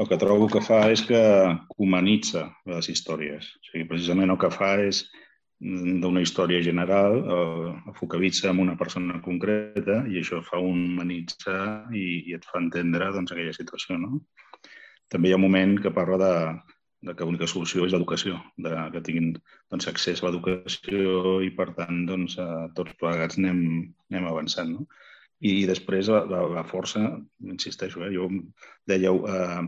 El 0.00 0.08
que 0.08 0.18
trobo 0.18 0.48
que 0.50 0.62
fa 0.64 0.84
és 0.92 1.02
que 1.06 1.20
humanitza 1.80 2.48
les 2.68 2.88
històries. 2.92 3.48
O 3.60 3.68
sigui, 3.68 3.88
precisament 3.90 4.32
el 4.32 4.40
que 4.40 4.50
fa 4.52 4.74
és 4.82 5.04
d'una 5.62 6.22
història 6.24 6.60
general, 6.62 7.20
eh, 7.22 7.92
focalitza 7.94 8.50
en 8.50 8.58
una 8.58 8.74
persona 8.76 9.20
concreta 9.22 10.02
i 10.10 10.18
això 10.18 10.40
fa 10.42 10.58
humanitzar 10.58 11.94
i, 11.94 12.06
i 12.30 12.34
et 12.34 12.46
fa 12.48 12.58
entendre 12.58 13.12
doncs, 13.14 13.32
aquella 13.32 13.54
situació. 13.54 13.98
No? 14.02 14.18
També 15.12 15.30
hi 15.30 15.36
ha 15.36 15.38
un 15.38 15.46
moment 15.46 15.76
que 15.84 15.94
parla 15.94 16.18
de, 16.18 16.34
de 17.06 17.14
que 17.14 17.28
l'única 17.28 17.46
solució 17.46 17.86
és 17.86 17.94
l'educació, 17.94 18.40
de, 18.58 18.74
que 18.94 19.04
tinguin 19.06 19.30
doncs, 19.70 19.86
accés 19.92 20.22
a 20.22 20.26
l'educació 20.26 21.38
i, 21.46 21.52
per 21.54 21.70
tant, 21.78 22.04
doncs, 22.10 22.38
a 22.42 22.66
tots 22.74 22.98
plegats 22.98 23.38
anem, 23.38 23.62
anem 24.10 24.30
avançant. 24.32 24.74
No? 24.74 24.88
I 25.46 25.60
després 25.70 26.10
la, 26.10 26.24
la, 26.30 26.42
la 26.58 26.66
força, 26.66 27.04
insisteixo, 27.54 28.02
eh, 28.08 28.10
jo 28.16 28.26
dèieu, 28.90 29.22
eh, 29.30 29.62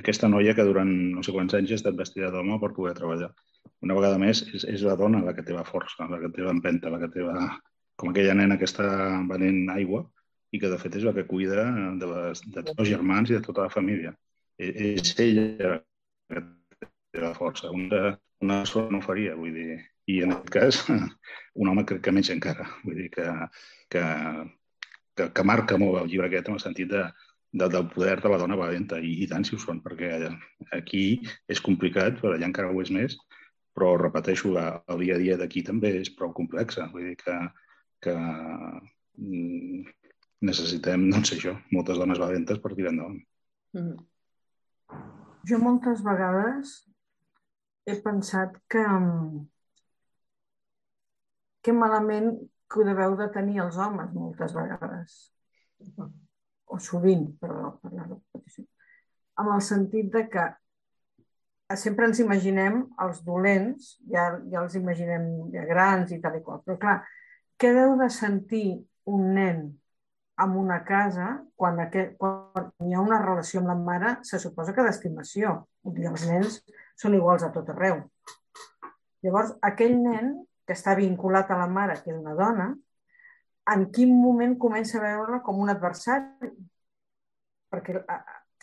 aquesta 0.00 0.28
noia 0.30 0.56
que 0.56 0.64
durant 0.64 0.88
no 0.88 1.22
sé 1.22 1.36
quants 1.36 1.52
anys 1.56 1.74
ha 1.74 1.82
estat 1.82 2.00
vestida 2.00 2.32
d'home 2.32 2.56
per 2.62 2.72
poder 2.76 2.96
treballar 2.96 3.34
una 3.84 3.96
vegada 3.98 4.18
més, 4.20 4.42
és, 4.56 4.64
és 4.70 4.82
la 4.86 4.96
dona 5.00 5.22
la 5.24 5.34
que 5.36 5.44
té 5.46 5.54
la 5.54 5.66
força, 5.68 6.08
la 6.10 6.20
que 6.22 6.32
té 6.34 6.44
l'empenta, 6.44 6.92
la 6.92 7.00
que 7.02 7.10
té 7.12 7.24
la... 7.24 7.48
com 8.00 8.10
aquella 8.10 8.34
nena 8.34 8.58
que 8.58 8.66
està 8.66 8.86
venent 9.30 9.68
aigua 9.70 10.02
i 10.54 10.60
que 10.62 10.70
de 10.70 10.78
fet 10.80 10.96
és 10.98 11.04
la 11.06 11.12
que 11.14 11.26
cuida 11.30 11.66
de, 12.00 12.08
les, 12.10 12.42
de 12.54 12.62
tots 12.62 12.80
els 12.80 12.90
germans 12.90 13.30
i 13.30 13.36
de 13.36 13.42
tota 13.44 13.66
la 13.66 13.72
família. 13.74 14.14
És, 14.58 14.70
e, 14.70 14.92
és 15.00 15.14
ella 15.22 15.74
que 16.30 16.42
té 17.14 17.22
la 17.22 17.34
força. 17.36 17.70
Una, 17.74 18.14
una 18.44 18.62
sola 18.70 18.92
no 18.94 19.02
faria, 19.04 19.34
vull 19.38 19.54
dir. 19.54 19.78
I 20.10 20.20
en 20.26 20.34
aquest 20.34 20.52
cas, 20.54 20.80
un 21.60 21.70
home 21.70 21.86
crec 21.88 22.04
que 22.06 22.14
menys 22.14 22.32
encara. 22.34 22.68
Vull 22.84 22.98
dir 23.02 23.10
que, 23.14 23.26
que, 23.94 24.04
que, 25.18 25.28
que 25.34 25.46
marca 25.46 25.78
molt 25.80 26.02
el 26.02 26.10
llibre 26.12 26.30
aquest 26.30 26.50
en 26.50 26.58
el 26.58 26.64
sentit 26.64 26.90
de, 26.92 27.04
de, 27.54 27.68
del 27.68 27.88
poder 27.90 28.20
de 28.22 28.32
la 28.32 28.40
dona 28.42 28.58
valenta. 28.60 29.00
I, 29.02 29.16
i 29.24 29.30
tant 29.30 29.46
si 29.46 29.56
ho 29.56 29.62
són, 29.62 29.82
perquè 29.84 30.12
aquí 30.78 31.06
és 31.50 31.62
complicat, 31.62 32.20
però 32.22 32.34
allà 32.34 32.50
encara 32.50 32.70
ho 32.70 32.82
és 32.84 32.94
més, 32.94 33.18
però 33.74 33.94
repeteixo, 33.98 34.54
el 34.54 35.02
dia 35.02 35.18
a 35.18 35.22
dia 35.22 35.36
d'aquí 35.40 35.64
també 35.66 35.90
és 36.00 36.12
prou 36.14 36.32
complexa. 36.36 36.86
Vull 36.92 37.10
dir 37.10 37.16
que, 37.20 37.36
que 38.06 38.14
mm, 38.14 39.84
necessitem, 40.46 41.08
no 41.10 41.22
sé 41.26 41.40
jo, 41.42 41.56
moltes 41.74 41.98
dones 42.00 42.20
valentes 42.22 42.60
per 42.62 42.74
tirar 42.74 42.94
endavant. 42.94 43.20
Mm. 43.74 43.96
Jo 45.50 45.60
moltes 45.60 46.00
vegades 46.06 46.78
he 47.84 47.98
pensat 48.00 48.54
que, 48.70 48.84
que 51.64 51.74
malament 51.76 52.36
que 52.70 52.80
ho 52.80 52.86
deveu 52.86 53.16
de 53.18 53.28
tenir 53.34 53.60
els 53.64 53.76
homes 53.76 54.12
moltes 54.14 54.54
vegades. 54.56 55.18
O 56.74 56.78
sovint, 56.80 57.26
però 57.42 57.74
per 57.82 57.92
la 57.92 58.06
repetició. 58.06 58.64
Amb 59.42 59.56
el 59.56 59.62
sentit 59.66 60.08
de 60.14 60.22
que 60.30 60.46
sempre 61.80 62.08
ens 62.08 62.20
imaginem 62.22 62.82
els 63.04 63.22
dolents, 63.26 63.94
ja, 64.10 64.30
ja 64.50 64.62
els 64.64 64.74
imaginem 64.78 65.28
ja 65.54 65.64
grans 65.68 66.12
i 66.12 66.20
tal 66.22 66.38
i 66.38 66.42
qual, 66.44 66.60
però 66.64 66.76
clar, 66.80 66.98
què 67.60 67.70
deu 67.74 67.94
de 68.00 68.08
sentir 68.10 68.66
un 69.10 69.32
nen 69.36 69.64
en 70.42 70.56
una 70.58 70.80
casa 70.84 71.28
quan, 71.56 71.78
aquest, 71.84 72.16
quan 72.18 72.70
hi 72.82 72.94
ha 72.94 73.02
una 73.02 73.20
relació 73.22 73.60
amb 73.60 73.70
la 73.70 73.76
mare, 73.78 74.16
se 74.26 74.40
suposa 74.42 74.74
que 74.74 74.82
d'estimació. 74.82 75.60
I 75.84 76.08
els 76.10 76.24
nens 76.26 76.58
són 76.98 77.14
iguals 77.14 77.44
a 77.46 77.52
tot 77.54 77.70
arreu. 77.70 78.00
Llavors, 79.24 79.54
aquell 79.62 79.94
nen 80.00 80.34
que 80.66 80.74
està 80.74 80.96
vinculat 80.98 81.50
a 81.52 81.60
la 81.60 81.68
mare, 81.70 82.00
que 82.02 82.10
és 82.10 82.18
una 82.18 82.34
dona, 82.38 82.72
en 83.72 83.86
quin 83.94 84.12
moment 84.12 84.58
comença 84.60 84.98
a 84.98 85.04
veure 85.04 85.40
com 85.44 85.60
un 85.62 85.72
adversari? 85.72 86.50
Perquè 87.72 88.02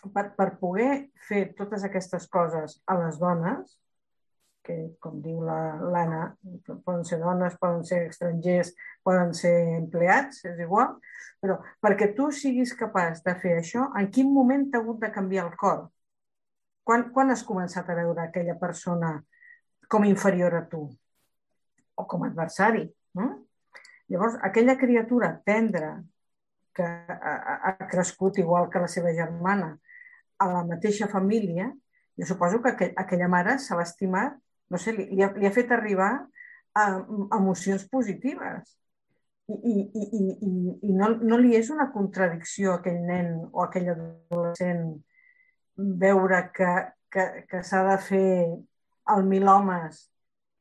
per, 0.09 0.31
per 0.37 0.49
poder 0.61 0.91
fer 1.27 1.45
totes 1.57 1.85
aquestes 1.85 2.27
coses 2.31 2.79
a 2.89 2.97
les 2.99 3.19
dones, 3.21 3.77
que, 4.65 4.75
com 5.01 5.21
diu 5.21 5.41
l'Anna, 5.45 6.35
poden 6.85 7.03
ser 7.07 7.19
dones, 7.21 7.57
poden 7.61 7.83
ser 7.87 8.03
estrangers, 8.09 8.73
poden 9.05 9.33
ser 9.37 9.53
empleats, 9.77 10.43
és 10.49 10.59
igual, 10.61 10.95
però 11.41 11.57
perquè 11.81 12.11
tu 12.17 12.29
siguis 12.35 12.73
capaç 12.77 13.23
de 13.25 13.35
fer 13.41 13.57
això, 13.59 13.87
en 13.97 14.11
quin 14.13 14.29
moment 14.33 14.67
t'ha 14.69 14.81
hagut 14.83 15.01
de 15.01 15.11
canviar 15.13 15.47
el 15.49 15.57
cor? 15.57 15.87
Quan, 16.85 17.09
quan 17.13 17.33
has 17.33 17.43
començat 17.45 17.89
a 17.89 17.97
veure 17.97 18.23
aquella 18.23 18.57
persona 18.61 19.15
com 19.89 20.05
inferior 20.05 20.55
a 20.57 20.65
tu? 20.69 20.85
O 21.97 22.05
com 22.09 22.23
a 22.23 22.31
adversari? 22.31 22.85
No? 23.17 23.27
Llavors, 24.11 24.37
aquella 24.43 24.77
criatura 24.77 25.33
tendra 25.45 25.97
que 26.75 26.83
ha, 26.83 27.55
ha 27.67 27.87
crescut 27.91 28.39
igual 28.39 28.69
que 28.71 28.79
la 28.79 28.89
seva 28.91 29.13
germana, 29.15 29.75
a 30.41 30.47
la 30.49 30.63
mateixa 30.67 31.07
família, 31.11 31.69
jo 32.17 32.27
suposo 32.27 32.61
que 32.61 32.73
aquell, 32.73 32.93
aquella 32.97 33.29
mare 33.31 33.57
s'ha 33.59 33.79
estimat, 33.83 34.37
no 34.71 34.79
sé, 34.81 34.93
li, 34.95 35.07
li, 35.11 35.23
ha, 35.23 35.31
li 35.37 35.47
ha 35.47 35.53
fet 35.53 35.71
arribar 35.75 36.11
a, 36.17 36.85
a 36.85 37.39
emocions 37.39 37.87
positives. 37.91 38.77
I, 39.51 39.55
i, 39.57 39.75
i, 39.99 40.19
i, 40.47 40.51
i 40.87 40.93
no, 40.95 41.09
no 41.27 41.37
li 41.41 41.57
és 41.57 41.71
una 41.73 41.89
contradicció 41.91 42.71
a 42.71 42.79
aquell 42.79 43.01
nen 43.03 43.33
o 43.49 43.63
a 43.63 43.65
aquell 43.65 43.89
adolescent 43.91 44.85
veure 45.75 46.39
que, 46.55 46.69
que, 47.11 47.25
que 47.49 47.63
s'ha 47.67 47.81
de 47.89 47.97
fer 48.05 48.29
el 49.11 49.25
mil 49.27 49.49
homes 49.51 50.05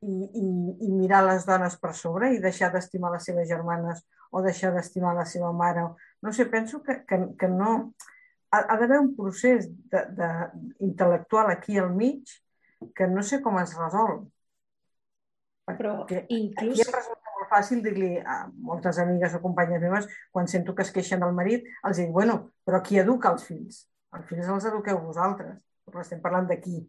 i, 0.02 0.14
i, 0.40 0.46
i 0.88 0.90
mirar 0.96 1.22
les 1.26 1.46
dones 1.46 1.76
per 1.78 1.92
sobre 1.94 2.32
i 2.34 2.40
deixar 2.42 2.72
d'estimar 2.72 3.12
les 3.14 3.28
seves 3.28 3.48
germanes 3.48 4.02
o 4.30 4.42
deixar 4.42 4.72
d'estimar 4.74 5.14
la 5.14 5.26
seva 5.28 5.52
mare. 5.52 5.84
No 6.22 6.32
sé, 6.32 6.46
penso 6.46 6.82
que, 6.82 7.02
que, 7.06 7.20
que 7.38 7.48
no... 7.48 7.92
Ha, 8.50 8.60
ha 8.60 8.76
d'haver 8.80 8.98
un 8.98 9.12
procés 9.16 9.68
de, 9.92 10.04
de, 10.18 10.28
intel·lectual 10.86 11.52
aquí 11.52 11.78
al 11.78 11.92
mig 11.94 12.32
que 12.96 13.06
no 13.06 13.22
sé 13.22 13.40
com 13.44 13.58
es 13.60 13.76
resol. 13.78 14.24
Però 15.70 16.00
Perquè 16.02 16.24
inclús... 16.34 16.80
Aquí 16.80 16.86
em 16.86 16.96
resulta 16.96 17.34
molt 17.36 17.50
fàcil 17.52 17.82
dir-li 17.84 18.10
a 18.18 18.40
moltes 18.70 18.98
amigues 19.02 19.36
o 19.36 19.42
companyes 19.44 19.82
meves, 19.84 20.08
quan 20.34 20.50
sento 20.50 20.74
que 20.74 20.86
es 20.86 20.90
queixen 20.94 21.22
del 21.22 21.36
marit, 21.36 21.68
els 21.86 22.02
dic, 22.02 22.10
bueno, 22.14 22.40
però 22.66 22.82
qui 22.86 22.98
educa 22.98 23.30
els 23.34 23.46
fills? 23.46 23.84
Els 24.16 24.26
fills 24.26 24.50
els 24.50 24.66
eduqueu 24.72 24.98
vosaltres, 25.04 25.60
però 25.86 26.02
estem 26.02 26.22
parlant 26.24 26.50
d'aquí. 26.50 26.82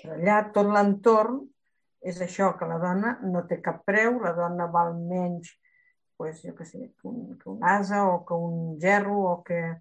Però 0.00 0.16
allà 0.16 0.42
tot 0.54 0.66
l'entorn 0.66 1.44
és 2.00 2.18
això, 2.24 2.54
que 2.58 2.66
la 2.66 2.80
dona 2.82 3.18
no 3.22 3.44
té 3.46 3.60
cap 3.62 3.84
preu, 3.86 4.18
la 4.24 4.32
dona 4.34 4.66
val 4.72 4.96
menys 4.96 5.52
pues, 6.20 6.42
jo 6.42 6.54
que 6.54 6.66
sé, 6.68 6.92
que 7.00 7.08
un, 7.08 7.38
que 7.38 7.48
un 7.48 7.62
asa 7.64 8.02
o 8.04 8.26
que 8.28 8.34
un 8.34 8.78
gerro 8.80 9.16
o 9.24 9.42
que 9.42 9.80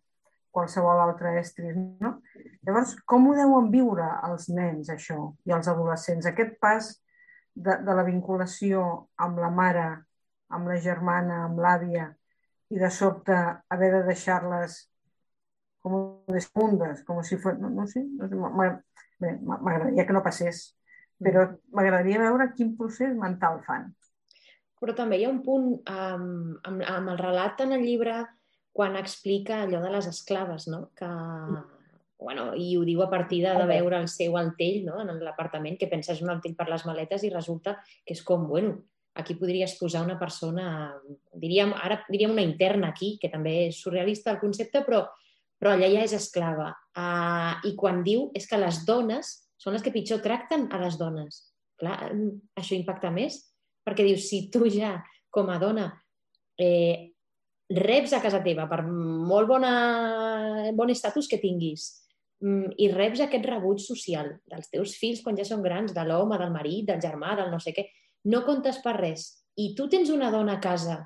qualsevol 0.51 1.01
altre 1.03 1.35
estris, 1.39 1.77
no? 2.01 2.15
Llavors, 2.65 2.95
com 3.09 3.29
ho 3.29 3.35
deuen 3.37 3.69
viure 3.73 4.07
els 4.27 4.49
nens, 4.53 4.89
això, 4.93 5.19
i 5.45 5.55
els 5.55 5.69
adolescents? 5.71 6.27
Aquest 6.29 6.57
pas 6.61 6.89
de, 7.55 7.77
de 7.85 7.95
la 7.95 8.05
vinculació 8.07 8.85
amb 9.21 9.41
la 9.41 9.51
mare, 9.53 9.87
amb 10.49 10.71
la 10.71 10.79
germana, 10.81 11.43
amb 11.45 11.61
l'àvia, 11.61 12.09
i 12.69 12.79
de 12.81 12.89
sobte 12.93 13.35
haver 13.73 13.91
de 13.95 14.03
deixar-les 14.09 14.79
com 15.83 16.25
despundes, 16.27 17.03
com 17.07 17.21
si 17.23 17.39
fos... 17.41 17.57
No, 17.59 17.71
no 17.73 17.87
sé, 17.87 18.03
no 18.03 18.27
sé 18.27 18.35
m'agradaria 18.35 18.83
m'agradaria 19.19 20.05
que 20.07 20.15
no 20.15 20.23
passés, 20.23 20.61
però 21.19 21.45
m'agradaria 21.75 22.21
veure 22.21 22.51
quin 22.55 22.75
procés 22.77 23.15
mental 23.17 23.59
fan. 23.65 23.89
Però 24.79 24.95
també 24.95 25.19
hi 25.19 25.25
ha 25.27 25.31
un 25.31 25.41
punt 25.43 25.71
um, 25.75 26.27
amb, 26.63 26.83
amb 26.87 27.11
el 27.13 27.17
relat 27.19 27.59
en 27.65 27.75
el 27.75 27.83
llibre 27.83 28.21
quan 28.80 28.95
explica 28.95 29.65
allò 29.65 29.82
de 29.84 29.89
les 29.91 30.05
esclaves, 30.07 30.69
no? 30.71 30.86
que, 30.95 31.07
bueno, 32.23 32.53
i 32.55 32.77
ho 32.80 32.86
diu 32.88 33.01
a 33.03 33.09
partir 33.11 33.41
de, 33.43 33.51
de 33.59 33.65
veure 33.67 33.97
el 33.99 34.07
seu 34.07 34.38
altell 34.39 34.86
no? 34.86 35.01
en 35.03 35.19
l'apartament, 35.19 35.75
que 35.75 35.89
pensa 35.91 36.13
és 36.13 36.21
un 36.23 36.32
altell 36.32 36.55
per 36.55 36.69
les 36.69 36.86
maletes 36.88 37.25
i 37.27 37.34
resulta 37.34 37.73
que 37.84 38.15
és 38.15 38.23
com, 38.23 38.45
bueno, 38.47 38.77
aquí 39.19 39.36
podries 39.36 39.75
posar 39.82 40.05
una 40.05 40.15
persona, 40.21 40.93
diríem, 41.36 41.75
ara 41.75 41.99
diríem 42.07 42.38
una 42.38 42.47
interna 42.47 42.93
aquí, 42.93 43.17
que 43.19 43.27
també 43.27 43.65
és 43.65 43.82
surrealista 43.84 44.32
el 44.32 44.39
concepte, 44.39 44.86
però, 44.88 45.03
però 45.59 45.75
allà 45.75 45.91
ja 45.91 46.07
és 46.07 46.15
esclava. 46.15 46.71
Uh, 46.95 47.59
I 47.67 47.75
quan 47.75 47.99
diu 48.07 48.30
és 48.32 48.47
que 48.47 48.63
les 48.63 48.86
dones 48.88 49.36
són 49.59 49.75
les 49.75 49.84
que 49.84 49.91
pitjor 49.91 50.23
tracten 50.23 50.69
a 50.71 50.80
les 50.80 50.95
dones. 50.95 51.43
Clar, 51.84 51.99
això 52.55 52.80
impacta 52.80 53.11
més, 53.11 53.41
perquè 53.84 54.07
dius, 54.07 54.32
si 54.32 54.45
tu 54.55 54.71
ja, 54.71 54.95
com 55.36 55.51
a 55.51 55.59
dona, 55.59 55.91
eh, 56.55 57.11
reps 57.70 58.13
a 58.17 58.22
casa 58.22 58.41
teva 58.41 58.65
per 58.70 58.82
molt 58.84 59.49
bona, 59.49 59.74
bon 60.74 60.89
estatus 60.89 61.28
que 61.30 61.41
tinguis 61.41 61.89
i 62.39 62.88
reps 62.93 63.20
aquest 63.26 63.45
rebuig 63.45 63.82
social 63.84 64.32
dels 64.47 64.70
teus 64.72 64.95
fills 64.95 65.20
quan 65.24 65.36
ja 65.38 65.43
són 65.43 65.63
grans, 65.63 65.91
de 65.93 66.05
l'home, 66.07 66.38
del 66.39 66.53
marit, 66.53 66.86
del 66.88 67.01
germà, 67.03 67.36
del 67.36 67.51
no 67.51 67.59
sé 67.59 67.74
què, 67.76 67.89
no 68.32 68.45
comptes 68.47 68.80
per 68.84 68.95
res. 68.95 69.26
I 69.59 69.74
tu 69.76 69.89
tens 69.91 70.09
una 70.13 70.30
dona 70.32 70.55
a 70.55 70.61
casa, 70.63 71.01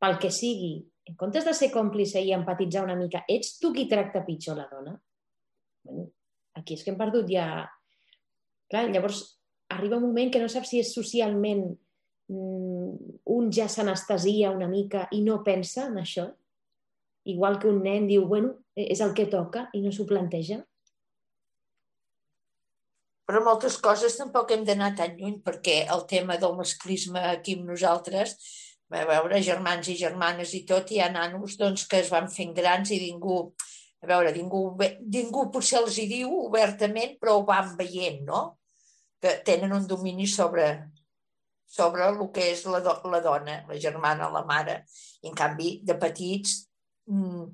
pel 0.00 0.16
que 0.18 0.30
sigui, 0.32 0.78
en 1.08 1.18
comptes 1.20 1.44
de 1.44 1.52
ser 1.52 1.68
còmplice 1.74 2.22
i 2.24 2.32
empatitzar 2.32 2.86
una 2.86 2.96
mica, 2.96 3.24
ets 3.28 3.58
tu 3.60 3.72
qui 3.76 3.84
tracta 3.90 4.24
pitjor 4.24 4.56
la 4.56 4.68
dona? 4.70 4.96
Bueno, 5.84 6.08
aquí 6.56 6.78
és 6.78 6.84
que 6.84 6.92
hem 6.94 7.00
perdut 7.00 7.28
ja... 7.28 7.46
Clar, 8.72 8.86
llavors 8.88 9.20
arriba 9.68 9.98
un 9.98 10.06
moment 10.06 10.30
que 10.32 10.40
no 10.40 10.48
saps 10.48 10.70
si 10.72 10.80
és 10.80 10.94
socialment 10.96 11.66
un 12.32 13.50
ja 13.52 13.68
s'anestesia 13.68 14.52
una 14.54 14.68
mica 14.68 15.06
i 15.12 15.22
no 15.26 15.42
pensa 15.44 15.86
en 15.88 16.00
això, 16.02 16.28
igual 17.28 17.58
que 17.58 17.70
un 17.70 17.82
nen 17.84 18.08
diu, 18.10 18.26
bueno, 18.26 18.56
és 18.74 19.00
el 19.04 19.14
que 19.14 19.28
toca 19.30 19.68
i 19.72 19.82
no 19.82 19.92
s'ho 19.92 20.06
planteja. 20.08 20.62
Però 23.28 23.40
moltes 23.44 23.78
coses 23.80 24.16
tampoc 24.18 24.50
hem 24.52 24.64
d'anar 24.66 24.90
tan 24.98 25.14
lluny 25.16 25.38
perquè 25.44 25.82
el 25.94 26.02
tema 26.10 26.36
del 26.40 26.56
masclisme 26.58 27.22
aquí 27.30 27.54
amb 27.58 27.70
nosaltres, 27.70 28.34
a 28.92 29.04
veure, 29.08 29.40
germans 29.40 29.88
i 29.88 29.96
germanes 29.96 30.52
i 30.58 30.64
tot, 30.68 30.90
hi 30.92 31.00
ha 31.00 31.08
nanos 31.12 31.56
doncs, 31.60 31.86
que 31.88 32.02
es 32.02 32.10
van 32.12 32.28
fent 32.28 32.52
grans 32.56 32.90
i 32.92 32.98
ningú, 33.00 33.38
a 34.02 34.08
veure, 34.10 34.34
ningú, 34.36 34.64
ningú 35.14 35.46
potser 35.54 35.78
els 35.80 35.96
hi 35.96 36.08
diu 36.10 36.34
obertament, 36.42 37.16
però 37.20 37.38
ho 37.38 37.46
van 37.48 37.72
veient, 37.78 38.20
no? 38.26 38.42
Que 39.22 39.38
tenen 39.46 39.72
un 39.72 39.86
domini 39.88 40.26
sobre, 40.26 40.66
sobre 41.72 42.04
el 42.04 42.18
que 42.34 42.50
és 42.52 42.66
la, 42.68 42.82
do, 42.84 42.94
la 43.08 43.22
dona, 43.24 43.62
la 43.68 43.78
germana, 43.80 44.28
la 44.32 44.44
mare. 44.48 44.82
I, 45.22 45.30
en 45.30 45.36
canvi, 45.38 45.78
de 45.88 45.96
petits 46.00 46.58
mm, 47.08 47.46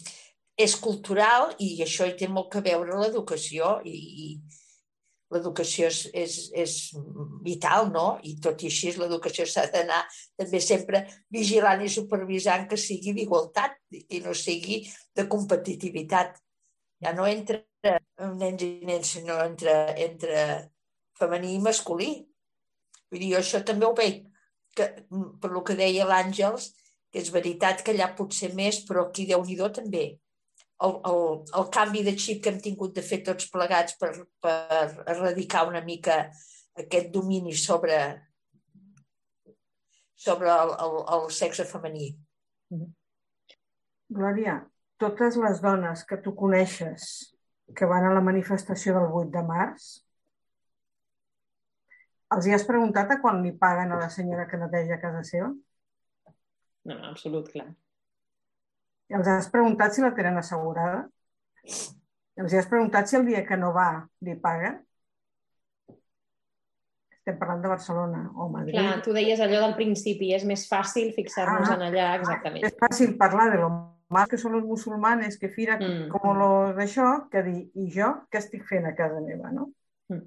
és 0.59 0.75
cultural 0.83 1.53
i 1.63 1.77
això 1.85 2.09
hi 2.09 2.17
té 2.19 2.27
molt 2.31 2.51
que 2.53 2.65
veure 2.65 2.99
l'educació 2.99 3.77
i, 3.87 3.95
i 3.95 4.27
l'educació 5.31 5.89
és, 5.91 6.01
és, 6.17 6.35
és 6.57 6.75
vital, 7.45 7.91
no? 7.93 8.07
I 8.25 8.35
tot 8.43 8.65
i 8.65 8.71
així 8.73 8.95
l'educació 8.97 9.47
s'ha 9.47 9.67
d'anar 9.73 10.01
també 10.41 10.61
sempre 10.65 11.05
vigilant 11.35 11.85
i 11.85 11.91
supervisant 11.93 12.67
que 12.71 12.81
sigui 12.81 13.15
d'igualtat 13.17 13.77
i 13.93 14.23
no 14.25 14.35
sigui 14.35 14.81
de 15.15 15.29
competitivitat. 15.31 16.41
Ja 17.05 17.13
no 17.15 17.29
entre 17.29 17.63
nens 18.41 18.65
i 18.65 18.73
nens, 18.89 19.13
sinó 19.15 19.39
entre, 19.45 19.77
entre 20.09 20.41
femení 21.21 21.55
i 21.55 21.63
masculí. 21.63 22.11
Vull 23.11 23.23
dir, 23.23 23.33
jo 23.35 23.41
això 23.41 23.63
també 23.65 23.87
ho 23.89 23.95
veig, 23.97 24.23
que, 24.77 24.89
per 25.43 25.51
lo 25.53 25.65
que 25.67 25.77
deia 25.79 26.07
l'Àngels, 26.09 26.71
que 27.13 27.23
és 27.23 27.31
veritat 27.33 27.83
que 27.85 27.95
allà 27.95 28.11
pot 28.17 28.35
ser 28.37 28.53
més, 28.57 28.83
però 28.89 29.07
aquí 29.07 29.27
déu 29.29 29.45
nhi 29.45 29.57
també. 29.81 30.07
El, 30.87 30.93
el, 31.11 31.23
el 31.59 31.65
canvi 31.75 32.05
de 32.07 32.15
xip 32.15 32.43
que 32.43 32.53
hem 32.53 32.61
tingut 32.63 32.95
de 32.95 33.03
fer 33.03 33.23
tots 33.27 33.49
plegats 33.51 33.97
per, 33.99 34.13
per 34.41 34.93
erradicar 35.11 35.67
una 35.67 35.83
mica 35.83 36.21
aquest 36.79 37.11
domini 37.11 37.57
sobre, 37.59 37.97
sobre 40.15 40.53
el, 40.53 40.75
el, 40.85 40.95
el 41.17 41.27
sexe 41.35 41.67
femení. 41.67 42.13
Glòria, 44.09 44.61
totes 45.03 45.37
les 45.43 45.61
dones 45.65 46.05
que 46.07 46.21
tu 46.23 46.37
coneixes 46.39 47.09
que 47.77 47.89
van 47.91 48.07
a 48.07 48.15
la 48.15 48.23
manifestació 48.25 48.95
del 48.97 49.11
8 49.11 49.33
de 49.35 49.43
març, 49.49 49.89
els 52.35 52.47
hi 52.47 52.55
has 52.55 52.67
preguntat 52.69 53.13
a 53.15 53.19
quan 53.23 53.43
li 53.45 53.55
paguen 53.57 53.93
a 53.93 54.01
la 54.03 54.09
senyora 54.13 54.47
que 54.49 54.61
neteja 54.61 55.01
casa 55.01 55.23
seva? 55.25 55.49
No, 56.89 56.95
no, 56.95 57.13
absolut, 57.13 57.49
clar. 57.53 57.69
I 59.09 59.17
els 59.17 59.29
has 59.33 59.49
preguntat 59.53 59.95
si 59.95 60.05
la 60.05 60.13
tenen 60.17 60.41
assegurada? 60.41 61.07
I 61.65 62.45
els 62.45 62.55
has 62.55 62.69
preguntat 62.69 63.09
si 63.09 63.17
el 63.17 63.25
dia 63.29 63.45
que 63.49 63.57
no 63.57 63.73
va 63.77 63.91
li 64.25 64.37
paguen? 64.41 64.79
Estem 67.17 67.39
parlant 67.41 67.65
de 67.65 67.71
Barcelona 67.73 68.23
o 68.37 68.49
Madrid. 68.53 68.77
Clar, 68.77 69.01
tu 69.05 69.15
deies 69.17 69.41
allò 69.45 69.63
del 69.65 69.77
principi, 69.77 70.33
és 70.37 70.45
més 70.49 70.65
fàcil 70.69 71.13
fixar-nos 71.17 71.69
ah, 71.69 71.77
en 71.77 71.87
allà, 71.89 72.11
exactament. 72.21 72.65
És 72.69 72.77
fàcil 72.81 73.17
parlar 73.21 73.51
de 73.53 73.63
lo 73.65 73.71
mal 74.13 74.29
que 74.29 74.41
són 74.41 74.57
els 74.57 74.65
musulmanes, 74.65 75.37
que 75.41 75.51
fira 75.53 75.77
mm. 75.77 76.09
com 76.13 76.37
lo 76.37 76.51
d'això, 76.77 77.09
que 77.33 77.45
dir, 77.45 77.63
i 77.77 77.89
jo 77.93 78.15
què 78.33 78.41
estic 78.41 78.65
fent 78.69 78.89
a 78.89 78.95
casa 78.97 79.21
meva, 79.25 79.53
no? 79.53 79.69
Mm. 80.13 80.25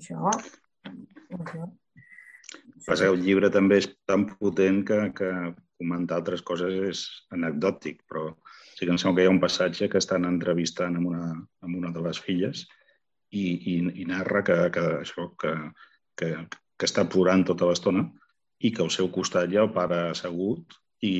Això 0.00 0.32
Passa 2.84 3.08
el 3.08 3.20
llibre 3.22 3.50
també 3.52 3.80
és 3.80 3.88
tan 4.08 4.26
potent 4.30 4.82
que, 4.88 4.98
que 5.16 5.30
comentar 5.80 6.20
altres 6.20 6.42
coses 6.46 6.74
és 6.90 7.04
anecdòtic, 7.34 8.02
però 8.08 8.28
sí 8.74 8.84
que 8.84 8.92
em 8.94 9.00
sembla 9.00 9.18
que 9.18 9.24
hi 9.24 9.30
ha 9.30 9.34
un 9.34 9.42
passatge 9.42 9.88
que 9.90 10.00
estan 10.02 10.26
entrevistant 10.28 10.98
amb 10.98 11.10
una, 11.12 11.30
amb 11.64 11.78
una 11.80 11.92
de 11.94 12.02
les 12.04 12.20
filles 12.20 12.64
i, 13.30 13.46
i, 13.72 13.74
i 14.02 14.06
narra 14.08 14.44
que, 14.46 14.58
que, 14.74 14.84
això, 15.00 15.30
que, 15.40 15.54
que, 16.18 16.30
que 16.78 16.88
està 16.88 17.06
plorant 17.10 17.44
tota 17.48 17.68
l'estona 17.70 18.06
i 18.64 18.70
que 18.74 18.84
al 18.84 18.92
seu 18.94 19.10
costat 19.14 19.50
hi 19.50 19.58
ha 19.58 19.66
el 19.66 19.74
pare 19.74 20.00
assegut 20.12 20.76
i, 21.04 21.14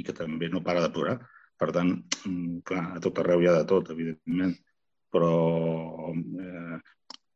i 0.00 0.04
que 0.06 0.14
també 0.16 0.50
no 0.52 0.62
para 0.64 0.82
de 0.84 0.90
plorar. 0.94 1.18
Per 1.60 1.70
tant, 1.72 1.92
mm, 2.26 2.62
clar, 2.66 2.84
a 2.96 3.02
tot 3.02 3.20
arreu 3.22 3.42
hi 3.42 3.48
ha 3.48 3.58
de 3.60 3.66
tot, 3.70 3.92
evidentment, 3.94 4.56
però 5.14 5.34
eh, 6.10 6.63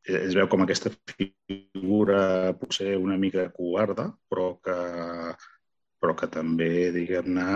es 0.08 0.34
veu 0.36 0.48
com 0.48 0.62
aquesta 0.64 0.90
figura 1.12 2.54
potser 2.60 2.96
una 2.96 3.18
mica 3.20 3.48
covarda, 3.52 4.08
però 4.30 4.48
que, 4.64 4.78
però 6.00 6.14
que 6.16 6.28
també, 6.32 6.88
diguem-ne, 6.94 7.46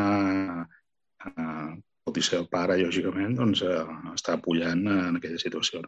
eh, 1.27 1.73
tot 2.05 2.19
i 2.19 2.25
ser 2.27 2.41
el 2.43 2.49
pare, 2.53 2.79
lògicament, 2.81 3.35
doncs, 3.39 3.63
eh, 3.65 3.83
està 4.13 4.37
apujant 4.37 4.85
en 4.93 5.19
aquella 5.19 5.41
situació. 5.41 5.83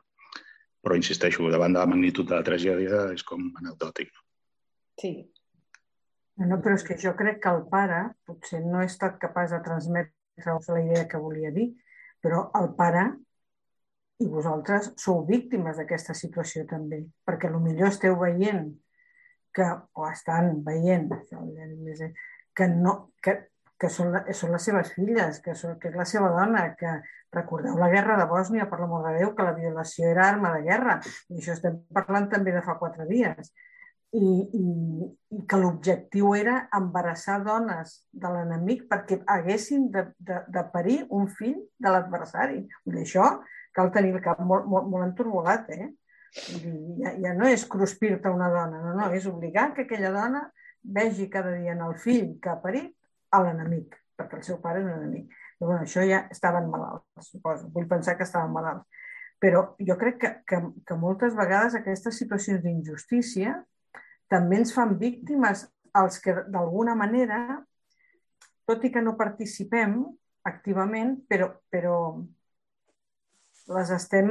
Però, 0.85 0.97
insisteixo, 0.97 1.49
davant 1.51 1.75
de 1.75 1.81
la 1.81 1.91
magnitud 1.91 2.29
de 2.29 2.37
la 2.37 2.47
tragèdia 2.47 3.07
és 3.15 3.25
com 3.27 3.47
anecdòtic. 3.61 4.13
Sí. 5.01 5.15
No, 6.45 6.59
però 6.61 6.75
és 6.75 6.85
que 6.87 6.97
jo 7.01 7.15
crec 7.19 7.41
que 7.43 7.53
el 7.55 7.63
pare 7.71 8.01
potser 8.27 8.61
no 8.65 8.81
ha 8.81 8.89
estat 8.89 9.21
capaç 9.23 9.55
de 9.55 9.61
transmetre 9.65 10.57
la 10.75 10.83
idea 10.83 11.07
que 11.09 11.21
volia 11.23 11.53
dir, 11.55 11.69
però 12.21 12.49
el 12.59 12.73
pare 12.79 13.05
i 14.25 14.31
vosaltres 14.31 14.93
sou 15.01 15.25
víctimes 15.29 15.77
d'aquesta 15.79 16.15
situació 16.17 16.65
també, 16.69 17.03
perquè 17.27 17.51
millor 17.53 17.93
esteu 17.93 18.17
veient 18.21 18.71
que, 19.55 19.67
o 19.95 20.07
estan 20.09 20.63
veient, 20.67 21.11
que, 22.57 22.69
no, 22.69 22.95
que, 23.23 23.37
que 23.79 23.91
són, 23.91 24.17
són 24.33 24.55
les 24.55 24.65
seves 24.71 24.95
filles, 24.97 25.43
que, 25.45 25.55
són, 25.59 25.77
que 25.83 25.93
és 25.93 25.99
la 25.99 26.09
seva 26.09 26.33
dona, 26.35 26.65
que 26.79 26.97
recordeu 27.35 27.77
la 27.79 27.91
guerra 27.93 28.17
de 28.21 28.27
Bòsnia, 28.31 28.67
per 28.71 28.81
l'amor 28.81 29.05
de 29.09 29.19
Déu, 29.19 29.35
que 29.37 29.47
la 29.47 29.55
violació 29.59 30.09
era 30.11 30.29
arma 30.31 30.55
de 30.57 30.65
guerra, 30.67 30.99
i 31.31 31.39
això 31.39 31.55
estem 31.55 31.81
parlant 31.95 32.31
també 32.33 32.55
de 32.55 32.65
fa 32.65 32.79
quatre 32.81 33.07
dies 33.11 33.53
i, 34.15 34.27
i, 34.55 34.65
i 35.35 35.41
que 35.51 35.59
l'objectiu 35.59 36.35
era 36.39 36.61
embarassar 36.77 37.41
dones 37.47 37.97
de 38.13 38.31
l'enemic 38.31 38.85
perquè 38.91 39.19
haguessin 39.35 39.89
de, 39.95 40.05
de, 40.19 40.39
de 40.55 40.63
parir 40.75 41.01
un 41.11 41.27
fill 41.27 41.57
de 41.83 41.91
l'adversari. 41.91 42.63
Això 42.95 43.27
cal 43.75 43.91
tenir 43.95 44.15
el 44.15 44.23
cap 44.25 44.41
molt, 44.41 44.67
molt, 44.71 44.89
molt 44.91 45.09
enturbolat, 45.09 45.71
eh? 45.75 45.91
Ja, 46.35 47.13
ja 47.23 47.33
no 47.37 47.47
és 47.47 47.63
cruspir-te 47.71 48.31
una 48.31 48.49
dona, 48.51 48.81
no, 48.83 48.95
no, 48.99 49.11
és 49.15 49.27
obligar 49.31 49.69
que 49.75 49.85
aquella 49.85 50.11
dona 50.15 50.45
vegi 50.83 51.29
cada 51.31 51.53
dia 51.55 51.73
en 51.73 51.83
el 51.87 51.95
fill 51.99 52.35
que 52.43 52.51
ha 52.51 52.59
parit 52.63 52.93
a 53.35 53.41
l'enemic, 53.43 53.95
perquè 54.19 54.41
el 54.41 54.47
seu 54.47 54.59
pare 54.63 54.83
és 54.83 54.89
un 54.89 54.97
enemic. 54.97 55.31
Però, 55.59 55.71
bueno, 55.71 55.87
això 55.87 56.03
ja 56.07 56.25
estaven 56.35 56.67
malalts, 56.71 57.31
suposo. 57.31 57.71
Vull 57.75 57.87
pensar 57.91 58.17
que 58.19 58.27
estaven 58.27 58.53
malalts. 58.53 58.85
Però 59.41 59.63
jo 59.79 59.97
crec 60.01 60.19
que, 60.21 60.31
que, 60.49 60.61
que 60.87 60.97
moltes 60.99 61.35
vegades 61.39 61.77
aquestes 61.79 62.19
situacions 62.19 62.63
d'injustícia 62.65 63.57
també 64.31 64.59
ens 64.61 64.73
fan 64.75 64.97
víctimes 64.99 65.67
els 65.95 66.19
que 66.23 66.35
d'alguna 66.51 66.95
manera, 66.99 67.63
tot 68.67 68.85
i 68.85 68.91
que 68.91 69.03
no 69.05 69.17
participem 69.19 69.99
activament, 70.49 71.17
però, 71.29 71.51
però 71.71 71.97
les 73.73 73.91
estem 73.97 74.29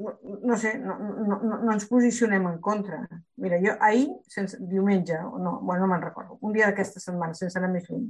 no, 0.00 0.12
no 0.42 0.56
sé, 0.56 0.78
no, 0.78 0.96
no, 0.98 1.38
no 1.60 1.72
ens 1.72 1.86
posicionem 1.88 2.46
en 2.48 2.58
contra. 2.64 3.02
Mira, 3.36 3.58
jo 3.60 3.76
ahir, 3.84 4.08
sense, 4.28 4.56
diumenge, 4.60 5.18
no, 5.20 5.58
bueno, 5.60 5.84
no 5.84 5.90
me'n 5.92 6.04
recordo, 6.04 6.38
un 6.40 6.56
dia 6.56 6.70
d'aquesta 6.70 7.02
setmana, 7.02 7.36
sense 7.36 7.58
anar 7.60 7.68
més 7.72 7.88
lluny, 7.90 8.06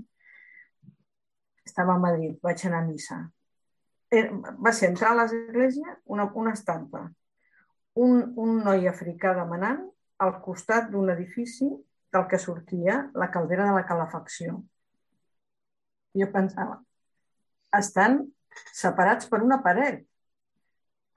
estava 1.67 1.97
a 1.97 2.03
Madrid, 2.03 2.37
vaig 2.43 2.63
anar 2.67 2.85
a 2.85 2.87
missa. 2.87 3.23
Va 4.11 4.73
ser 4.75 4.91
entrar 4.91 5.13
a 5.13 5.21
l'església 5.21 5.97
una, 6.11 6.31
una 6.35 6.55
estampa 6.55 7.09
un, 7.95 8.33
un 8.37 8.61
noi 8.65 8.89
africà 8.89 9.35
demanant 9.35 9.83
al 10.25 10.37
costat 10.45 10.91
d'un 10.91 11.11
edifici 11.11 11.69
del 12.13 12.27
que 12.31 12.39
sortia 12.39 13.11
la 13.15 13.31
caldera 13.31 13.67
de 13.69 13.77
la 13.77 13.87
calefacció. 13.87 14.61
Jo 16.15 16.27
pensava, 16.33 16.81
estan 17.79 18.25
separats 18.73 19.29
per 19.31 19.43
una 19.45 19.61
paret. 19.65 20.05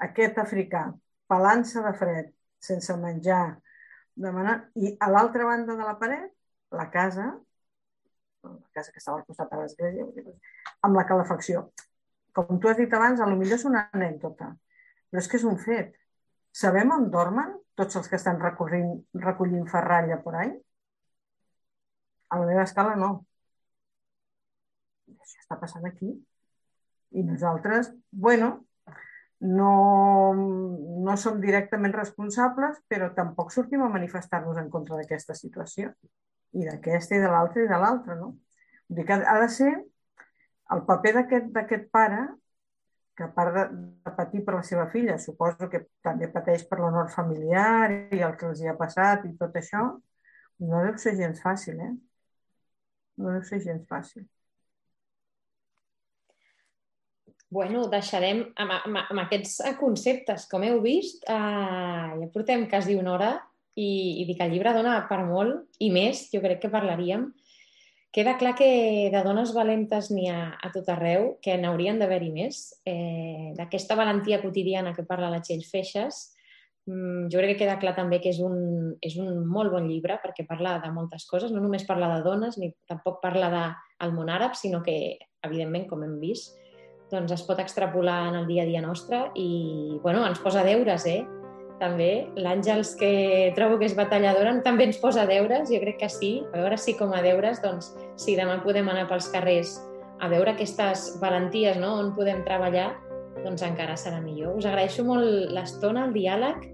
Aquest 0.07 0.39
africà, 0.41 0.87
pelant-se 1.31 1.83
de 1.85 1.93
fred, 1.99 2.31
sense 2.63 2.95
menjar, 2.99 3.57
demanant... 4.15 4.67
I 4.75 4.95
a 4.99 5.09
l'altra 5.11 5.47
banda 5.47 5.77
de 5.79 5.87
la 5.87 5.95
paret, 5.99 6.31
la 6.73 6.89
casa, 6.91 7.29
la 8.43 8.69
casa 8.75 8.91
que 8.91 9.01
estava 9.01 9.19
al 9.19 9.25
costat 9.27 9.51
de 9.51 9.61
l'església, 9.61 10.05
amb 10.83 10.99
la 10.99 11.05
calefacció. 11.09 11.67
Com 12.33 12.59
tu 12.59 12.69
has 12.69 12.79
dit 12.81 12.93
abans, 12.93 13.21
a 13.21 13.29
lo 13.29 13.37
millor 13.39 13.59
és 13.59 13.65
una 13.69 13.87
anècdota, 13.93 14.49
però 15.09 15.21
és 15.21 15.29
que 15.29 15.37
és 15.39 15.45
un 15.47 15.59
fet. 15.61 15.93
Sabem 16.53 16.91
on 16.93 17.09
dormen 17.13 17.53
tots 17.79 17.97
els 17.99 18.09
que 18.09 18.17
estan 18.19 18.39
recollint, 18.41 18.95
recollint 19.25 19.67
ferralla 19.69 20.19
por 20.21 20.37
ahí? 20.37 20.51
A 22.29 22.39
la 22.41 22.49
meva 22.49 22.65
escala 22.65 22.95
no. 22.97 23.11
Això 25.13 25.39
està 25.41 25.57
passant 25.61 25.85
aquí. 25.89 26.11
I 27.13 27.23
nosaltres, 27.23 27.91
bueno, 28.11 28.65
no, 29.43 30.33
no 30.33 31.15
som 31.17 31.41
directament 31.43 31.93
responsables, 31.93 32.79
però 32.89 33.11
tampoc 33.15 33.51
sortim 33.51 33.83
a 33.83 33.91
manifestar-nos 33.91 34.59
en 34.61 34.69
contra 34.73 34.99
d'aquesta 34.99 35.35
situació. 35.37 35.91
I 36.53 36.67
d'aquesta 36.69 37.17
i 37.17 37.23
de 37.23 37.31
l'altra 37.33 37.65
i 37.65 37.69
de 37.69 37.79
l'altra, 37.81 38.15
no? 38.19 38.35
Vull 38.87 39.01
dir 39.01 39.05
que 39.09 39.19
ha 39.19 39.39
de 39.41 39.49
ser 39.49 39.73
el 40.73 40.85
paper 40.87 41.13
d'aquest 41.19 41.91
pare 41.91 42.23
que 43.15 43.23
a 43.23 43.29
part 43.33 43.53
de, 43.53 43.63
de 44.05 44.11
patir 44.17 44.41
per 44.45 44.55
la 44.55 44.63
seva 44.65 44.87
filla, 44.89 45.19
suposo 45.21 45.69
que 45.69 45.83
també 46.05 46.29
pateix 46.33 46.63
per 46.69 46.79
l'honor 46.79 47.11
familiar 47.13 47.91
i 48.15 48.23
el 48.25 48.37
que 48.39 48.47
els 48.49 48.61
hi 48.61 48.69
ha 48.71 48.77
passat 48.79 49.27
i 49.29 49.35
tot 49.37 49.59
això, 49.59 49.83
no 50.63 50.81
deu 50.85 50.97
ser 51.01 51.13
gens 51.19 51.41
fàcil, 51.43 51.81
eh? 51.83 51.91
No 53.21 53.35
deu 53.35 53.43
ser 53.45 53.61
gens 53.61 53.85
fàcil. 53.89 54.25
Bueno, 57.53 57.85
deixarem 57.91 58.43
amb, 58.57 58.75
amb, 58.79 58.99
amb 59.03 59.23
aquests 59.25 59.59
conceptes, 59.79 60.47
com 60.49 60.63
heu 60.65 60.79
vist, 60.81 61.25
eh, 61.29 62.09
ja 62.19 62.29
portem 62.33 62.65
quasi 62.71 62.97
una 62.97 63.13
hora 63.13 63.31
i, 63.75 64.21
i 64.21 64.27
dic, 64.29 64.41
el 64.41 64.53
llibre 64.55 64.73
dona 64.73 64.99
per 65.09 65.21
molt 65.27 65.81
i 65.83 65.91
més, 65.93 66.27
jo 66.33 66.41
crec 66.41 66.63
que 66.63 66.73
parlaríem, 66.73 67.29
Queda 68.13 68.37
clar 68.37 68.53
que 68.53 69.09
de 69.09 69.21
dones 69.25 69.55
valentes 69.57 70.11
n'hi 70.13 70.27
ha 70.29 70.41
a 70.61 70.69
tot 70.69 70.89
arreu, 70.93 71.31
que 71.41 71.55
n'haurien 71.57 71.97
d'haver-hi 71.97 72.29
més. 72.29 72.59
Eh, 72.85 73.55
D'aquesta 73.57 73.97
valentia 73.97 74.37
quotidiana 74.43 74.91
que 74.93 75.01
parla 75.09 75.31
la 75.33 75.39
Txell 75.41 75.63
Feixes, 75.65 76.19
mm, 76.85 77.31
jo 77.33 77.41
crec 77.41 77.55
que 77.55 77.63
queda 77.63 77.79
clar 77.81 77.95
també 77.97 78.19
que 78.21 78.29
és 78.29 78.37
un, 78.37 78.93
és 79.01 79.17
un 79.17 79.41
molt 79.49 79.73
bon 79.73 79.89
llibre 79.89 80.19
perquè 80.21 80.45
parla 80.45 80.75
de 80.83 80.91
moltes 80.93 81.25
coses, 81.25 81.49
no 81.49 81.63
només 81.65 81.87
parla 81.89 82.11
de 82.13 82.21
dones, 82.21 82.59
ni 82.61 82.69
tampoc 82.85 83.17
parla 83.23 83.49
del 83.49 84.13
món 84.13 84.29
àrab, 84.29 84.53
sinó 84.53 84.83
que, 84.85 85.17
evidentment, 85.41 85.89
com 85.89 86.05
hem 86.05 86.19
vist, 86.21 86.53
doncs 87.13 87.37
es 87.37 87.45
pot 87.45 87.61
extrapolar 87.61 88.27
en 88.31 88.41
el 88.41 88.49
dia 88.49 88.65
a 88.65 88.69
dia 88.69 88.81
nostre 88.81 89.27
i 89.37 89.99
bueno, 90.01 90.25
ens 90.27 90.41
posa 90.41 90.65
deures, 90.65 91.05
eh? 91.05 91.21
també. 91.83 92.27
L'Àngels, 92.39 92.93
que 92.99 93.53
trobo 93.57 93.79
que 93.79 93.87
és 93.89 93.95
batalladora, 93.97 94.53
també 94.65 94.87
ens 94.87 94.99
posa 95.01 95.25
deures, 95.29 95.69
jo 95.71 95.79
crec 95.83 95.99
que 96.03 96.11
sí. 96.11 96.33
A 96.53 96.61
veure 96.61 96.77
si 96.79 96.95
com 96.99 97.13
a 97.13 97.23
deures, 97.25 97.61
doncs, 97.63 97.93
si 98.19 98.37
demà 98.39 98.59
podem 98.63 98.89
anar 98.91 99.07
pels 99.11 99.29
carrers 99.33 99.77
a 100.23 100.29
veure 100.31 100.53
aquestes 100.53 101.17
valenties, 101.21 101.79
no? 101.81 101.97
on 101.99 102.13
podem 102.15 102.43
treballar, 102.47 102.93
doncs 103.43 103.65
encara 103.65 103.97
serà 103.99 104.21
millor. 104.23 104.55
Us 104.59 104.67
agraeixo 104.69 105.03
molt 105.07 105.51
l'estona, 105.51 106.07
el 106.07 106.15
diàleg. 106.15 106.69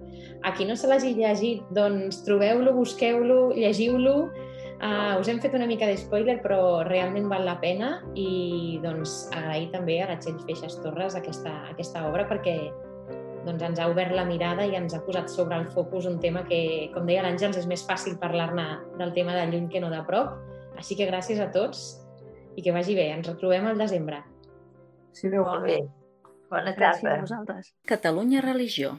A 0.46 0.54
qui 0.56 0.68
no 0.68 0.76
se 0.78 0.88
l'hagi 0.88 1.16
llegit, 1.18 1.64
doncs 1.76 2.22
trobeu-lo, 2.28 2.76
busqueu-lo, 2.78 3.50
llegiu-lo. 3.58 4.30
Uh, 4.80 5.20
us 5.20 5.28
hem 5.28 5.42
fet 5.44 5.56
una 5.58 5.68
mica 5.68 5.88
de 5.90 5.98
spoiler, 6.00 6.38
però 6.40 6.86
realment 6.88 7.28
val 7.28 7.44
la 7.44 7.58
pena 7.60 7.98
i 8.16 8.80
doncs 8.84 9.26
agrair 9.36 9.68
també 9.74 9.98
a 10.00 10.08
la 10.14 10.16
Txell 10.22 10.40
Feixes 10.48 10.78
Torres 10.80 11.18
aquesta, 11.20 11.52
aquesta 11.74 12.06
obra 12.08 12.24
perquè 12.30 12.56
doncs 13.44 13.66
ens 13.66 13.80
ha 13.80 13.90
obert 13.92 14.16
la 14.16 14.24
mirada 14.28 14.64
i 14.68 14.78
ens 14.80 14.96
ha 14.96 15.02
posat 15.04 15.28
sobre 15.32 15.58
el 15.60 15.68
focus 15.74 16.08
un 16.08 16.20
tema 16.24 16.46
que, 16.48 16.62
com 16.94 17.08
deia 17.08 17.24
l'Àngels, 17.26 17.60
és 17.60 17.68
més 17.68 17.84
fàcil 17.88 18.16
parlar-ne 18.22 18.68
del 19.00 19.14
tema 19.16 19.36
de 19.36 19.46
lluny 19.52 19.68
que 19.72 19.84
no 19.84 19.92
de 19.92 20.02
prop. 20.08 20.36
Així 20.80 20.96
que 20.96 21.10
gràcies 21.10 21.44
a 21.44 21.50
tots 21.52 22.00
i 22.56 22.64
que 22.64 22.76
vagi 22.76 22.96
bé. 22.96 23.10
Ens 23.16 23.28
retrobem 23.28 23.68
al 23.68 23.80
desembre. 23.80 24.24
Sí, 25.12 25.28
Déu. 25.28 25.44
Molt 25.44 25.68
bé. 25.68 25.80
Bona 26.50 26.72
tarda. 26.72 26.80
Gràcies 26.80 27.12
a 27.12 27.22
vosaltres. 27.26 27.74
Catalunya 27.90 28.44
Religió. 28.46 28.96